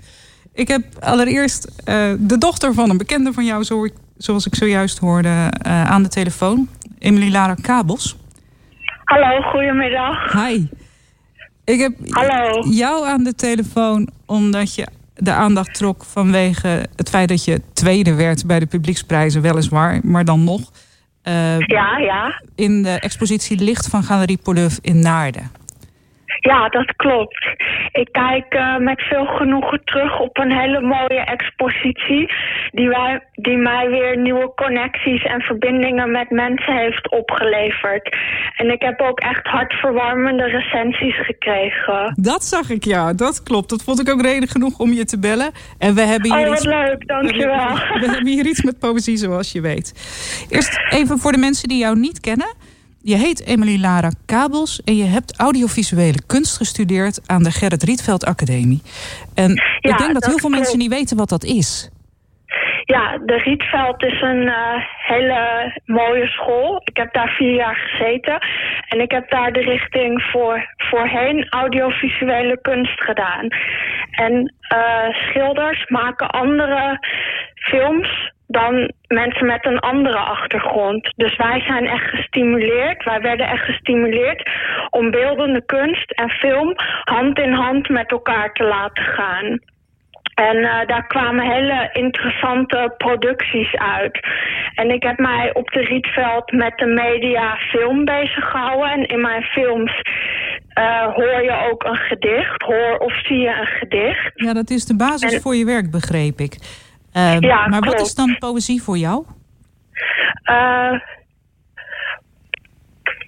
Ik 0.53 0.67
heb 0.67 0.83
allereerst 0.99 1.65
uh, 1.65 2.11
de 2.19 2.37
dochter 2.37 2.73
van 2.73 2.89
een 2.89 2.97
bekende 2.97 3.33
van 3.33 3.45
jou, 3.45 3.63
zo, 3.63 3.87
zoals 4.17 4.45
ik 4.45 4.55
zojuist 4.55 4.97
hoorde, 4.97 5.29
uh, 5.29 5.51
aan 5.89 6.03
de 6.03 6.09
telefoon. 6.09 6.67
Emily 6.99 7.31
Lara 7.31 7.55
Kabels. 7.61 8.17
Hallo, 9.03 9.41
goedemiddag. 9.41 10.31
Hi. 10.31 10.65
Ik 11.65 11.79
heb 11.79 11.93
Hallo. 12.09 12.67
jou 12.69 13.07
aan 13.07 13.23
de 13.23 13.35
telefoon 13.35 14.09
omdat 14.25 14.75
je 14.75 14.87
de 15.15 15.31
aandacht 15.31 15.73
trok 15.73 16.03
vanwege 16.03 16.85
het 16.95 17.09
feit 17.09 17.29
dat 17.29 17.43
je 17.43 17.61
tweede 17.73 18.13
werd 18.13 18.45
bij 18.45 18.59
de 18.59 18.65
publieksprijzen, 18.65 19.41
weliswaar, 19.41 19.99
maar 20.03 20.25
dan 20.25 20.43
nog. 20.43 20.59
Uh, 21.27 21.59
ja, 21.59 21.97
ja. 21.97 22.41
In 22.55 22.83
de 22.83 22.99
expositie 22.99 23.57
Licht 23.63 23.87
van 23.87 24.03
Galerie 24.03 24.39
Poleuf 24.43 24.79
in 24.81 24.99
Naarden. 24.99 25.51
Ja, 26.39 26.69
dat 26.69 26.95
klopt. 26.95 27.45
Ik 27.91 28.09
kijk 28.11 28.53
uh, 28.53 28.77
met 28.77 29.01
veel 29.01 29.25
genoegen 29.25 29.83
terug 29.83 30.19
op 30.19 30.37
een 30.37 30.51
hele 30.51 30.81
mooie 30.81 31.23
expositie... 31.25 32.33
Die, 32.71 32.89
wij, 32.89 33.19
die 33.33 33.57
mij 33.57 33.89
weer 33.89 34.17
nieuwe 34.17 34.51
connecties 34.55 35.23
en 35.23 35.41
verbindingen 35.41 36.11
met 36.11 36.29
mensen 36.29 36.75
heeft 36.75 37.09
opgeleverd. 37.09 38.17
En 38.55 38.71
ik 38.71 38.81
heb 38.81 39.01
ook 39.01 39.19
echt 39.19 39.47
hartverwarmende 39.47 40.43
recensies 40.43 41.25
gekregen. 41.25 42.13
Dat 42.15 42.43
zag 42.43 42.69
ik, 42.69 42.83
ja. 42.83 43.13
Dat 43.13 43.43
klopt. 43.43 43.69
Dat 43.69 43.83
vond 43.83 43.99
ik 43.99 44.09
ook 44.09 44.21
reden 44.21 44.49
genoeg 44.49 44.79
om 44.79 44.91
je 44.91 45.05
te 45.05 45.19
bellen. 45.19 45.51
En 45.77 45.95
we 45.95 46.01
hebben 46.01 46.33
hier 46.33 46.43
oh, 46.43 46.49
wat 46.49 46.57
iets... 46.57 46.65
leuk. 46.65 47.07
Dankjewel. 47.07 47.73
We, 47.73 47.99
we 48.01 48.05
hebben 48.05 48.27
hier 48.27 48.45
iets 48.45 48.61
met 48.61 48.79
poëzie, 48.79 49.17
zoals 49.17 49.51
je 49.51 49.61
weet. 49.61 49.93
Eerst 50.49 50.79
even 50.89 51.17
voor 51.19 51.31
de 51.31 51.37
mensen 51.37 51.67
die 51.69 51.77
jou 51.77 51.99
niet 51.99 52.19
kennen... 52.19 52.69
Je 53.03 53.15
heet 53.15 53.45
Emily 53.47 53.79
Lara 53.79 54.11
Kabels 54.25 54.83
en 54.83 54.95
je 54.95 55.03
hebt 55.03 55.37
audiovisuele 55.37 56.25
kunst 56.27 56.57
gestudeerd 56.57 57.21
aan 57.25 57.43
de 57.43 57.51
Gerrit 57.51 57.83
Rietveld 57.83 58.25
Academie. 58.25 58.81
En 59.35 59.51
ja, 59.79 59.91
ik 59.91 59.97
denk 59.97 59.99
dat, 59.99 60.13
dat 60.13 60.25
heel 60.25 60.37
veel 60.37 60.49
klopt. 60.49 60.55
mensen 60.55 60.77
niet 60.77 60.89
weten 60.89 61.17
wat 61.17 61.29
dat 61.29 61.43
is. 61.43 61.89
Ja, 62.85 63.17
de 63.17 63.37
Rietveld 63.37 64.03
is 64.03 64.21
een 64.21 64.41
uh, 64.41 64.75
hele 65.07 65.71
mooie 65.85 66.27
school. 66.27 66.81
Ik 66.83 66.97
heb 66.97 67.13
daar 67.13 67.33
vier 67.37 67.53
jaar 67.53 67.75
gezeten. 67.75 68.39
En 68.87 68.99
ik 68.99 69.11
heb 69.11 69.29
daar 69.29 69.51
de 69.53 69.59
richting 69.61 70.21
voor, 70.31 70.73
voorheen 70.77 71.49
audiovisuele 71.49 72.61
kunst 72.61 73.03
gedaan. 73.03 73.47
En 74.11 74.53
uh, 74.73 75.09
schilders 75.09 75.85
maken 75.87 76.29
andere 76.29 76.99
films 77.55 78.31
dan 78.51 78.91
mensen 79.07 79.45
met 79.45 79.65
een 79.65 79.79
andere 79.79 80.17
achtergrond. 80.17 81.13
Dus 81.15 81.35
wij 81.35 81.59
zijn 81.59 81.87
echt 81.87 82.09
gestimuleerd, 82.09 83.03
wij 83.03 83.21
werden 83.21 83.47
echt 83.47 83.65
gestimuleerd 83.65 84.49
om 84.89 85.11
beeldende 85.11 85.65
kunst 85.65 86.11
en 86.11 86.29
film 86.29 86.73
hand 87.03 87.39
in 87.39 87.53
hand 87.53 87.89
met 87.89 88.11
elkaar 88.11 88.53
te 88.53 88.63
laten 88.63 89.03
gaan. 89.03 89.59
En 90.33 90.57
uh, 90.57 90.85
daar 90.85 91.07
kwamen 91.07 91.51
hele 91.51 91.89
interessante 91.93 92.93
producties 92.97 93.75
uit. 93.75 94.19
En 94.75 94.89
ik 94.91 95.03
heb 95.03 95.17
mij 95.17 95.53
op 95.53 95.71
de 95.71 95.79
Rietveld 95.79 96.51
met 96.51 96.77
de 96.77 96.85
media 96.85 97.55
film 97.55 98.05
bezig 98.05 98.49
gehouden. 98.49 98.91
En 98.91 99.05
in 99.05 99.21
mijn 99.21 99.43
films 99.43 100.01
uh, 100.79 101.13
hoor 101.13 101.43
je 101.43 101.69
ook 101.71 101.83
een 101.83 101.97
gedicht, 101.97 102.61
hoor 102.61 102.97
of 102.97 103.25
zie 103.25 103.37
je 103.37 103.49
een 103.49 103.65
gedicht. 103.79 104.31
Ja, 104.33 104.53
dat 104.53 104.69
is 104.69 104.85
de 104.85 104.95
basis 104.95 105.33
en, 105.33 105.41
voor 105.41 105.55
je 105.55 105.65
werk, 105.65 105.91
begreep 105.91 106.39
ik. 106.39 106.57
Uh, 107.13 107.39
ja, 107.39 107.67
maar 107.67 107.79
klopt. 107.79 107.97
wat 107.97 108.07
is 108.07 108.15
dan 108.15 108.37
poëzie 108.39 108.81
voor 108.81 108.97
jou? 108.97 109.25
Uh, 110.51 110.99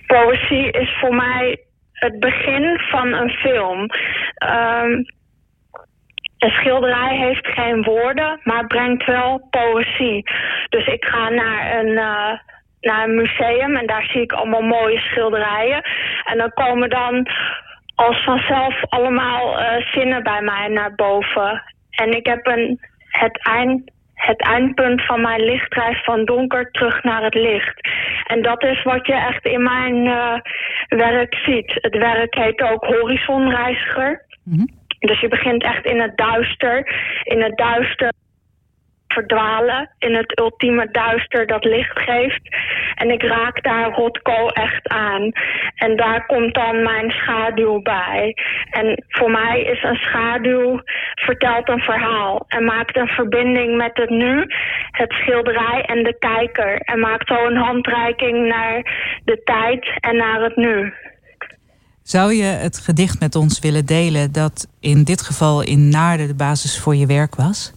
poëzie 0.07 0.71
is 0.71 0.97
voor 0.99 1.15
mij 1.15 1.59
het 1.93 2.19
begin 2.19 2.79
van 2.91 3.13
een 3.13 3.29
film. 3.29 3.79
Um, 4.51 5.05
een 6.43 6.49
schilderij 6.49 7.17
heeft 7.17 7.47
geen 7.47 7.83
woorden, 7.83 8.39
maar 8.43 8.67
brengt 8.67 9.05
wel 9.05 9.47
poëzie. 9.49 10.23
Dus 10.69 10.87
ik 10.87 11.05
ga 11.05 11.29
naar 11.29 11.79
een, 11.79 11.87
uh, 11.87 12.31
naar 12.81 13.03
een 13.03 13.15
museum 13.15 13.75
en 13.75 13.85
daar 13.85 14.03
zie 14.03 14.21
ik 14.21 14.31
allemaal 14.31 14.61
mooie 14.61 14.99
schilderijen. 14.99 15.81
En 16.23 16.37
dan 16.37 16.53
komen 16.53 16.89
dan 16.89 17.27
als 17.95 18.23
vanzelf 18.23 18.75
allemaal 18.89 19.59
uh, 19.59 19.91
zinnen 19.91 20.23
bij 20.23 20.41
mij 20.41 20.67
naar 20.67 20.95
boven. 20.95 21.63
En 21.89 22.11
ik 22.11 22.25
heb 22.25 22.47
een, 22.47 22.79
het 23.19 23.39
eind, 23.45 23.91
het 24.13 24.41
eindpunt 24.41 25.05
van 25.05 25.21
mijn 25.21 25.41
lichtreis 25.41 26.03
van 26.03 26.25
donker 26.25 26.71
terug 26.71 27.03
naar 27.03 27.23
het 27.23 27.33
licht. 27.33 27.89
En 28.27 28.41
dat 28.41 28.63
is 28.63 28.83
wat 28.83 29.07
je 29.07 29.13
echt 29.13 29.45
in 29.45 29.63
mijn 29.63 30.05
uh, 30.05 30.35
werk 30.87 31.35
ziet. 31.35 31.73
Het 31.73 31.97
werk 31.97 32.35
heet 32.35 32.61
ook 32.61 32.85
Horizonreiziger. 32.85 34.25
Mm 34.43 34.57
-hmm. 34.57 34.81
Dus 34.99 35.19
je 35.19 35.27
begint 35.27 35.63
echt 35.63 35.85
in 35.85 36.01
het 36.01 36.17
duister, 36.17 36.93
in 37.23 37.41
het 37.41 37.57
duister 37.57 38.11
verdwalen, 39.13 39.89
in 39.99 40.15
het 40.15 40.39
ultieme 40.39 40.87
duister 40.91 41.47
dat 41.47 41.63
licht 41.63 41.99
geeft. 41.99 42.41
En 42.95 43.09
ik 43.09 43.23
raak 43.23 43.63
daar 43.63 43.91
Rotko 43.91 44.47
echt 44.47 44.87
aan. 44.87 45.31
En 45.75 45.95
daar 45.95 46.25
komt 46.25 46.53
dan 46.53 46.83
mijn 46.83 47.11
schaduw 47.11 47.81
bij. 47.81 48.35
En 48.69 49.03
voor 49.07 49.31
mij 49.31 49.61
is 49.61 49.83
een 49.83 49.95
schaduw 49.95 50.81
vertelt 51.15 51.69
een 51.69 51.79
verhaal 51.79 52.45
en 52.47 52.63
maakt 52.63 52.97
een 52.97 53.07
verbinding 53.07 53.77
met 53.77 53.91
het 53.93 54.09
nu, 54.09 54.45
het 54.91 55.11
schilderij 55.11 55.81
en 55.81 56.03
de 56.03 56.15
kijker. 56.19 56.77
En 56.77 56.99
maakt 56.99 57.27
zo 57.27 57.45
een 57.45 57.57
handreiking 57.57 58.47
naar 58.47 58.77
de 59.25 59.41
tijd 59.43 59.97
en 59.99 60.15
naar 60.15 60.41
het 60.41 60.55
nu. 60.55 60.93
Zou 62.03 62.33
je 62.33 62.43
het 62.43 62.77
gedicht 62.77 63.19
met 63.19 63.35
ons 63.35 63.59
willen 63.59 63.85
delen 63.85 64.31
dat 64.31 64.67
in 64.79 65.03
dit 65.03 65.21
geval 65.21 65.61
in 65.61 65.89
Naarden 65.89 66.27
de 66.27 66.35
basis 66.35 66.79
voor 66.79 66.95
je 66.95 67.05
werk 67.05 67.35
was? 67.35 67.73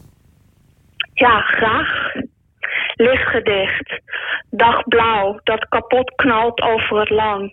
Ja, 1.19 1.41
graag. 1.41 2.13
Lichtgedicht. 2.95 4.01
Dag 4.51 4.83
blauw 4.83 5.41
dat 5.45 5.69
kapot 5.69 6.15
knalt 6.15 6.61
over 6.61 6.99
het 6.99 7.11
land. 7.11 7.53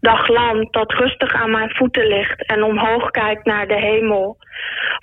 Dag 0.00 0.28
land 0.28 0.72
dat 0.72 0.92
rustig 0.92 1.34
aan 1.34 1.50
mijn 1.50 1.70
voeten 1.70 2.06
ligt 2.06 2.46
en 2.46 2.62
omhoog 2.62 3.10
kijkt 3.10 3.44
naar 3.44 3.66
de 3.66 3.80
hemel. 3.80 4.36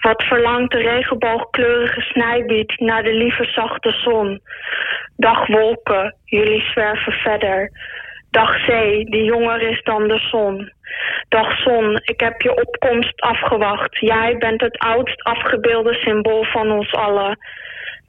Wat 0.02 0.24
verlangt 0.24 0.72
de 0.72 0.78
regenboogkleurige 0.78 2.02
snijbiet 2.02 2.80
naar 2.80 3.04
de 3.04 3.14
lieve 3.14 3.44
zachte 3.44 3.92
zon. 3.92 4.42
Dag 5.16 5.48
wolken, 5.48 6.16
jullie 6.26 6.62
zwerven 6.62 7.14
verder. 7.14 7.72
Dag 8.32 8.66
zee, 8.66 9.06
die 9.06 9.24
jonger 9.24 9.62
is 9.62 9.84
dan 9.84 10.08
de 10.08 10.20
zon. 10.20 10.72
Dag 11.30 11.60
zon, 11.60 12.00
ik 12.04 12.20
heb 12.20 12.42
je 12.42 12.62
opkomst 12.62 13.22
afgewacht. 13.22 14.00
Jij 14.00 14.38
bent 14.38 14.62
het 14.62 14.78
oudst 14.78 15.24
afgebeelde 15.24 15.94
symbool 15.94 16.44
van 16.44 16.72
ons 16.72 16.94
allen. 16.94 17.38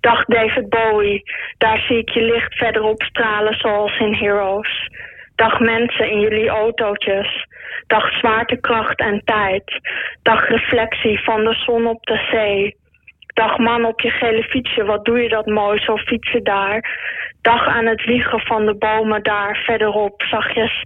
Dag 0.00 0.24
David 0.24 0.68
Bowie, 0.68 1.22
daar 1.58 1.78
zie 1.78 1.98
ik 1.98 2.08
je 2.08 2.22
licht 2.22 2.54
verderop 2.54 3.02
stralen 3.02 3.54
zoals 3.54 3.98
in 3.98 4.14
Heroes. 4.14 4.88
Dag 5.34 5.58
mensen 5.58 6.10
in 6.10 6.20
jullie 6.20 6.48
autootjes. 6.48 7.46
Dag 7.86 8.12
zwaartekracht 8.12 8.98
en 8.98 9.22
tijd. 9.24 9.80
Dag 10.22 10.48
reflectie 10.48 11.20
van 11.24 11.44
de 11.44 11.54
zon 11.54 11.86
op 11.86 12.04
de 12.06 12.26
zee. 12.30 12.76
Dag 13.34 13.58
man 13.58 13.84
op 13.84 14.00
je 14.00 14.10
gele 14.10 14.42
fietsje, 14.42 14.84
wat 14.84 15.04
doe 15.04 15.22
je 15.22 15.28
dat 15.28 15.46
mooi, 15.46 15.80
zo 15.80 15.96
fietsen 15.96 16.44
daar. 16.44 16.98
Dag 17.42 17.66
aan 17.66 17.86
het 17.86 18.04
wiegen 18.04 18.40
van 18.40 18.66
de 18.66 18.74
bomen 18.74 19.22
daar 19.22 19.62
verderop, 19.64 20.22
zachtjes 20.22 20.82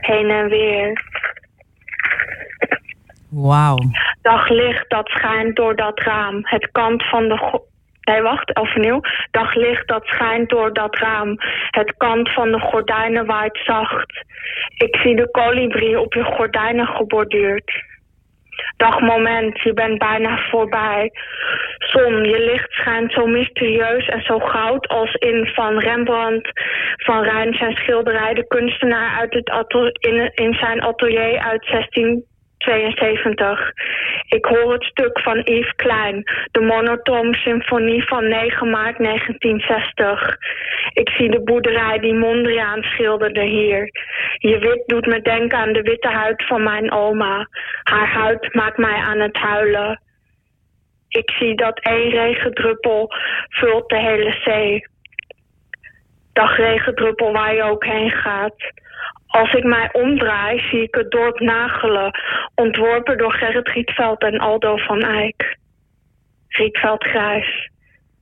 heen 0.00 0.30
en 0.30 0.48
weer. 0.48 1.02
Wauw. 3.30 3.76
Daglicht 4.22 4.90
dat 4.90 5.08
schijnt 5.08 5.56
door 5.56 5.76
dat 5.76 6.00
raam. 6.00 6.40
Het 6.42 6.70
kant 6.72 7.08
van 7.08 7.28
de. 7.28 7.66
Nee, 8.08 8.22
wacht, 8.22 8.56
overnieuw. 8.56 9.00
Daglicht 9.30 9.88
dat 9.88 10.06
schijnt 10.06 10.48
door 10.48 10.72
dat 10.72 10.98
raam. 10.98 11.36
Het 11.70 11.94
kant 11.96 12.32
van 12.32 12.52
de 12.52 12.60
gordijnen 12.60 13.26
waait 13.26 13.60
zacht. 13.64 14.24
Ik 14.76 14.96
zie 14.96 15.16
de 15.16 15.30
kolibrie 15.30 16.00
op 16.00 16.14
je 16.14 16.24
gordijnen 16.24 16.86
geborduurd. 16.86 17.84
Dag 18.76 19.00
moment, 19.00 19.62
je 19.62 19.72
bent 19.72 19.98
bijna 19.98 20.38
voorbij. 20.50 21.10
Zon, 21.78 22.24
je 22.24 22.38
licht 22.38 22.72
schijnt 22.72 23.12
zo 23.12 23.26
mysterieus 23.26 24.06
en 24.06 24.22
zo 24.22 24.38
goud 24.38 24.88
als 24.88 25.14
in 25.14 25.46
van 25.54 25.78
Rembrandt, 25.78 26.50
van 26.96 27.22
Rijn 27.22 27.54
zijn 27.54 27.76
schilderij, 27.76 28.34
de 28.34 28.46
kunstenaar 28.46 29.18
uit 29.18 29.34
het 29.34 29.48
in, 29.98 30.30
in 30.34 30.54
zijn 30.54 30.82
atelier 30.82 31.38
uit 31.38 31.64
1672. 32.58 33.72
Ik 34.28 34.44
hoor 34.44 34.72
het 34.72 34.84
stuk 34.84 35.20
van 35.20 35.38
Yves 35.44 35.72
Klein, 35.76 36.22
de 36.50 36.60
monotoom 36.60 37.34
symfonie 37.34 38.06
van 38.06 38.28
9 38.28 38.70
maart 38.70 38.98
1960. 38.98 40.36
Ik 40.92 41.08
zie 41.08 41.30
de 41.30 41.42
boerderij 41.42 41.98
die 41.98 42.14
Mondriaan 42.14 42.82
schilderde 42.82 43.44
hier. 43.44 43.90
Je 44.38 44.58
wit 44.58 44.82
doet 44.86 45.06
me 45.06 45.20
denken 45.20 45.58
aan 45.58 45.72
de 45.72 45.82
witte 45.82 46.08
huid 46.08 46.46
van 46.46 46.62
mijn 46.62 46.92
oma. 46.92 47.48
Haar 47.82 48.12
huid 48.12 48.54
maakt 48.54 48.78
mij 48.78 48.96
aan 48.96 49.20
het 49.20 49.36
huilen. 49.36 50.00
Ik 51.08 51.30
zie 51.30 51.54
dat 51.54 51.78
één 51.80 52.10
regendruppel 52.10 53.10
vult 53.48 53.88
de 53.88 53.98
hele 53.98 54.36
zee. 54.44 54.86
Dag 56.32 56.56
regendruppel 56.56 57.32
waar 57.32 57.54
je 57.54 57.62
ook 57.62 57.84
heen 57.84 58.10
gaat. 58.10 58.72
Als 59.28 59.52
ik 59.52 59.64
mij 59.64 59.88
omdraai, 59.92 60.58
zie 60.70 60.82
ik 60.82 60.94
het 60.94 61.10
dorp 61.10 61.40
Nagelen, 61.40 62.10
ontworpen 62.54 63.18
door 63.18 63.32
Gerrit 63.32 63.68
Rietveld 63.68 64.22
en 64.22 64.38
Aldo 64.38 64.76
van 64.76 65.00
Eyck. 65.00 65.56
Rietveld 66.48 67.04
grijs. 67.04 67.70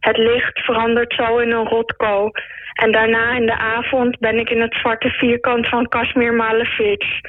Het 0.01 0.17
licht 0.17 0.59
verandert 0.59 1.15
zo 1.15 1.39
in 1.39 1.51
een 1.51 1.69
rotko. 1.69 2.31
En 2.73 2.93
daarna 2.93 3.37
in 3.37 3.47
de 3.47 3.59
avond 3.59 4.19
ben 4.19 4.39
ik 4.39 4.51
in 4.51 4.61
het 4.61 4.75
zwarte 4.75 5.09
vierkant 5.09 5.69
van 5.69 5.89
Kashmir 5.89 6.35
Malevich. 6.35 7.21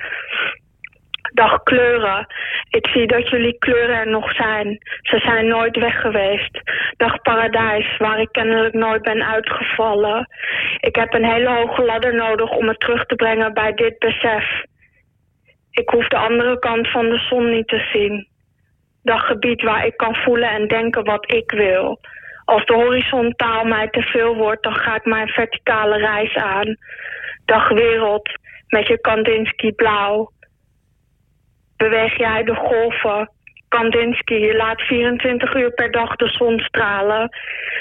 Dag 1.34 1.64
kleuren. 1.64 2.28
Ik 2.70 2.88
zie 2.88 3.08
dat 3.08 3.30
jullie 3.30 3.58
kleuren 3.58 3.96
er 3.96 4.08
nog 4.08 4.32
zijn. 4.32 4.78
Ze 5.02 5.20
zijn 5.20 5.48
nooit 5.48 5.78
weg 5.78 6.02
geweest. 6.02 6.62
Dag 6.98 7.22
paradijs, 7.22 7.98
waar 7.98 8.20
ik 8.20 8.32
kennelijk 8.32 8.74
nooit 8.74 9.02
ben 9.02 9.26
uitgevallen. 9.26 10.28
Ik 10.80 10.96
heb 10.96 11.14
een 11.14 11.26
hele 11.26 11.50
hoge 11.50 11.84
ladder 11.84 12.16
nodig 12.16 12.52
om 12.52 12.68
het 12.68 12.80
terug 12.80 13.06
te 13.06 13.16
brengen 13.16 13.54
bij 13.54 13.74
dit 13.74 14.00
besef. 14.00 14.64
Ik 15.72 15.90
hoef 15.90 16.08
de 16.08 16.18
andere 16.18 16.60
kant 16.60 16.92
van 16.92 17.10
de 17.10 17.18
zon 17.18 17.50
niet 17.50 17.68
te 17.68 17.88
zien. 17.94 18.28
Dag 19.04 19.26
gebied 19.26 19.62
waar 19.62 19.86
ik 19.86 19.98
kan 19.98 20.16
voelen 20.16 20.50
en 20.50 20.68
denken 20.68 21.04
wat 21.04 21.32
ik 21.32 21.52
wil. 21.52 22.00
Als 22.46 22.66
de 22.66 22.74
horizontaal 22.74 23.66
mij 23.66 23.88
te 23.88 24.02
veel 24.02 24.36
wordt, 24.36 24.64
dan 24.64 24.76
ga 24.76 24.96
ik 24.96 25.06
mijn 25.06 25.28
verticale 25.28 25.98
reis 25.98 26.36
aan. 26.36 26.76
Dag 27.46 27.70
wereld, 27.70 28.30
met 28.68 28.88
je 28.88 29.02
Kandinsky 29.02 29.72
blauw 29.72 30.32
beweeg 31.78 32.18
jij 32.18 32.44
de 32.44 32.56
golven. 32.56 33.30
Kandinsky, 33.68 34.52
laat 34.52 34.82
24 34.82 35.56
uur 35.56 35.72
per 35.72 35.92
dag 35.92 36.16
de 36.16 36.28
zon 36.28 36.60
stralen. 36.60 37.30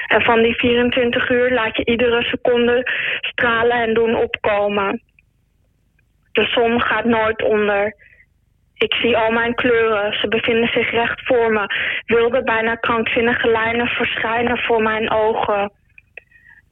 En 0.07 0.23
van 0.23 0.43
die 0.43 0.55
24 0.55 1.31
uur 1.31 1.53
laat 1.53 1.77
je 1.77 1.85
iedere 1.85 2.23
seconde 2.23 2.91
stralen 3.21 3.83
en 3.83 3.95
doen 3.95 4.17
opkomen. 4.17 5.03
De 6.33 6.45
zon 6.45 6.81
gaat 6.83 7.05
nooit 7.05 7.43
onder. 7.43 7.95
Ik 8.75 8.95
zie 8.95 9.17
al 9.17 9.31
mijn 9.31 9.55
kleuren, 9.55 10.13
ze 10.21 10.29
bevinden 10.29 10.69
zich 10.69 10.91
recht 10.91 11.21
voor 11.25 11.53
me. 11.53 11.67
Wilde, 12.07 12.43
bijna 12.43 12.75
krankzinnige 12.75 13.49
lijnen 13.49 13.87
verschijnen 13.87 14.59
voor 14.59 14.83
mijn 14.83 15.11
ogen. 15.11 15.73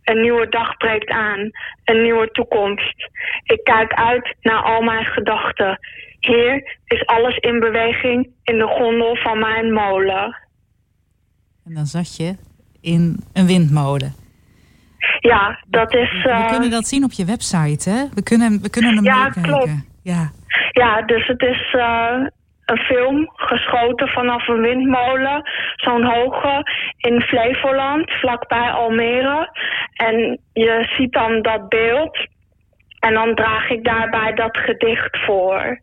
Een 0.05 0.21
nieuwe 0.21 0.49
dag 0.49 0.77
breekt 0.77 1.11
aan, 1.11 1.51
een 1.85 2.03
nieuwe 2.03 2.31
toekomst. 2.31 3.09
Ik 3.43 3.65
kijk 3.65 3.93
uit 3.93 4.35
naar 4.41 4.63
al 4.63 4.83
mijn 4.83 5.05
gedachten. 5.05 5.79
Hier 6.21 6.79
is 6.87 7.07
alles 7.07 7.37
in 7.37 7.61
beweging 7.61 8.29
in 8.43 8.59
de 8.59 8.67
gondel 8.67 9.17
van 9.17 9.39
mijn 9.39 9.73
molen. 9.73 10.37
En 11.65 11.75
dan 11.75 11.87
zat 11.87 12.17
je 12.17 12.37
in 12.81 13.17
een 13.33 13.47
windmolen. 13.47 14.15
Ja, 15.21 15.59
dat 15.67 15.95
is. 15.95 16.23
We 16.23 16.29
eh, 16.29 16.49
kunnen 16.49 16.71
dat 16.71 16.87
zien 16.87 17.05
op 17.05 17.13
je 17.13 17.25
website, 17.25 17.91
hè? 17.91 18.05
We 18.15 18.23
kunnen, 18.23 18.63
we 18.63 18.71
kunnen 18.71 18.95
hem 18.95 19.05
Ja, 19.05 19.29
klopt. 19.29 19.71
Ja. 20.03 20.31
Ja, 20.71 21.03
dus 21.03 21.27
het 21.27 21.43
is 21.43 21.75
eh, 21.75 22.27
een 22.67 22.79
film 22.79 23.31
geschoten 23.35 24.09
vanaf 24.09 24.49
een 24.49 24.61
windmolen, 24.61 25.43
zo'n 25.77 26.05
hoge, 26.05 26.63
in 26.97 27.21
Flevoland, 27.21 28.11
vlakbij 28.11 28.71
Almere. 28.71 29.49
En 29.95 30.39
je 30.53 30.89
ziet 30.97 31.13
dan 31.13 31.43
dat 31.43 31.69
beeld 31.69 32.29
en 32.99 33.15
dan 33.15 33.35
draag 33.35 33.71
ik 33.71 33.85
daarbij 33.85 34.33
dat 34.35 34.57
gedicht 34.57 35.19
voor. 35.27 35.81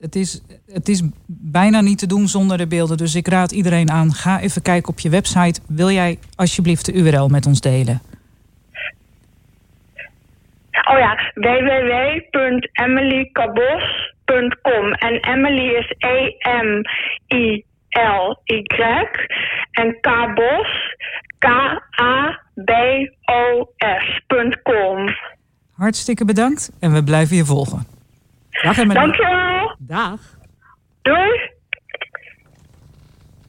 Het 0.00 0.14
is, 0.14 0.42
het 0.72 0.88
is 0.88 1.02
bijna 1.26 1.80
niet 1.80 1.98
te 1.98 2.06
doen 2.06 2.26
zonder 2.26 2.58
de 2.58 2.66
beelden. 2.66 2.96
Dus 2.96 3.14
ik 3.14 3.28
raad 3.28 3.52
iedereen 3.52 3.90
aan, 3.90 4.12
ga 4.12 4.40
even 4.40 4.62
kijken 4.62 4.88
op 4.88 4.98
je 4.98 5.10
website. 5.10 5.60
Wil 5.68 5.90
jij 5.90 6.18
alsjeblieft 6.36 6.86
de 6.86 6.92
URL 6.92 7.28
met 7.28 7.46
ons 7.46 7.60
delen? 7.60 8.00
Oh 10.90 10.98
ja, 10.98 11.16
En 14.34 15.20
Emily 15.20 15.74
is 15.76 15.94
E 15.98 16.06
E-M-I-L-Y. 16.40 17.66
En 19.70 20.00
Kabos, 20.00 20.96
K-A-B-O-S.com. 21.38 22.36
Hartstikke 25.72 26.24
bedankt 26.24 26.70
en 26.80 26.92
we 26.92 27.04
blijven 27.04 27.36
je 27.36 27.44
volgen. 27.44 27.86
Dag 28.62 28.78
Emily. 28.78 28.94
Dankjewel. 28.94 29.76
Dag. 29.78 30.20
Doei. 31.02 31.50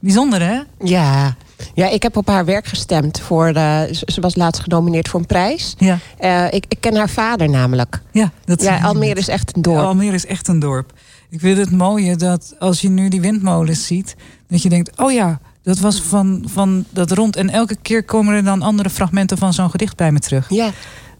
Bijzonder 0.00 0.40
hè? 0.40 0.60
Ja. 0.78 1.34
Ja, 1.74 1.88
ik 1.88 2.02
heb 2.02 2.16
op 2.16 2.28
haar 2.28 2.44
werk 2.44 2.66
gestemd. 2.66 3.20
Voor 3.20 3.52
de, 3.52 3.88
ze 4.06 4.20
was 4.20 4.36
laatst 4.36 4.62
genomineerd 4.62 5.08
voor 5.08 5.20
een 5.20 5.26
prijs. 5.26 5.74
Ja. 5.78 5.98
Eh, 6.18 6.44
ik, 6.44 6.64
ik 6.68 6.76
ken 6.80 6.96
haar 6.96 7.08
vader 7.08 7.48
namelijk. 7.48 8.00
Ja, 8.12 8.30
dat 8.44 8.62
ja 8.62 8.80
Almere 8.80 9.20
is 9.20 9.28
echt 9.28 9.56
een 9.56 9.62
dorp. 9.62 9.78
Ja, 9.78 9.84
Almere 9.84 10.14
is 10.14 10.26
echt 10.26 10.48
een 10.48 10.58
dorp. 10.58 10.92
Ik 11.30 11.40
vind 11.40 11.58
het 11.58 11.70
mooie 11.70 12.16
dat 12.16 12.54
als 12.58 12.80
je 12.80 12.88
nu 12.88 13.08
die 13.08 13.20
windmolens 13.20 13.86
ziet, 13.86 14.16
dat 14.48 14.62
je 14.62 14.68
denkt, 14.68 14.98
oh 14.98 15.12
ja, 15.12 15.40
dat 15.62 15.78
was 15.78 16.02
van, 16.02 16.44
van 16.46 16.84
dat 16.90 17.10
rond. 17.10 17.36
En 17.36 17.50
elke 17.50 17.76
keer 17.82 18.04
komen 18.04 18.34
er 18.34 18.44
dan 18.44 18.62
andere 18.62 18.90
fragmenten 18.90 19.38
van 19.38 19.52
zo'n 19.52 19.70
gedicht 19.70 19.96
bij 19.96 20.12
me 20.12 20.18
terug. 20.18 20.50
Ja. 20.50 20.70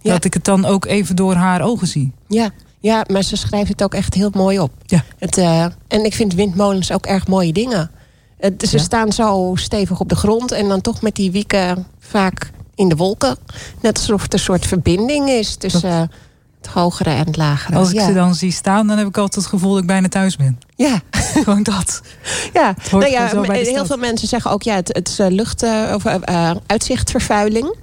Dat 0.03 0.24
ik 0.24 0.34
het 0.34 0.45
dan 0.45 0.64
ook 0.64 0.84
even 0.84 1.16
door 1.16 1.34
haar 1.34 1.62
ogen 1.62 1.86
zie. 1.86 2.12
Ja, 2.26 2.51
ja, 2.80 3.05
maar 3.12 3.22
ze 3.22 3.36
schrijft 3.36 3.68
het 3.68 3.82
ook 3.82 3.95
echt 3.95 4.14
heel 4.14 4.30
mooi 4.32 4.59
op. 4.59 4.72
Ja. 4.86 5.05
Het, 5.18 5.38
eh, 5.38 5.64
en 5.88 6.05
ik 6.05 6.14
vind 6.14 6.34
windmolens 6.34 6.93
ook 6.93 7.07
erg 7.07 7.26
mooie 7.26 7.53
dingen. 7.53 7.91
Het, 8.41 8.64
ze 8.68 8.76
Ja. 8.76 8.82
staan 8.82 9.12
zo 9.12 9.53
stevig 9.55 10.01
op 10.01 10.09
de 10.09 10.14
grond 10.16 10.53
en 10.53 10.68
dan 10.68 10.80
toch 10.80 11.03
met 11.03 11.14
die 11.14 11.30
wieken 11.30 11.86
vaak 11.99 12.51
in 12.74 12.88
de 12.88 12.97
wolken. 12.97 13.36
Net 13.80 13.99
alsof 13.99 14.22
het 14.22 14.32
een 14.32 14.38
soort 14.38 14.66
verbinding 14.66 15.28
is 15.28 15.55
tussen 15.57 16.11
het 16.61 16.70
hogere 16.72 17.11
en 17.11 17.26
het 17.26 17.36
lagere. 17.36 17.76
Als 17.78 17.88
ik 17.91 17.95
ja. 17.95 18.07
ze 18.07 18.12
dan 18.12 18.34
zie 18.34 18.53
staan, 18.53 18.86
dan 18.86 18.99
heb 18.99 19.07
ik 19.07 19.16
altijd 19.16 19.34
het 19.45 19.53
gevoel 19.53 19.70
dat 19.70 19.80
ik 19.80 19.86
bijna 19.86 20.09
thuis 20.09 20.36
ben. 20.36 20.59
Ja. 20.76 21.01
Gewoon 21.45 21.62
dat. 21.62 22.01
Ja, 22.53 22.74
nou 22.91 23.07
ja 23.07 23.26
heel 23.53 23.86
veel 23.86 23.97
mensen 23.97 24.28
zeggen 24.28 24.51
ook 24.51 24.62
ja, 24.62 24.74
het, 24.74 24.88
het 24.88 25.09
is 25.09 25.18
eh, 25.18 25.26
lucht- 25.30 25.62
eh, 25.62 25.93
of 25.95 26.05
eh, 26.05 26.51
uitzichtvervuiling. 26.66 27.74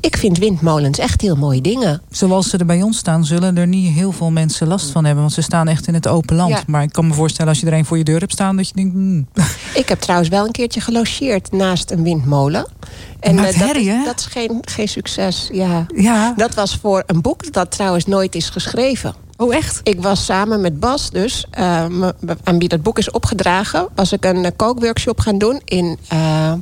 Ik 0.00 0.16
vind 0.16 0.38
windmolens 0.38 0.98
echt 0.98 1.20
heel 1.20 1.36
mooie 1.36 1.60
dingen. 1.60 2.02
Zoals 2.10 2.50
ze 2.50 2.58
er 2.58 2.66
bij 2.66 2.82
ons 2.82 2.98
staan, 2.98 3.24
zullen 3.24 3.56
er 3.56 3.66
niet 3.66 3.92
heel 3.92 4.12
veel 4.12 4.30
mensen 4.30 4.66
last 4.66 4.90
van 4.90 5.04
hebben. 5.04 5.22
Want 5.22 5.34
ze 5.34 5.42
staan 5.42 5.68
echt 5.68 5.86
in 5.86 5.94
het 5.94 6.08
open 6.08 6.36
land. 6.36 6.50
Ja. 6.50 6.62
Maar 6.66 6.82
ik 6.82 6.92
kan 6.92 7.06
me 7.06 7.14
voorstellen 7.14 7.50
als 7.50 7.60
je 7.60 7.66
er 7.66 7.72
een 7.72 7.84
voor 7.84 7.98
je 7.98 8.04
deur 8.04 8.20
hebt 8.20 8.32
staan, 8.32 8.56
dat 8.56 8.68
je 8.68 8.74
denkt. 8.74 8.92
hmm. 8.92 9.26
Ik 9.74 9.88
heb 9.88 10.00
trouwens 10.00 10.30
wel 10.30 10.44
een 10.44 10.52
keertje 10.52 10.80
gelogeerd 10.80 11.52
naast 11.52 11.90
een 11.90 12.02
windmolen. 12.02 12.66
En 13.20 13.38
eh, 13.38 13.58
dat, 13.58 14.04
dat 14.04 14.18
is 14.18 14.26
geen, 14.26 14.58
geen 14.60 14.88
succes. 14.88 15.48
Ja. 15.52 15.86
Ja. 15.94 16.34
Dat 16.36 16.54
was 16.54 16.76
voor 16.76 17.02
een 17.06 17.20
boek 17.20 17.52
dat 17.52 17.70
trouwens 17.70 18.06
nooit 18.06 18.34
is 18.34 18.48
geschreven. 18.48 19.14
Oh, 19.36 19.54
echt? 19.54 19.80
Ik 19.82 20.02
was 20.02 20.24
samen 20.24 20.60
met 20.60 20.80
Bas 20.80 21.10
dus, 21.10 21.46
eh, 21.50 21.84
aan 22.44 22.58
wie 22.58 22.68
dat 22.68 22.82
boek 22.82 22.98
is 22.98 23.10
opgedragen... 23.10 23.88
was 23.94 24.12
ik 24.12 24.24
een 24.24 24.44
eh, 24.44 24.50
kookworkshop 24.56 25.20
gaan 25.20 25.38
doen 25.38 25.60
in 25.64 25.98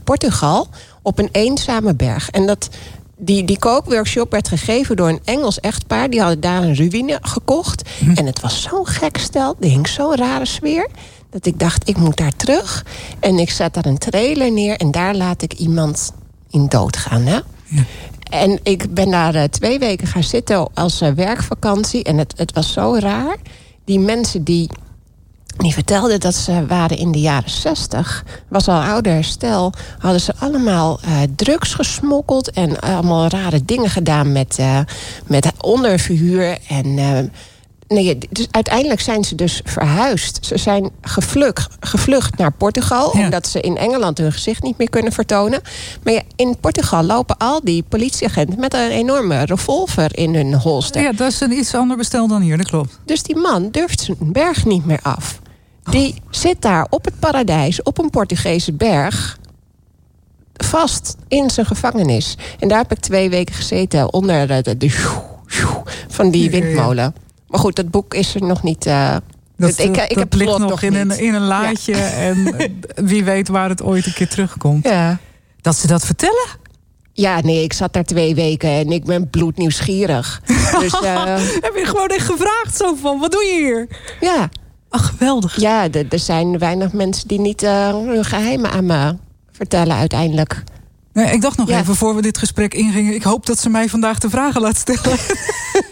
Portugal... 0.05 0.69
op 1.03 1.19
een 1.19 1.29
eenzame 1.33 1.95
berg. 1.95 2.31
En 2.31 2.47
dat, 2.47 2.69
die, 3.25 3.45
die 3.45 3.59
kookworkshop 3.59 4.31
werd 4.31 4.49
gegeven 4.49 4.97
door 4.97 5.09
een 5.09 5.21
Engels 5.25 5.61
echtpaar. 5.61 6.11
Die 6.11 6.21
hadden 6.21 6.41
daar 6.41 6.63
een 6.63 6.75
ruïne 6.75 7.19
gekocht. 7.23 7.91
En 8.15 8.27
het 8.27 8.41
was 8.41 8.63
zo'n 8.63 8.87
gek 8.87 9.19
stel. 9.19 9.57
Er 9.61 9.69
hing 9.69 9.89
zo'n 9.89 10.17
rare 10.17 10.47
sfeer. 10.47 10.89
Dat 11.31 11.47
ik 11.47 11.59
dacht, 11.59 11.89
ik 11.89 11.97
moet 11.97 12.17
daar 12.17 12.37
terug. 12.37 12.85
En 13.21 13.39
ik 13.39 13.51
zet 13.51 13.75
daar 13.75 13.87
een 13.87 13.99
trailer 13.99 14.53
neer 14.53 14.77
en 14.77 14.91
daar 14.91 15.15
laat 15.15 15.43
ik 15.43 15.53
iemand 15.53 16.13
in 16.51 16.69
doodgaan. 16.69 17.23
Hè? 17.23 17.39
Ja. 17.65 17.85
En 18.23 18.61
ik 18.63 18.95
ben 18.95 19.11
daar 19.11 19.35
uh, 19.35 19.43
twee 19.43 19.79
weken 19.79 20.07
gaan 20.07 20.23
zitten 20.23 20.69
als 20.75 21.03
uh, 21.03 21.09
werkvakantie. 21.11 22.05
En 22.05 22.19
het, 22.19 22.35
het 22.37 22.53
was 22.53 22.73
zo 22.73 22.97
raar. 22.99 23.37
Die 23.85 23.99
mensen 23.99 24.45
die, 24.45 24.69
die 25.57 25.73
vertelden 25.73 26.21
dat 26.21 26.35
ze 26.35 26.67
waren 26.67 26.97
in 26.97 27.13
de 27.13 27.21
jaren 27.21 27.51
zestig. 27.51 28.25
Was 28.49 28.69
al 28.69 28.83
ouder 28.83 29.25
stel. 29.25 29.73
Hadden 29.99 30.21
ze 30.21 30.33
allemaal 30.39 31.01
uh, 31.05 31.15
drugs 31.37 31.75
gesmokkeld. 31.75 32.51
En 32.51 32.81
allemaal 32.81 33.27
rare 33.27 33.65
dingen 33.65 33.91
gedaan 33.91 34.33
met, 34.33 34.59
met 35.27 35.53
onderverhuur. 35.61 36.59
En 36.69 36.99
nee, 37.93 38.19
dus 38.31 38.47
uiteindelijk 38.51 39.01
zijn 39.01 39.25
ze 39.25 39.35
dus 39.35 39.61
verhuisd. 39.65 40.47
Ze 40.47 40.59
zijn 40.59 40.91
gevlucht, 41.01 41.77
gevlucht 41.81 42.39
naar 42.39 42.53
Portugal... 42.53 43.11
omdat 43.11 43.47
ze 43.47 43.61
in 43.61 43.77
Engeland 43.77 44.19
hun 44.19 44.33
gezicht 44.33 44.63
niet 44.63 44.79
meer 44.79 44.91
kunnen 44.91 45.13
vertonen. 45.13 45.61
Maar 46.03 46.13
ja, 46.13 46.23
in 46.37 46.57
Portugal 46.61 47.03
lopen 47.03 47.37
al 47.37 47.61
die 47.65 47.85
politieagenten... 47.89 48.61
met 48.61 48.75
een 48.75 48.91
enorme 48.91 49.43
revolver 49.43 50.19
in 50.19 50.35
hun 50.35 50.55
holster. 50.55 51.03
Ja, 51.03 51.13
dat 51.13 51.31
is 51.31 51.41
een 51.41 51.53
iets 51.53 51.75
ander 51.75 51.97
bestel 51.97 52.29
dan 52.29 52.41
hier, 52.41 52.57
dat 52.57 52.69
klopt. 52.69 52.99
Dus 53.05 53.23
die 53.23 53.37
man 53.37 53.71
durft 53.71 54.01
zijn 54.01 54.17
berg 54.21 54.65
niet 54.65 54.85
meer 54.85 55.01
af. 55.03 55.41
Die 55.91 56.15
zit 56.31 56.63
daar 56.63 56.87
op 56.91 57.05
het 57.05 57.19
paradijs, 57.19 57.83
op 57.83 57.99
een 57.99 58.11
Portugese 58.11 58.73
berg 58.73 59.39
vast 60.53 61.17
in 61.29 61.51
zijn 61.51 61.67
gevangenis. 61.67 62.37
En 62.59 62.69
daar 62.69 62.79
heb 62.79 62.93
ik 62.93 62.99
twee 62.99 63.31
weken 63.31 63.55
gezeten 63.55 64.13
onder 64.13 64.63
de, 64.63 64.77
de, 64.77 64.91
van 66.09 66.31
die 66.31 66.51
windmolen. 66.51 67.15
Maar 67.53 67.61
goed, 67.61 67.77
dat 67.77 67.91
boek 67.91 68.15
is 68.15 68.35
er 68.35 68.43
nog 68.43 68.63
niet. 68.63 68.87
Uh, 68.87 69.17
dat, 69.57 69.79
ik, 69.79 69.97
ik, 69.97 70.11
ik 70.11 70.19
heb 70.19 70.35
ligt 70.35 70.59
nog 70.59 70.83
in 70.83 70.95
een, 70.95 71.19
in 71.19 71.35
een 71.35 71.47
laadje. 71.47 71.95
En 72.29 72.57
wie 72.95 73.25
weet 73.25 73.49
waar 73.49 73.69
het 73.69 73.83
ooit 73.83 74.07
een 74.07 74.13
keer 74.13 74.29
terugkomt. 74.29 74.85
Ja. 74.85 75.19
Dat 75.61 75.77
ze 75.77 75.87
dat 75.87 76.07
vertellen? 76.07 76.47
Ja, 77.13 77.41
nee, 77.41 77.63
ik 77.63 77.73
zat 77.73 77.93
daar 77.93 78.05
twee 78.05 78.35
weken 78.35 78.71
en 78.71 78.91
ik 78.91 79.05
ben 79.05 79.31
bloednieuwsgierig. 79.31 80.43
dus, 80.81 81.01
uh... 81.03 81.37
Heb 81.61 81.73
je 81.75 81.85
gewoon 81.85 82.09
echt 82.09 82.27
gevraagd 82.27 82.77
zo 82.77 82.95
van, 82.95 83.19
wat 83.19 83.33
doe 83.33 83.45
je 83.45 83.55
hier? 83.55 83.89
Ja. 84.21 84.49
Ach, 84.89 85.07
geweldig. 85.07 85.61
Ja, 85.61 85.89
er 85.91 86.19
zijn 86.19 86.59
weinig 86.59 86.93
mensen 86.93 87.29
die 87.29 87.41
niet 87.41 87.63
uh, 87.63 87.89
hun 87.89 88.25
geheimen 88.25 88.71
aan 88.71 88.87
me 88.87 89.17
vertellen 89.53 89.97
uiteindelijk. 89.97 90.63
Nee, 91.13 91.33
ik 91.33 91.41
dacht 91.41 91.57
nog 91.57 91.71
even 91.71 91.97
voor 91.97 92.15
we 92.15 92.23
dit 92.23 92.39
gesprek 92.39 92.75
ingingen... 92.75 93.15
ik 93.15 93.23
hoop 93.23 93.47
dat 93.47 93.59
ze 93.59 93.71
mij 93.71 93.89
vandaag 93.89 94.19
de 94.19 94.31
vragen 94.31 94.61
laat 94.61 94.77
stellen. 94.77 95.19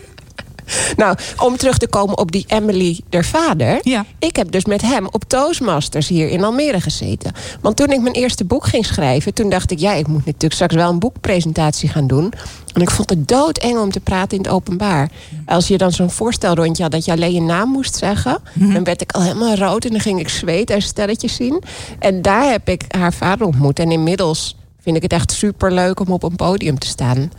Nou, 0.97 1.17
om 1.37 1.57
terug 1.57 1.79
te 1.79 1.89
komen 1.89 2.19
op 2.19 2.33
die 2.33 2.45
Emily, 2.49 3.01
der 3.09 3.25
vader. 3.25 3.79
Ja. 3.83 4.05
Ik 4.19 4.37
heb 4.37 4.51
dus 4.51 4.65
met 4.65 4.83
hem 4.83 5.07
op 5.11 5.25
Toastmasters 5.25 6.09
hier 6.09 6.29
in 6.29 6.45
Almere 6.45 6.81
gezeten. 6.81 7.33
Want 7.61 7.77
toen 7.77 7.93
ik 7.93 8.01
mijn 8.01 8.15
eerste 8.15 8.45
boek 8.45 8.67
ging 8.67 8.87
schrijven... 8.87 9.35
toen 9.35 9.51
dacht 9.51 9.71
ik, 9.71 9.79
ja, 9.79 9.93
ik 9.93 10.07
moet 10.07 10.25
natuurlijk 10.25 10.55
straks 10.55 10.75
wel 10.75 10.91
een 10.91 10.99
boekpresentatie 10.99 11.89
gaan 11.89 12.07
doen. 12.07 12.33
En 12.75 12.81
ik 12.81 12.91
vond 12.91 13.11
het 13.11 13.29
doodeng 13.29 13.79
om 13.79 13.91
te 13.91 14.01
praten 14.01 14.37
in 14.37 14.43
het 14.43 14.53
openbaar. 14.53 15.11
Als 15.47 15.69
je 15.69 15.79
dan 15.79 15.93
zo'n 15.93 16.11
voorstelrondje 16.11 16.83
had 16.83 16.93
dat 16.93 17.05
je 17.05 17.13
alleen 17.13 17.33
je 17.33 17.41
naam 17.41 17.71
moest 17.71 17.97
zeggen... 17.97 18.39
Mhm. 18.53 18.73
dan 18.73 18.85
werd 18.85 19.01
ik 19.01 19.13
al 19.13 19.23
helemaal 19.23 19.55
rood 19.55 19.85
en 19.85 19.91
dan 19.91 20.01
ging 20.01 20.21
ik 20.21 20.29
zweet 20.29 20.71
en 20.71 20.83
stelletjes 20.83 21.35
zien. 21.35 21.63
En 21.99 22.23
daar 22.23 22.51
heb 22.51 22.69
ik 22.69 22.85
haar 22.89 23.13
vader 23.13 23.47
ontmoet. 23.47 23.79
En 23.79 23.91
inmiddels 23.91 24.57
vind 24.81 24.97
ik 24.97 25.03
het 25.03 25.13
echt 25.13 25.33
super 25.33 25.73
leuk 25.73 26.01
om 26.01 26.09
op 26.09 26.23
een 26.23 26.37
podium 26.37 26.79
te 26.79 26.87
staan... 26.87 27.31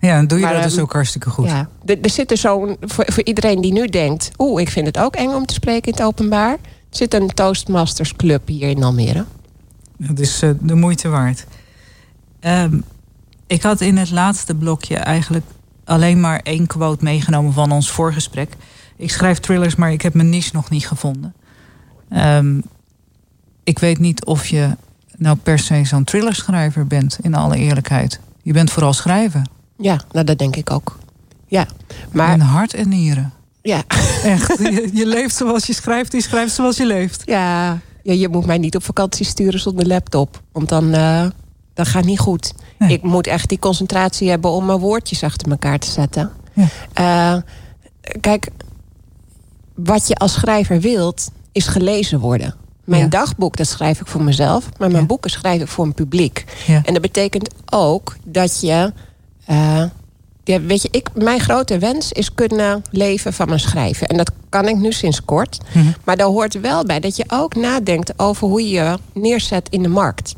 Ja, 0.00 0.16
dan 0.16 0.26
doe 0.26 0.38
je 0.38 0.46
dat 0.46 0.62
dus 0.62 0.78
ook 0.78 0.92
hartstikke 0.92 1.30
goed. 1.30 1.46
Ja, 1.46 1.68
er, 1.84 2.00
er 2.00 2.10
zit 2.10 2.30
er 2.30 2.36
zo'n, 2.36 2.76
voor, 2.80 3.04
voor 3.12 3.24
iedereen 3.24 3.60
die 3.60 3.72
nu 3.72 3.86
denkt... 3.86 4.30
oeh, 4.38 4.60
ik 4.60 4.68
vind 4.68 4.86
het 4.86 4.98
ook 4.98 5.14
eng 5.14 5.30
om 5.30 5.46
te 5.46 5.54
spreken 5.54 5.92
in 5.92 5.98
het 5.98 6.02
openbaar... 6.02 6.56
zit 6.90 7.14
een 7.14 7.28
Toastmasters 7.28 8.16
Club 8.16 8.48
hier 8.48 8.68
in 8.68 8.82
Almere. 8.82 9.24
Dat 9.96 10.18
is 10.18 10.42
uh, 10.42 10.50
de 10.60 10.74
moeite 10.74 11.08
waard. 11.08 11.46
Um, 12.40 12.84
ik 13.46 13.62
had 13.62 13.80
in 13.80 13.96
het 13.96 14.10
laatste 14.10 14.54
blokje 14.54 14.96
eigenlijk 14.96 15.44
alleen 15.84 16.20
maar 16.20 16.40
één 16.42 16.66
quote 16.66 17.04
meegenomen 17.04 17.52
van 17.52 17.72
ons 17.72 17.90
voorgesprek. 17.90 18.56
Ik 18.96 19.10
schrijf 19.10 19.38
thrillers, 19.38 19.74
maar 19.74 19.92
ik 19.92 20.02
heb 20.02 20.14
mijn 20.14 20.28
niche 20.28 20.50
nog 20.52 20.70
niet 20.70 20.86
gevonden. 20.86 21.34
Um, 22.12 22.62
ik 23.64 23.78
weet 23.78 23.98
niet 23.98 24.24
of 24.24 24.46
je 24.46 24.76
nou 25.16 25.36
per 25.36 25.58
se 25.58 25.84
zo'n 25.84 26.04
thrillerschrijver 26.04 26.86
bent, 26.86 27.18
in 27.22 27.34
alle 27.34 27.56
eerlijkheid. 27.56 28.20
Je 28.42 28.52
bent 28.52 28.70
vooral 28.70 28.92
schrijver. 28.92 29.42
Ja, 29.80 30.00
nou 30.12 30.24
dat 30.24 30.38
denk 30.38 30.56
ik 30.56 30.70
ook. 30.70 30.98
Ja, 31.46 31.66
maar... 32.12 32.32
En 32.32 32.40
hart 32.40 32.74
en 32.74 32.88
nieren. 32.88 33.32
Ja. 33.62 33.82
Echt, 34.24 34.58
je, 34.92 35.06
leeft 35.06 35.36
zoals 35.36 35.66
je 35.66 35.74
schrijft, 35.74 36.12
je 36.12 36.22
schrijft 36.22 36.54
zoals 36.54 36.76
je 36.76 36.86
leeft. 36.86 37.22
Ja, 37.24 37.78
ja 38.02 38.12
je 38.12 38.28
moet 38.28 38.46
mij 38.46 38.58
niet 38.58 38.76
op 38.76 38.84
vakantie 38.84 39.26
sturen 39.26 39.60
zonder 39.60 39.86
laptop. 39.86 40.42
Want 40.52 40.68
dan, 40.68 40.94
uh, 40.94 41.26
dat 41.74 41.88
gaat 41.88 42.04
niet 42.04 42.18
goed. 42.18 42.54
Ik 42.78 43.02
moet 43.02 43.26
echt 43.26 43.48
die 43.48 43.58
concentratie 43.58 44.28
hebben 44.28 44.50
om 44.50 44.64
mijn 44.64 44.78
woordjes 44.78 45.22
achter 45.22 45.50
elkaar 45.50 45.78
te 45.78 45.90
zetten. 45.90 46.30
Ja. 46.52 47.34
Uh, 47.34 47.42
kijk, 48.20 48.48
wat 49.74 50.08
je 50.08 50.14
als 50.14 50.32
schrijver 50.32 50.80
wilt, 50.80 51.30
is 51.52 51.66
gelezen 51.66 52.20
worden. 52.20 52.54
Mijn 52.84 53.10
dagboek, 53.10 53.56
dat 53.56 53.66
schrijf 53.66 54.00
ik 54.00 54.06
voor 54.06 54.22
mezelf. 54.22 54.68
Maar 54.78 54.90
mijn 54.90 55.06
boeken 55.06 55.30
schrijf 55.30 55.60
ik 55.60 55.68
voor 55.68 55.84
een 55.84 55.94
publiek. 55.94 56.44
En 56.66 56.92
dat 56.92 57.02
betekent 57.02 57.54
ook 57.70 58.16
dat 58.24 58.60
je 58.60 58.92
uh, 59.50 59.82
ja, 60.44 60.60
weet 60.60 60.82
je, 60.82 60.88
ik, 60.90 61.08
mijn 61.14 61.40
grote 61.40 61.78
wens 61.78 62.12
is 62.12 62.34
kunnen 62.34 62.84
leven 62.90 63.32
van 63.32 63.48
mijn 63.48 63.60
schrijven. 63.60 64.06
En 64.06 64.16
dat 64.16 64.30
kan 64.48 64.68
ik 64.68 64.76
nu 64.76 64.92
sinds 64.92 65.24
kort. 65.24 65.58
Mhm. 65.72 65.86
Maar 66.04 66.16
daar 66.16 66.26
hoort 66.26 66.60
wel 66.60 66.84
bij 66.84 67.00
dat 67.00 67.16
je 67.16 67.24
ook 67.28 67.54
nadenkt 67.54 68.12
over 68.16 68.48
hoe 68.48 68.62
je 68.62 68.68
je 68.68 68.98
neerzet 69.12 69.68
in 69.70 69.82
de 69.82 69.88
markt. 69.88 70.34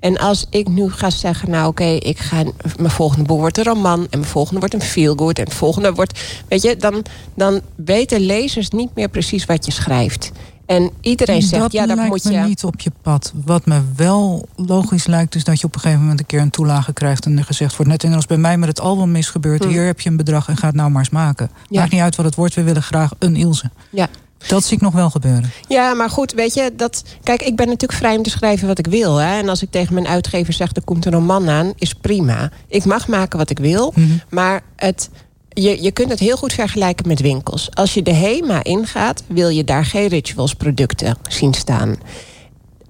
En 0.00 0.18
als 0.18 0.46
ik 0.50 0.68
nu 0.68 0.90
ga 0.90 1.10
zeggen, 1.10 1.50
nou 1.50 1.68
oké, 1.68 1.84
ik 1.84 2.18
ga 2.18 2.42
mijn 2.76 2.90
volgende 2.90 3.24
boek 3.24 3.38
wordt 3.38 3.58
een 3.58 3.64
roman 3.64 4.00
en 4.00 4.18
mijn 4.18 4.30
volgende 4.30 4.60
wordt 4.60 4.74
een 4.74 4.82
feelgood 4.82 5.38
en 5.38 5.44
het 5.44 5.54
volgende 5.54 5.92
wordt, 5.92 6.20
weet 6.48 6.62
je, 6.62 6.76
dan, 6.76 7.04
dan 7.34 7.60
weten 7.76 8.20
lezers 8.20 8.70
niet 8.70 8.94
meer 8.94 9.08
precies 9.08 9.44
wat 9.44 9.66
je 9.66 9.72
schrijft. 9.72 10.30
En 10.72 10.90
iedereen 11.00 11.42
zegt, 11.42 11.62
dat 11.62 11.72
ja, 11.72 11.86
dat 11.86 11.96
moet 11.96 12.22
je... 12.22 12.30
me 12.30 12.46
niet 12.46 12.64
op 12.64 12.80
je 12.80 12.92
pad. 13.02 13.32
Wat 13.44 13.66
me 13.66 13.80
wel 13.96 14.48
logisch 14.56 15.06
lijkt, 15.06 15.34
is 15.34 15.44
dat 15.44 15.60
je 15.60 15.66
op 15.66 15.74
een 15.74 15.80
gegeven 15.80 16.00
moment 16.00 16.20
een 16.20 16.26
keer 16.26 16.40
een 16.40 16.50
toelage 16.50 16.92
krijgt 16.92 17.24
en 17.24 17.38
er 17.38 17.44
gezegd 17.44 17.76
wordt, 17.76 17.90
net 17.90 18.14
als 18.14 18.26
bij 18.26 18.36
mij 18.36 18.58
met 18.58 18.68
het 18.68 18.80
album 18.80 19.16
is 19.16 19.28
gebeurd, 19.28 19.64
hm. 19.64 19.70
hier 19.70 19.84
heb 19.84 20.00
je 20.00 20.10
een 20.10 20.16
bedrag 20.16 20.48
en 20.48 20.56
ga 20.56 20.66
het 20.66 20.76
nou 20.76 20.90
maar 20.90 20.98
eens 20.98 21.10
maken. 21.10 21.50
Maakt 21.68 21.92
niet 21.92 22.00
uit 22.00 22.16
wat 22.16 22.24
het 22.24 22.34
wordt, 22.34 22.54
we 22.54 22.62
willen 22.62 22.82
graag 22.82 23.10
een 23.18 23.36
Ilse. 23.36 23.70
Ja. 23.90 24.08
Dat 24.46 24.64
zie 24.64 24.76
ik 24.76 24.82
nog 24.82 24.92
wel 24.92 25.10
gebeuren. 25.10 25.50
Ja, 25.68 25.94
maar 25.94 26.10
goed, 26.10 26.32
weet 26.32 26.54
je, 26.54 26.72
dat, 26.76 27.04
kijk, 27.22 27.42
ik 27.42 27.56
ben 27.56 27.66
natuurlijk 27.66 27.98
vrij 27.98 28.16
om 28.16 28.22
te 28.22 28.30
schrijven 28.30 28.66
wat 28.68 28.78
ik 28.78 28.86
wil. 28.86 29.16
Hè? 29.16 29.38
En 29.38 29.48
als 29.48 29.62
ik 29.62 29.70
tegen 29.70 29.94
mijn 29.94 30.06
uitgever 30.06 30.52
zeg, 30.52 30.74
er 30.74 30.84
komt 30.84 31.06
een 31.06 31.12
roman 31.12 31.48
aan, 31.48 31.72
is 31.76 31.94
prima. 31.94 32.50
Ik 32.68 32.84
mag 32.84 33.08
maken 33.08 33.38
wat 33.38 33.50
ik 33.50 33.58
wil, 33.58 33.92
mhm. 33.94 34.10
maar 34.30 34.62
het 34.76 35.10
je, 35.54 35.82
je 35.82 35.90
kunt 35.90 36.10
het 36.10 36.18
heel 36.18 36.36
goed 36.36 36.52
vergelijken 36.52 37.08
met 37.08 37.20
winkels. 37.20 37.68
Als 37.74 37.94
je 37.94 38.02
de 38.02 38.12
HEMA 38.12 38.64
ingaat, 38.64 39.22
wil 39.26 39.48
je 39.48 39.64
daar 39.64 39.84
geen 39.84 40.08
rituals 40.08 40.54
producten 40.54 41.16
zien 41.28 41.54
staan. 41.54 41.96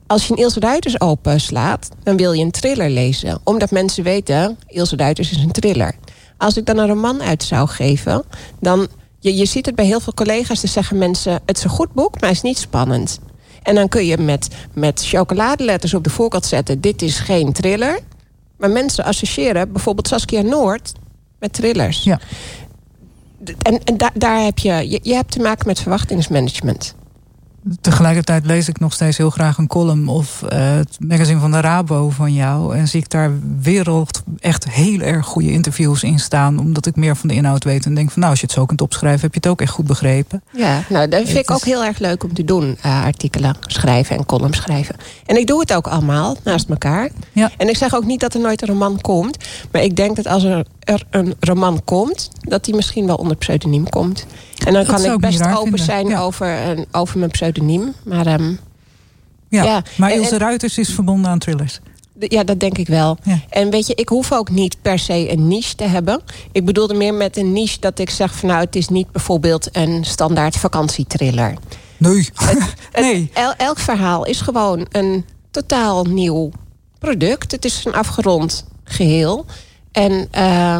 Als 0.07 0.27
je 0.27 0.33
een 0.33 0.39
Ilse 0.39 0.61
Ruiters 0.61 1.01
openslaat, 1.01 1.89
dan 2.03 2.17
wil 2.17 2.33
je 2.33 2.45
een 2.45 2.51
thriller 2.51 2.91
lezen. 2.91 3.41
Omdat 3.45 3.71
mensen 3.71 4.05
weten, 4.05 4.59
Ilse 4.67 4.97
Ruiters 4.97 5.31
is 5.31 5.37
een 5.37 5.53
thriller. 5.53 5.95
Als 6.37 6.57
ik 6.57 6.67
dan 6.67 6.79
een 6.79 6.89
roman 6.89 7.23
uit 7.23 7.43
zou 7.43 7.69
geven, 7.69 8.25
dan... 8.61 8.89
Je, 9.19 9.37
je 9.37 9.45
ziet 9.45 9.67
het 9.67 9.75
bij 9.75 9.85
heel 9.85 10.01
veel 10.01 10.15
collega's, 10.15 10.61
dan 10.61 10.71
zeggen 10.71 10.99
mensen... 10.99 11.41
het 11.47 11.57
is 11.57 11.65
een 11.65 11.71
goed 11.71 11.93
boek, 11.93 12.21
maar 12.21 12.29
het 12.29 12.39
is 12.39 12.43
niet 12.43 12.59
spannend. 12.59 13.19
En 13.63 13.75
dan 13.75 13.89
kun 13.89 14.07
je 14.07 14.19
met, 14.19 14.49
met 14.73 15.03
chocoladeletters 15.05 15.95
op 15.95 16.05
de 16.05 16.11
voorkant 16.11 16.47
zetten... 16.47 16.81
dit 16.81 17.03
is 17.03 17.19
geen 17.19 17.53
thriller. 17.53 17.99
Maar 18.57 18.71
mensen 18.71 19.05
associëren 19.05 19.73
bijvoorbeeld 19.73 20.09
Saskia 20.09 20.41
Noord 20.43 20.93
met 21.43 21.53
thrillers. 21.53 22.03
Ja. 22.03 22.21
En, 23.63 23.81
en 23.85 23.97
daar 24.15 24.45
heb 24.45 24.59
je, 24.59 24.91
je, 24.91 25.01
je 25.03 25.15
hebt 25.15 25.31
te 25.31 25.41
maken 25.41 25.67
met 25.67 25.81
verwachtingsmanagement. 25.81 26.95
Tegelijkertijd 27.81 28.47
lees 28.47 28.69
ik 28.69 28.81
nog 28.81 28.93
steeds 28.93 29.17
heel 29.17 29.31
graag 29.31 29.59
een 29.59 29.67
column 29.67 30.09
of 30.09 30.43
uh, 30.43 30.49
het 30.53 30.97
magazine 30.99 31.41
van 31.41 31.51
de 31.51 31.61
Rabo 31.61 32.11
van 32.11 32.33
jou. 32.33 32.77
En 32.77 32.89
zie 32.89 33.01
ik 33.01 33.11
daar 33.11 33.31
wereld 33.61 34.23
echt 34.39 34.69
heel 34.69 35.01
erg 35.01 35.27
goede 35.27 35.51
interviews 35.51 36.03
in 36.03 36.19
staan. 36.19 36.59
Omdat 36.59 36.87
ik 36.87 36.97
meer 36.97 37.17
van 37.17 37.29
de 37.29 37.35
inhoud 37.35 37.65
weet. 37.65 37.85
En 37.85 37.95
denk 37.95 38.11
van 38.11 38.21
nou, 38.21 38.31
als 38.31 38.41
je 38.41 38.47
het 38.47 38.55
zo 38.55 38.67
kunt 38.67 38.81
opschrijven, 38.81 39.21
heb 39.21 39.35
je 39.35 39.41
het 39.43 39.49
ook 39.49 39.61
echt 39.61 39.73
goed 39.73 39.87
begrepen. 39.87 40.43
Ja, 40.51 40.83
nou 40.89 41.09
dat 41.09 41.25
vind 41.25 41.39
ik 41.39 41.51
ook 41.51 41.65
heel 41.65 41.85
erg 41.85 41.99
leuk 41.99 42.25
om 42.25 42.35
te 42.35 42.45
doen. 42.45 42.79
Uh, 42.87 43.05
artikelen 43.05 43.57
schrijven 43.61 44.17
en 44.17 44.27
columns 44.27 44.57
schrijven. 44.57 44.97
En 45.27 45.37
ik 45.37 45.47
doe 45.47 45.61
het 45.61 45.75
ook 45.75 45.87
allemaal 45.87 46.37
naast 46.45 46.69
elkaar. 46.69 47.11
Ja. 47.33 47.51
En 47.57 47.69
ik 47.69 47.77
zeg 47.77 47.95
ook 47.95 48.05
niet 48.05 48.21
dat 48.21 48.35
er 48.35 48.41
nooit 48.41 48.63
een 48.63 48.69
roman 48.69 49.01
komt. 49.01 49.37
Maar 49.73 49.83
ik 49.83 49.97
denk 49.97 50.17
dat 50.17 50.27
als 50.27 50.45
er, 50.45 50.67
er 50.81 51.03
een 51.11 51.35
roman 51.41 51.81
komt, 51.85 52.31
dat 52.41 52.65
die 52.65 52.75
misschien 52.75 53.07
wel 53.07 53.17
onder 53.17 53.37
pseudoniem 53.37 53.89
komt. 53.89 54.27
En 54.65 54.73
dan 54.73 54.85
kan 54.85 55.05
ik 55.05 55.19
best 55.19 55.47
open 55.47 55.79
zijn 55.79 56.17
over, 56.17 56.69
een, 56.69 56.87
over 56.93 57.19
mijn 57.19 57.31
pseudoniem. 57.31 57.95
Maar, 58.05 58.27
um, 58.27 58.59
ja, 59.49 59.65
ja, 59.65 59.83
maar 59.97 60.13
Ilse 60.13 60.39
Ruiters 60.39 60.79
is 60.79 60.95
verbonden 60.95 61.31
aan 61.31 61.39
thrillers. 61.39 61.81
Ja, 62.19 62.45
dat 62.45 62.61
denk 62.61 62.79
ik 62.79 62.87
wel. 62.87 63.19
En 63.49 63.71
weet 63.71 63.87
je, 63.87 63.95
ik 63.95 64.09
hoef 64.09 64.33
ook 64.33 64.51
niet 64.51 64.83
per 64.83 64.99
se 64.99 65.33
een 65.33 65.49
niche 65.49 65.75
te 65.75 65.85
hebben. 65.85 66.21
Ik 66.53 66.65
bedoelde 66.65 66.95
meer 66.95 67.15
met 67.15 67.37
een 67.37 67.53
niche 67.53 67.81
dat 67.81 67.99
ik 67.99 68.11
zeg 68.11 68.35
van 68.35 68.49
nou, 68.49 68.61
het 68.61 68.77
is 68.77 68.89
niet 68.89 69.13
bijvoorbeeld 69.13 69.69
een 69.73 70.05
standaard 70.05 70.57
vakantietriller. 70.57 71.55
Nee. 71.97 72.29
nee. 73.01 73.31
elk 73.57 73.79
verhaal 73.79 74.25
is 74.25 74.41
gewoon 74.41 74.87
een 74.91 75.25
totaal 75.51 76.05
nieuw 76.05 76.51
product. 76.99 77.53
Het 77.53 77.65
is 77.65 77.85
een 77.85 77.95
afgerond 77.95 78.65
geheel. 78.85 79.47
En 79.93 80.13
uh, 80.13 80.79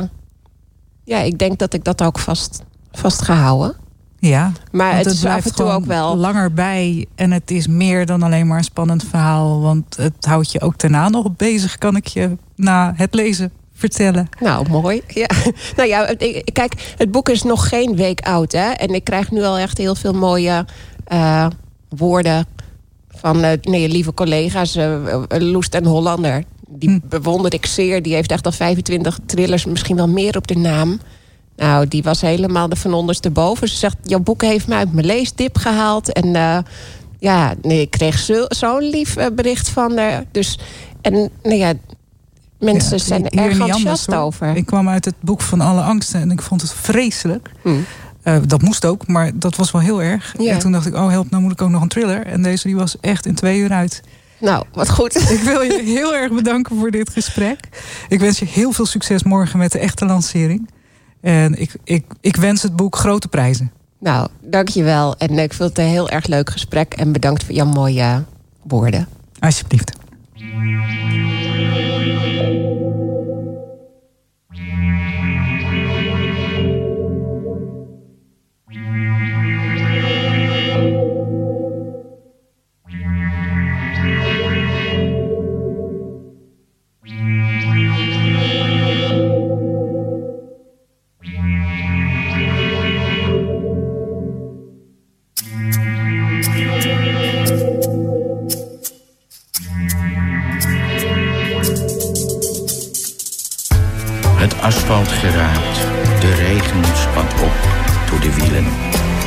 ja, 1.05 1.19
ik 1.19 1.39
denk 1.39 1.59
dat 1.59 1.75
ik 1.75 1.85
dat 1.85 2.03
ook 2.03 2.19
vast, 2.19 2.63
vast 2.93 3.23
ga 3.23 3.35
houden. 3.35 3.77
Ja, 4.19 4.53
maar 4.71 4.97
het, 4.97 5.07
is 5.07 5.25
af 5.25 5.45
en 5.45 5.55
toe 5.55 5.67
ook 5.67 5.85
wel 5.85 6.17
langer 6.17 6.53
bij. 6.53 7.07
En 7.15 7.31
het 7.31 7.51
is 7.51 7.67
meer 7.67 8.07
dan 8.07 8.23
alleen 8.23 8.47
maar 8.47 8.59
een 8.59 8.65
spannend 8.65 9.05
verhaal. 9.05 9.61
Want 9.61 9.97
het 9.97 10.25
houdt 10.25 10.53
je 10.53 10.61
ook 10.61 10.79
daarna 10.79 11.09
nog 11.09 11.37
bezig, 11.37 11.79
kan 11.79 11.97
ik 11.97 12.07
je 12.07 12.37
na 12.57 12.93
het 12.97 13.15
lezen 13.15 13.53
vertellen. 13.75 14.29
Nou, 14.41 14.69
mooi. 14.69 15.03
Ja. 15.07 15.27
Nou 15.77 15.89
ja, 15.89 16.15
kijk, 16.53 16.95
het 16.97 17.11
boek 17.11 17.29
is 17.29 17.43
nog 17.43 17.69
geen 17.69 17.97
week 17.97 18.21
oud. 18.21 18.53
Hè? 18.53 18.71
En 18.71 18.95
ik 18.95 19.05
krijg 19.05 19.31
nu 19.31 19.43
al 19.43 19.59
echt 19.59 19.79
heel 19.79 19.95
veel 19.95 20.13
mooie 20.13 20.65
uh, 21.13 21.47
woorden 21.89 22.47
van 23.09 23.45
uh, 23.45 23.51
nee, 23.63 23.89
lieve 23.89 24.15
collega's. 24.15 24.77
Uh, 24.77 24.97
Loest 25.29 25.75
en 25.75 25.85
Hollander. 25.85 26.45
Die 26.69 26.89
hm. 26.89 26.99
bewonder 27.09 27.55
ik 27.55 27.67
zeer. 27.67 28.03
Die 28.03 28.15
heeft 28.15 28.31
echt 28.31 28.47
al 28.47 28.53
25 28.53 29.19
thrillers, 29.27 29.65
misschien 29.65 29.97
wel 29.97 30.09
meer 30.09 30.37
op 30.37 30.47
de 30.47 30.57
naam. 30.57 31.01
Nou, 31.63 31.89
die 31.89 32.03
was 32.03 32.21
helemaal 32.21 32.69
de 32.69 32.77
van 32.77 32.95
ondersteboven. 32.95 33.69
Ze 33.69 33.77
zegt, 33.77 33.97
jouw 34.03 34.19
boek 34.19 34.43
heeft 34.43 34.67
mij 34.67 34.79
uit 34.79 34.93
mijn 34.93 35.07
leestip 35.07 35.57
gehaald. 35.59 36.13
En 36.13 36.27
uh, 36.27 36.59
ja, 37.19 37.55
nee, 37.63 37.81
ik 37.81 37.91
kreeg 37.91 38.19
zo'n 38.19 38.47
zo 38.49 38.79
lief 38.79 39.17
bericht 39.33 39.69
van 39.69 39.97
haar. 39.97 40.25
Dus, 40.31 40.59
en 41.01 41.31
nou 41.43 41.57
ja, 41.57 41.73
mensen 42.59 42.97
ja, 42.97 43.05
zijn 43.05 43.29
er 43.29 43.39
erg 43.39 43.59
enthousiast 43.59 44.15
over. 44.15 44.57
Ik 44.57 44.67
kwam 44.67 44.89
uit 44.89 45.05
het 45.05 45.15
boek 45.21 45.41
van 45.41 45.61
alle 45.61 45.81
angsten 45.81 46.21
en 46.21 46.31
ik 46.31 46.43
vond 46.43 46.61
het 46.61 46.73
vreselijk. 46.73 47.51
Hm. 47.63 47.69
Uh, 48.25 48.37
dat 48.47 48.63
moest 48.63 48.85
ook, 48.85 49.07
maar 49.07 49.31
dat 49.35 49.57
was 49.57 49.71
wel 49.71 49.81
heel 49.81 50.03
erg. 50.03 50.35
En 50.37 50.59
toen 50.59 50.73
dacht 50.73 50.87
ik, 50.87 50.95
oh 50.95 51.09
help, 51.09 51.31
nou 51.31 51.43
moet 51.43 51.53
ik 51.53 51.63
ook 51.63 51.71
nog 51.71 51.83
een 51.83 51.89
thriller. 51.89 52.27
En 52.27 52.43
deze 52.43 52.67
die 52.67 52.77
was 52.77 52.97
echt 53.01 53.27
in 53.27 53.35
twee 53.35 53.59
uur 53.59 53.73
uit. 53.73 54.03
Nou, 54.41 54.65
wat 54.73 54.91
goed. 54.91 55.17
Ik 55.39 55.41
wil 55.41 55.61
je 55.61 55.83
heel 55.85 56.15
erg 56.15 56.33
bedanken 56.33 56.79
voor 56.79 56.91
dit 56.91 57.11
gesprek. 57.11 57.59
Ik 58.09 58.21
wens 58.21 58.39
je 58.39 58.45
heel 58.45 58.73
veel 58.73 58.87
succes 58.87 59.23
morgen 59.23 59.59
met 59.59 59.73
de 59.73 59.79
echte 59.79 60.05
lancering. 60.05 60.69
En 61.23 61.61
ik, 61.61 61.75
ik, 61.85 62.05
ik 62.21 62.37
wens 62.37 62.63
het 62.63 62.77
boek 62.77 62.97
grote 62.97 63.29
prijzen. 63.29 63.73
Nou, 63.99 64.29
dankjewel. 64.41 65.17
En 65.17 65.39
ik 65.39 65.53
vind 65.53 65.69
het 65.69 65.79
een 65.79 65.85
heel 65.85 66.09
erg 66.09 66.27
leuk 66.27 66.51
gesprek. 66.51 66.95
En 66.95 67.13
bedankt 67.13 67.45
voor 67.45 67.55
jouw 67.55 67.67
mooie 67.67 68.23
woorden. 68.63 69.09
Alsjeblieft. 69.39 69.93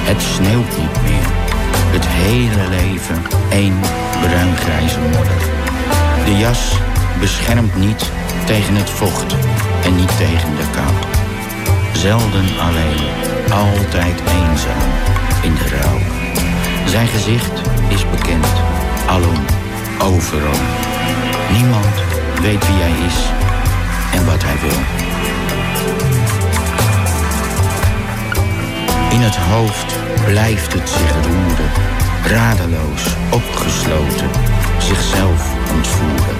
Het 0.07 0.21
sneeuwt 0.21 0.77
niet 0.77 1.01
meer. 1.01 1.27
Het 1.95 2.05
hele 2.07 2.69
leven 2.69 3.21
één 3.49 3.79
bruingrijze 4.21 4.99
modder. 4.99 5.41
De 6.25 6.37
jas 6.37 6.77
beschermt 7.19 7.75
niet 7.75 8.11
tegen 8.45 8.75
het 8.75 8.89
vocht 8.89 9.35
en 9.85 9.95
niet 9.95 10.17
tegen 10.17 10.55
de 10.55 10.67
kou. 10.75 10.93
Zelden 11.93 12.47
alleen, 12.67 13.05
altijd 13.51 14.17
eenzaam 14.39 14.89
in 15.41 15.53
de 15.53 15.67
rouw. 15.75 15.99
Zijn 16.85 17.07
gezicht 17.07 17.61
is 17.87 18.09
bekend, 18.09 18.47
alom, 19.07 19.41
overal. 20.01 20.59
Niemand 21.51 21.95
weet 22.41 22.67
wie 22.67 22.81
hij 22.85 23.05
is 23.05 23.17
en 24.13 24.25
wat 24.25 24.43
hij 24.43 24.57
wil. 24.61 24.79
In 29.15 29.21
het 29.21 29.35
hoofd 29.35 29.95
blijft 30.25 30.73
het 30.73 30.89
zich 30.89 31.11
roeren, 31.11 31.71
radeloos, 32.25 33.03
opgesloten, 33.31 34.29
zichzelf 34.79 35.53
ontvoeren. 35.75 36.37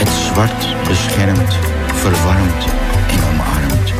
Het 0.00 0.08
zwart 0.08 0.66
beschermt, 0.88 1.52
verwarmt 1.94 2.64
en 3.10 3.20
omarmt. 3.30 3.92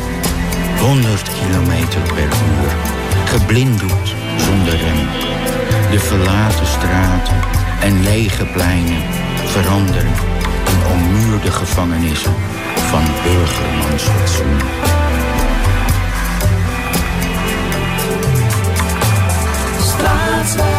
100 0.79 1.29
kilometer 1.39 2.01
per 2.01 2.29
uur, 2.49 2.71
geblinddoekt 3.25 4.15
zonder 4.37 4.75
rem. 4.75 5.07
De 5.91 5.99
verlaten 5.99 6.67
straten 6.67 7.39
en 7.81 8.03
lege 8.03 8.45
pleinen 8.45 9.03
veranderen 9.45 10.15
in 10.71 10.91
ommuurde 10.93 11.51
gevangenissen 11.51 12.33
van 12.75 13.03
burgermansfatsoen. 13.23 14.98
That's. 20.55 20.78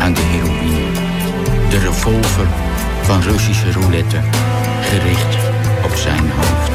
aan 0.00 0.14
de 0.14 0.20
heroïne. 0.20 0.92
De 1.70 1.78
revolver 1.78 2.46
van 3.02 3.20
Russische 3.20 3.72
roulette, 3.72 4.20
gericht 4.80 5.36
op 5.84 5.94
zijn 5.94 6.30
hoofd. 6.30 6.70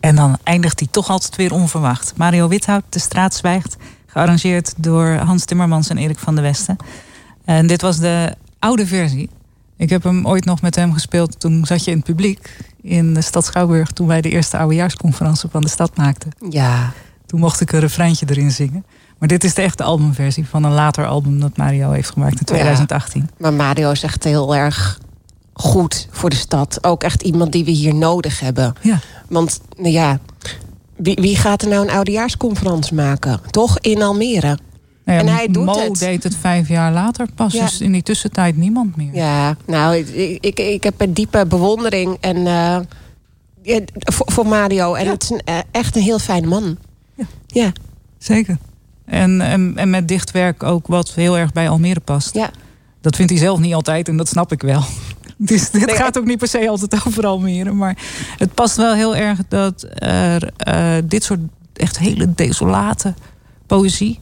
En 0.00 0.16
dan 0.16 0.38
eindigt 0.42 0.78
hij 0.78 0.88
toch 0.90 1.08
altijd 1.08 1.36
weer 1.36 1.52
onverwacht. 1.52 2.12
Mario 2.16 2.48
Without, 2.48 2.84
De 2.88 2.98
Straat 2.98 3.34
Zwijgt. 3.34 3.76
Gearrangeerd 4.06 4.74
door 4.76 5.06
Hans 5.06 5.44
Timmermans 5.44 5.88
en 5.88 5.98
Erik 5.98 6.18
van 6.18 6.34
der 6.34 6.44
Westen. 6.44 6.76
En 7.44 7.66
dit 7.66 7.82
was 7.82 7.98
de 7.98 8.34
oude 8.58 8.86
versie. 8.86 9.30
Ik 9.76 9.90
heb 9.90 10.02
hem 10.02 10.26
ooit 10.26 10.44
nog 10.44 10.62
met 10.62 10.74
hem 10.74 10.92
gespeeld. 10.92 11.40
Toen 11.40 11.64
zat 11.66 11.84
je 11.84 11.90
in 11.90 11.96
het 11.96 12.06
publiek 12.06 12.56
in 12.82 13.14
de 13.14 13.20
stad 13.20 13.44
Schouwburg. 13.44 13.90
Toen 13.90 14.06
wij 14.06 14.20
de 14.20 14.30
eerste 14.30 14.58
oudejaarsconferentie 14.58 15.48
van 15.50 15.62
de 15.62 15.68
stad 15.68 15.96
maakten. 15.96 16.30
Ja. 16.50 16.92
Toen 17.26 17.40
mocht 17.40 17.60
ik 17.60 17.72
een 17.72 17.80
refreintje 17.80 18.26
erin 18.28 18.50
zingen. 18.50 18.84
Maar 19.18 19.28
dit 19.28 19.44
is 19.44 19.54
de 19.54 19.62
echte 19.62 19.82
albumversie 19.82 20.46
van 20.48 20.64
een 20.64 20.72
later 20.72 21.06
album 21.06 21.40
dat 21.40 21.56
Mario 21.56 21.90
heeft 21.90 22.10
gemaakt 22.10 22.38
in 22.38 22.44
2018. 22.44 23.20
Ja, 23.20 23.28
maar 23.38 23.52
Mario 23.52 23.90
is 23.90 24.02
echt 24.02 24.24
heel 24.24 24.54
erg 24.54 24.98
goed 25.52 26.08
voor 26.10 26.30
de 26.30 26.36
stad. 26.36 26.78
Ook 26.80 27.02
echt 27.02 27.22
iemand 27.22 27.52
die 27.52 27.64
we 27.64 27.70
hier 27.70 27.94
nodig 27.94 28.40
hebben. 28.40 28.74
Ja. 28.80 28.98
Want, 29.28 29.60
nou 29.76 29.92
ja, 29.92 30.18
wie, 30.96 31.18
wie 31.20 31.36
gaat 31.36 31.62
er 31.62 31.68
nou 31.68 31.86
een 31.86 31.94
oudejaarsconferentie 31.94 32.94
maken? 32.94 33.40
Toch 33.50 33.78
in 33.78 34.02
Almere? 34.02 34.58
Nou 35.04 35.18
ja, 35.18 35.24
en 35.24 35.34
hij 35.34 35.48
doet 35.48 35.64
Mo 35.64 35.78
het. 35.78 35.98
deed 35.98 36.22
het 36.22 36.36
vijf 36.36 36.68
jaar 36.68 36.92
later 36.92 37.26
pas. 37.34 37.52
Ja. 37.52 37.64
Dus 37.64 37.80
in 37.80 37.92
die 37.92 38.02
tussentijd 38.02 38.56
niemand 38.56 38.96
meer. 38.96 39.14
Ja, 39.14 39.56
nou, 39.66 39.96
ik, 39.96 40.38
ik, 40.40 40.58
ik 40.58 40.82
heb 40.84 41.00
een 41.00 41.12
diepe 41.12 41.46
bewondering 41.46 42.16
en, 42.20 42.46
eh, 42.46 42.78
voor, 43.90 44.32
voor 44.32 44.46
Mario. 44.46 44.94
En 44.94 45.06
het 45.06 45.22
is 45.22 45.30
een, 45.30 45.42
eh, 45.44 45.58
echt 45.70 45.96
een 45.96 46.02
heel 46.02 46.18
fijne 46.18 46.46
man. 46.46 46.76
Ja. 47.14 47.24
ja. 47.46 47.72
Zeker. 48.18 48.58
En, 49.04 49.40
en, 49.40 49.72
en 49.76 49.90
met 49.90 50.08
dichtwerk 50.08 50.62
ook 50.62 50.86
wat 50.86 51.12
heel 51.14 51.38
erg 51.38 51.52
bij 51.52 51.68
Almere 51.68 52.00
past. 52.00 52.34
Ja. 52.34 52.50
Dat 53.00 53.16
vindt 53.16 53.30
hij 53.30 53.40
zelf 53.40 53.58
niet 53.58 53.74
altijd 53.74 54.08
en 54.08 54.16
dat 54.16 54.28
snap 54.28 54.52
ik 54.52 54.62
wel. 54.62 54.82
Dus 55.36 55.70
dit 55.70 55.86
Nee, 55.86 55.96
gaat 55.96 56.18
ook 56.18 56.24
niet 56.24 56.38
per 56.38 56.48
se 56.48 56.68
altijd 56.68 56.94
over 57.06 57.26
Almere. 57.26 57.72
Maar 57.72 57.96
het 58.38 58.54
past 58.54 58.76
wel 58.76 58.94
heel 58.94 59.16
erg 59.16 59.38
dat 59.48 59.86
er 59.94 60.50
eh, 60.56 60.94
dit 61.04 61.24
soort 61.24 61.40
echt 61.72 61.98
hele 61.98 62.34
desolate 62.34 63.14
poëzie... 63.66 64.20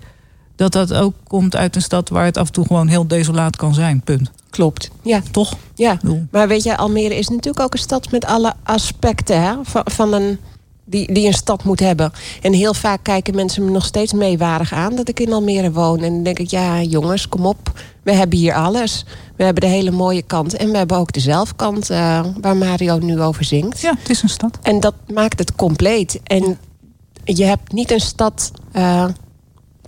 dat 0.57 0.73
dat 0.73 0.95
ook 0.95 1.15
komt 1.27 1.57
uit 1.57 1.77
een 1.77 1.83
stad 1.83 2.09
waar 2.09 2.25
het 2.25 2.37
af 2.37 2.47
en 2.47 2.53
toe 2.53 2.67
gewoon 2.67 2.89
heel 2.89 3.07
desolaat 3.07 3.57
kan 3.57 3.75
zijn. 3.75 4.01
Punt. 4.01 4.31
Klopt. 4.51 4.91
Ja. 5.03 5.23
Toch? 5.31 5.57
Ja, 5.75 5.99
maar 6.31 6.49
weet 6.49 6.63
je, 6.63 6.77
Almere 6.77 7.19
is 7.19 7.29
natuurlijk 7.29 7.61
ook 7.61 7.73
een 7.73 7.79
stad 7.79 8.11
met 8.11 8.25
alle 8.25 8.55
aspecten 8.63 9.43
hè, 9.43 9.55
van, 9.63 9.83
van 9.85 10.13
een, 10.13 10.39
die, 10.85 11.13
die 11.13 11.27
een 11.27 11.33
stad 11.33 11.65
moet 11.65 11.81
hebben. 11.81 12.13
En 12.41 12.53
heel 12.53 12.75
vaak 12.75 13.03
kijken 13.03 13.35
mensen 13.35 13.65
me 13.65 13.71
nog 13.71 13.85
steeds 13.85 14.13
meewarig 14.13 14.73
aan 14.73 14.97
dat 14.97 15.09
ik 15.09 15.21
in 15.21 15.33
Almere 15.33 15.73
woon. 15.73 15.99
En 15.99 16.13
dan 16.13 16.23
denk 16.23 16.39
ik, 16.39 16.51
ja 16.51 16.83
jongens, 16.83 17.29
kom 17.29 17.47
op. 17.47 17.81
We 18.03 18.13
hebben 18.13 18.39
hier 18.39 18.55
alles. 18.55 19.05
We 19.37 19.45
hebben 19.45 19.63
de 19.63 19.69
hele 19.69 19.91
mooie 19.91 20.23
kant. 20.23 20.57
En 20.57 20.71
we 20.71 20.77
hebben 20.77 20.97
ook 20.97 21.13
de 21.13 21.21
zelfkant 21.21 21.91
eh, 21.91 22.25
waar 22.41 22.57
Mario 22.57 22.99
nu 22.99 23.21
over 23.21 23.45
zingt. 23.45 23.81
Ja, 23.81 23.95
het 23.99 24.11
is 24.11 24.23
een 24.23 24.29
stad. 24.29 24.59
En 24.63 24.81
dat 24.81 24.95
maakt 25.13 25.39
het 25.39 25.55
compleet. 25.55 26.21
En 26.25 26.59
je 27.25 27.45
hebt 27.45 27.73
niet 27.73 27.91
een 27.91 28.01
stad... 28.01 28.51
eh, 28.73 29.05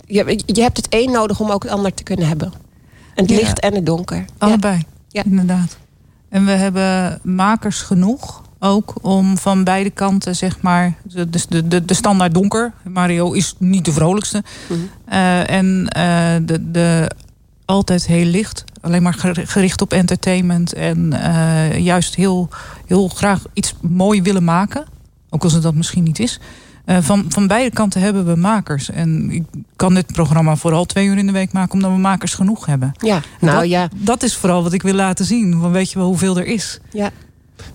je, 0.05 0.39
je 0.45 0.61
hebt 0.61 0.77
het 0.77 0.87
een 0.89 1.11
nodig 1.11 1.39
om 1.39 1.49
ook 1.51 1.63
het 1.63 1.71
ander 1.71 1.93
te 1.93 2.03
kunnen 2.03 2.27
hebben. 2.27 2.53
Het 3.15 3.29
Ja. 3.29 3.35
licht 3.35 3.59
en 3.59 3.75
het 3.75 3.85
donker. 3.85 4.25
Allebei, 4.37 4.81
Ja. 5.09 5.23
inderdaad. 5.23 5.77
En 6.29 6.45
we 6.45 6.51
hebben 6.51 7.19
makers 7.23 7.81
genoeg 7.81 8.43
ook 8.59 8.93
om 9.01 9.37
van 9.37 9.63
beide 9.63 9.89
kanten, 9.89 10.35
zeg 10.35 10.61
maar, 10.61 10.93
de, 11.03 11.29
de, 11.29 11.67
de, 11.67 11.85
de 11.85 11.93
standaard 11.93 12.33
donker. 12.33 12.73
Mario 12.83 13.31
is 13.31 13.55
niet 13.57 13.85
de 13.85 13.91
vrolijkste. 13.91 14.43
Eh, 15.05 15.49
en 15.49 15.87
eh, 15.89 16.35
de, 16.45 16.71
de 16.71 17.11
altijd 17.65 18.05
heel 18.05 18.25
licht, 18.25 18.63
alleen 18.81 19.03
maar 19.03 19.13
ger- 19.13 19.47
gericht 19.47 19.81
op 19.81 19.93
entertainment. 19.93 20.73
En 20.73 21.13
eh, 21.13 21.77
juist 21.79 22.15
heel, 22.15 22.49
heel 22.85 23.07
graag 23.07 23.43
iets 23.53 23.73
mooi 23.81 24.21
willen 24.21 24.43
maken. 24.43 24.85
Ook 25.29 25.43
als 25.43 25.53
het 25.53 25.63
dat 25.63 25.75
misschien 25.75 26.03
niet 26.03 26.19
is. 26.19 26.39
Eh, 26.85 26.97
van, 27.01 27.25
van 27.29 27.47
beide 27.47 27.75
kanten 27.75 28.01
hebben 28.01 28.25
we 28.25 28.35
makers. 28.35 28.89
En 28.89 29.31
ik 29.31 29.43
kan 29.75 29.93
dit 29.93 30.05
programma 30.13 30.55
vooral 30.55 30.85
twee 30.85 31.05
uur 31.07 31.17
in 31.17 31.25
de 31.25 31.31
week 31.31 31.51
maken, 31.53 31.73
omdat 31.73 31.91
we 31.91 31.97
makers 31.97 32.33
genoeg 32.33 32.65
hebben. 32.65 32.91
Ja, 32.97 33.21
nou 33.39 33.59
dat, 33.59 33.69
ja. 33.69 33.87
Dat 33.95 34.23
is 34.23 34.35
vooral 34.35 34.63
wat 34.63 34.73
ik 34.73 34.81
wil 34.81 34.93
laten 34.93 35.25
zien. 35.25 35.59
Want 35.59 35.73
weet 35.73 35.91
je 35.91 35.97
wel 35.97 36.07
hoeveel 36.07 36.37
er 36.37 36.45
is? 36.45 36.79
Ja. 36.91 37.09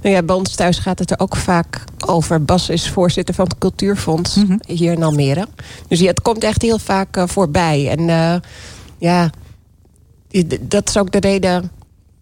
Nou 0.02 0.14
ja, 0.14 0.22
bij 0.22 0.36
ons 0.36 0.54
thuis 0.54 0.78
gaat 0.78 0.98
het 0.98 1.10
er 1.10 1.18
ook 1.18 1.36
vaak 1.36 1.84
over. 2.06 2.44
Bas 2.44 2.68
is 2.68 2.90
voorzitter 2.90 3.34
van 3.34 3.44
het 3.44 3.58
Cultuurfonds 3.58 4.34
Mhm. 4.36 4.56
hier 4.66 4.92
in 4.92 5.02
Almere. 5.02 5.46
Dus 5.88 6.00
ja, 6.00 6.06
het 6.06 6.22
komt 6.22 6.44
echt 6.44 6.62
heel 6.62 6.78
vaak 6.78 7.16
eh, 7.16 7.22
voorbij. 7.26 7.88
En 7.90 8.08
eh, 8.08 8.34
ja, 8.98 9.30
dat 10.60 10.88
is 10.88 10.96
ook 10.98 11.10
de 11.12 11.20
reden 11.20 11.70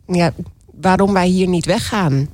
ja, 0.07 0.33
waarom 0.81 1.13
wij 1.13 1.27
hier 1.27 1.49
niet 1.49 1.67
weggaan. 1.67 2.29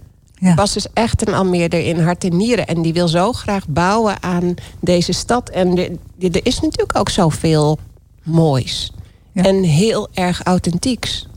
Ja. 0.45 0.55
Bas 0.55 0.77
is 0.77 0.87
echt 0.93 1.27
een 1.27 1.35
Almeerder 1.35 1.87
in 1.87 2.01
hart 2.01 2.25
en 2.25 2.37
nieren. 2.37 2.67
En 2.67 2.83
die 2.83 2.93
wil 2.93 3.09
zo 3.09 3.33
graag 3.33 3.69
bouwen 3.69 4.23
aan 4.23 4.55
deze 4.81 5.13
stad. 5.13 5.51
En 5.51 5.79
er 6.19 6.47
is 6.47 6.61
natuurlijk 6.61 6.99
ook 6.99 7.09
zoveel 7.09 7.79
moois. 8.23 8.93
En 9.33 9.63
heel 9.63 10.09
erg 10.13 10.43
authentieks. 10.43 11.29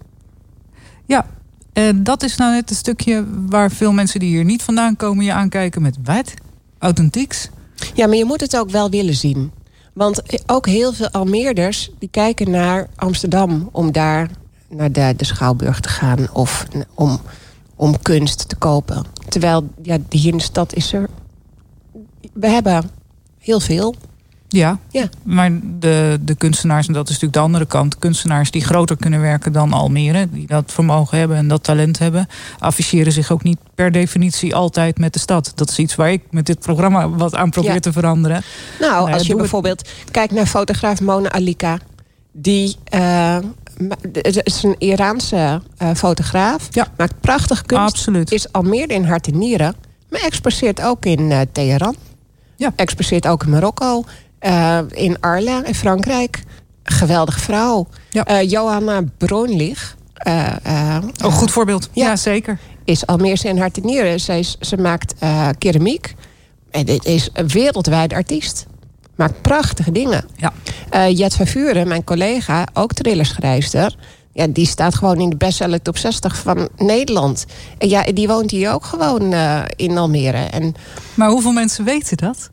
Ja, 1.05 1.25
en 1.73 2.03
dat 2.03 2.23
is 2.23 2.35
nou 2.35 2.53
net 2.53 2.69
een 2.69 2.75
stukje 2.75 3.25
waar 3.49 3.71
veel 3.71 3.91
mensen 3.91 4.19
die 4.19 4.29
hier 4.29 4.45
niet 4.45 4.63
vandaan 4.63 4.95
komen 4.95 5.25
je 5.25 5.33
aankijken 5.33 5.81
met 5.81 5.97
wat? 6.03 6.33
Authentieks? 6.79 7.49
Ja, 7.93 8.07
maar 8.07 8.17
je 8.17 8.25
moet 8.25 8.41
het 8.41 8.57
ook 8.57 8.69
wel 8.69 8.89
willen 8.89 9.15
zien. 9.15 9.51
Want 9.93 10.21
ook 10.45 10.65
heel 10.65 10.93
veel 10.93 11.09
Almeerders 11.09 11.89
die 11.99 12.09
kijken 12.09 12.51
naar 12.51 12.87
Amsterdam 12.95 13.69
om 13.71 13.91
daar 13.91 14.29
naar 14.69 14.91
de, 14.91 15.13
de 15.17 15.25
Schouwburg 15.25 15.79
te 15.79 15.89
gaan 15.89 16.31
of 16.33 16.65
om, 16.93 17.19
om 17.77 18.01
kunst 18.01 18.49
te 18.49 18.55
kopen. 18.55 19.05
Terwijl 19.29 19.67
ja, 19.81 19.97
hier 20.09 20.31
in 20.31 20.37
de 20.37 20.43
stad 20.43 20.73
is 20.73 20.93
er. 20.93 21.07
We 22.33 22.47
hebben 22.47 22.89
heel 23.39 23.59
veel. 23.59 23.95
Ja, 24.49 24.79
Ja. 24.89 25.09
maar 25.23 25.51
de, 25.79 26.19
de 26.21 26.35
kunstenaars, 26.35 26.87
en 26.87 26.93
dat 26.93 27.03
is 27.03 27.09
natuurlijk 27.09 27.33
de 27.33 27.45
andere 27.45 27.65
kant... 27.65 27.99
kunstenaars 27.99 28.51
die 28.51 28.63
groter 28.65 28.97
kunnen 28.97 29.21
werken 29.21 29.51
dan 29.51 29.73
Almere... 29.73 30.27
die 30.31 30.47
dat 30.47 30.71
vermogen 30.71 31.17
hebben 31.17 31.37
en 31.37 31.47
dat 31.47 31.63
talent 31.63 31.99
hebben... 31.99 32.27
afficheren 32.59 33.11
zich 33.11 33.31
ook 33.31 33.43
niet 33.43 33.57
per 33.75 33.91
definitie 33.91 34.55
altijd 34.55 34.97
met 34.97 35.13
de 35.13 35.19
stad. 35.19 35.51
Dat 35.55 35.69
is 35.69 35.79
iets 35.79 35.95
waar 35.95 36.11
ik 36.11 36.21
met 36.31 36.45
dit 36.45 36.59
programma 36.59 37.09
wat 37.09 37.35
aan 37.35 37.49
probeer 37.49 37.73
Ja. 37.73 37.79
te 37.79 37.91
veranderen. 37.91 38.41
Nou, 38.79 38.91
Nou 38.93 39.11
als 39.13 39.21
je 39.23 39.27
het- 39.29 39.37
bijvoorbeeld 39.37 39.89
kijkt 40.11 40.33
naar 40.33 40.45
fotograaf 40.45 41.01
Mona 41.01 41.31
Alika. 41.31 41.79
Die 42.31 42.75
eh, 42.83 43.37
het 44.11 44.39
is 44.45 44.63
een 44.63 44.75
Iraanse 44.77 45.61
eh, 45.77 45.89
fotograaf. 45.95 46.69
Maakt 46.97 47.19
prachtig 47.21 47.61
kunst. 47.61 47.83
Absoluut. 47.83 48.31
Is 48.31 48.51
Almere 48.51 48.93
in 48.93 49.03
hart 49.03 49.27
en 49.27 49.37
nieren. 49.37 49.75
Maar 50.09 50.21
exposeert 50.21 50.81
ook 50.81 51.05
in 51.05 51.31
eh, 51.31 51.39
Teheran. 51.51 51.95
Ja. 52.55 52.73
Exposeert 52.75 53.27
ook 53.27 53.43
in 53.43 53.49
Marokko. 53.49 54.03
eh, 54.39 54.79
in 54.91 55.19
Arles 55.19 55.61
in 55.63 55.75
Frankrijk. 55.75 56.43
Geweldige 56.83 57.39
vrouw. 57.39 57.87
Eh, 58.11 58.49
Johanna 58.49 59.01
Bronlich. 59.17 59.95
eh, 60.13 60.47
eh, 60.95 61.03
Oh, 61.23 61.33
goed 61.33 61.51
voorbeeld. 61.51 61.89
Ja, 61.91 62.15
zeker. 62.15 62.59
Is 62.83 63.05
Almeerse 63.05 63.47
in 63.47 63.57
hart 63.57 63.77
en 63.77 63.85
nieren. 63.85 64.19
Zij 64.19 64.45
ze 64.59 64.77
maakt 64.77 65.13
keramiek. 65.57 66.15
En 66.71 66.85
dit 66.85 67.05
is 67.05 67.29
een 67.33 67.47
wereldwijd 67.47 68.13
artiest. 68.13 68.65
Maakt 69.17 69.41
prachtige 69.41 69.91
dingen. 69.91 70.25
Ja. 70.35 70.53
Eh, 70.89 71.17
Jet 71.17 71.35
van 71.35 71.47
Vuren, 71.47 71.87
mijn 71.87 72.03
collega, 72.03 72.65
ook 72.73 72.93
thrillerschrijfster. 72.93 73.95
Ja, 74.33 74.47
die 74.47 74.65
staat 74.65 74.95
gewoon 74.95 75.19
in 75.19 75.29
de 75.29 75.35
bestseller 75.35 75.81
top 75.81 75.97
60 75.97 76.37
van 76.37 76.69
Nederland. 76.77 77.45
En 77.77 77.89
ja, 77.89 78.03
die 78.03 78.27
woont 78.27 78.51
hier 78.51 78.71
ook 78.71 78.85
gewoon 78.85 79.33
eh, 79.33 79.61
in 79.75 79.97
Almere. 79.97 80.37
En, 80.37 80.75
Maar 81.13 81.29
hoeveel 81.29 81.51
mensen 81.51 81.85
weten 81.85 82.17
dat? 82.17 82.49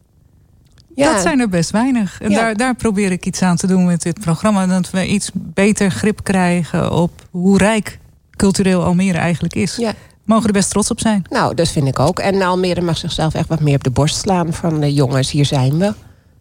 Ja. 0.94 1.12
Dat 1.12 1.22
zijn 1.22 1.40
er 1.40 1.48
best 1.48 1.70
weinig. 1.70 2.20
En 2.20 2.30
Ja. 2.30 2.36
daar, 2.40 2.56
daar 2.56 2.74
probeer 2.74 3.12
ik 3.12 3.26
iets 3.26 3.42
aan 3.42 3.56
te 3.56 3.66
doen 3.66 3.84
met 3.86 4.02
dit 4.02 4.20
programma. 4.20 4.66
Dat 4.66 4.90
we 4.90 5.06
iets 5.06 5.30
beter 5.34 5.90
grip 5.90 6.22
krijgen 6.22 6.92
op 6.92 7.10
hoe 7.30 7.58
rijk 7.58 7.98
cultureel 8.36 8.84
Almere 8.84 9.18
eigenlijk 9.18 9.54
is. 9.54 9.76
Ja. 9.76 9.92
Mogen 10.24 10.46
er 10.46 10.52
best 10.52 10.70
trots 10.70 10.90
op 10.90 11.00
zijn. 11.00 11.24
nou, 11.30 11.54
dat 11.54 11.68
vind 11.68 11.86
ik 11.88 11.98
ook. 11.98 12.18
En 12.18 12.42
Almere 12.42 12.80
mag 12.80 12.96
zichzelf 12.96 13.34
echt 13.34 13.48
wat 13.48 13.60
meer 13.60 13.74
op 13.74 13.84
de 13.84 13.90
borst 13.90 14.16
slaan 14.16 14.52
van 14.52 14.80
de 14.80 14.92
jongens, 14.94 15.30
hier 15.30 15.44
zijn 15.46 15.78
we. 15.78 15.92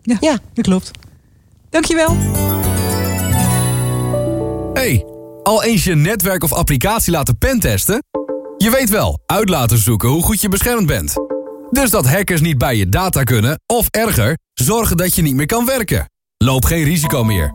Ja, 0.03 0.17
ja. 0.19 0.39
dat 0.53 0.65
klopt. 0.65 0.91
Dankjewel. 1.69 2.17
Hey, 4.73 5.05
al 5.43 5.63
eens 5.63 5.83
je 5.83 5.95
netwerk 5.95 6.43
of 6.43 6.53
applicatie 6.53 7.11
laten 7.11 7.37
pentesten? 7.37 8.03
Je 8.57 8.69
weet 8.69 8.89
wel, 8.89 9.19
uit 9.25 9.49
laten 9.49 9.77
zoeken 9.77 10.09
hoe 10.09 10.23
goed 10.23 10.41
je 10.41 10.49
beschermd 10.49 10.87
bent. 10.87 11.13
Dus 11.71 11.89
dat 11.89 12.07
hackers 12.07 12.41
niet 12.41 12.57
bij 12.57 12.75
je 12.75 12.89
data 12.89 13.23
kunnen, 13.23 13.59
of 13.65 13.87
erger, 13.89 14.37
zorgen 14.53 14.97
dat 14.97 15.15
je 15.15 15.21
niet 15.21 15.35
meer 15.35 15.45
kan 15.45 15.65
werken. 15.65 16.09
Loop 16.37 16.65
geen 16.65 16.83
risico 16.83 17.23
meer. 17.23 17.53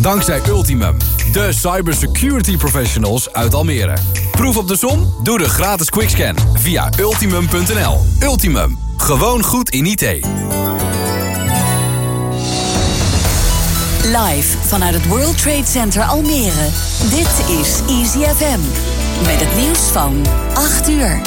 Dankzij 0.00 0.40
Ultimum, 0.48 0.96
De 1.32 1.52
cybersecurity 1.52 2.56
professionals 2.56 3.32
uit 3.32 3.54
Almere. 3.54 3.96
Proef 4.30 4.56
op 4.56 4.68
de 4.68 4.76
som? 4.76 5.14
Doe 5.22 5.38
de 5.38 5.48
gratis 5.48 5.90
quickscan 5.90 6.36
via 6.54 6.90
ultimum.nl. 6.98 8.00
Ultimum. 8.20 8.78
Gewoon 8.96 9.42
goed 9.42 9.70
in 9.70 9.86
IT. 9.86 10.26
Live 14.16 14.58
vanuit 14.58 14.94
het 14.94 15.06
World 15.06 15.38
Trade 15.38 15.66
Center 15.66 16.02
Almere. 16.02 16.68
Dit 17.10 17.58
is 17.58 17.80
Easy. 17.88 18.18
Met 19.26 19.40
het 19.40 19.56
nieuws 19.56 19.78
van 19.78 20.26
8 20.54 20.88
uur. 20.88 21.20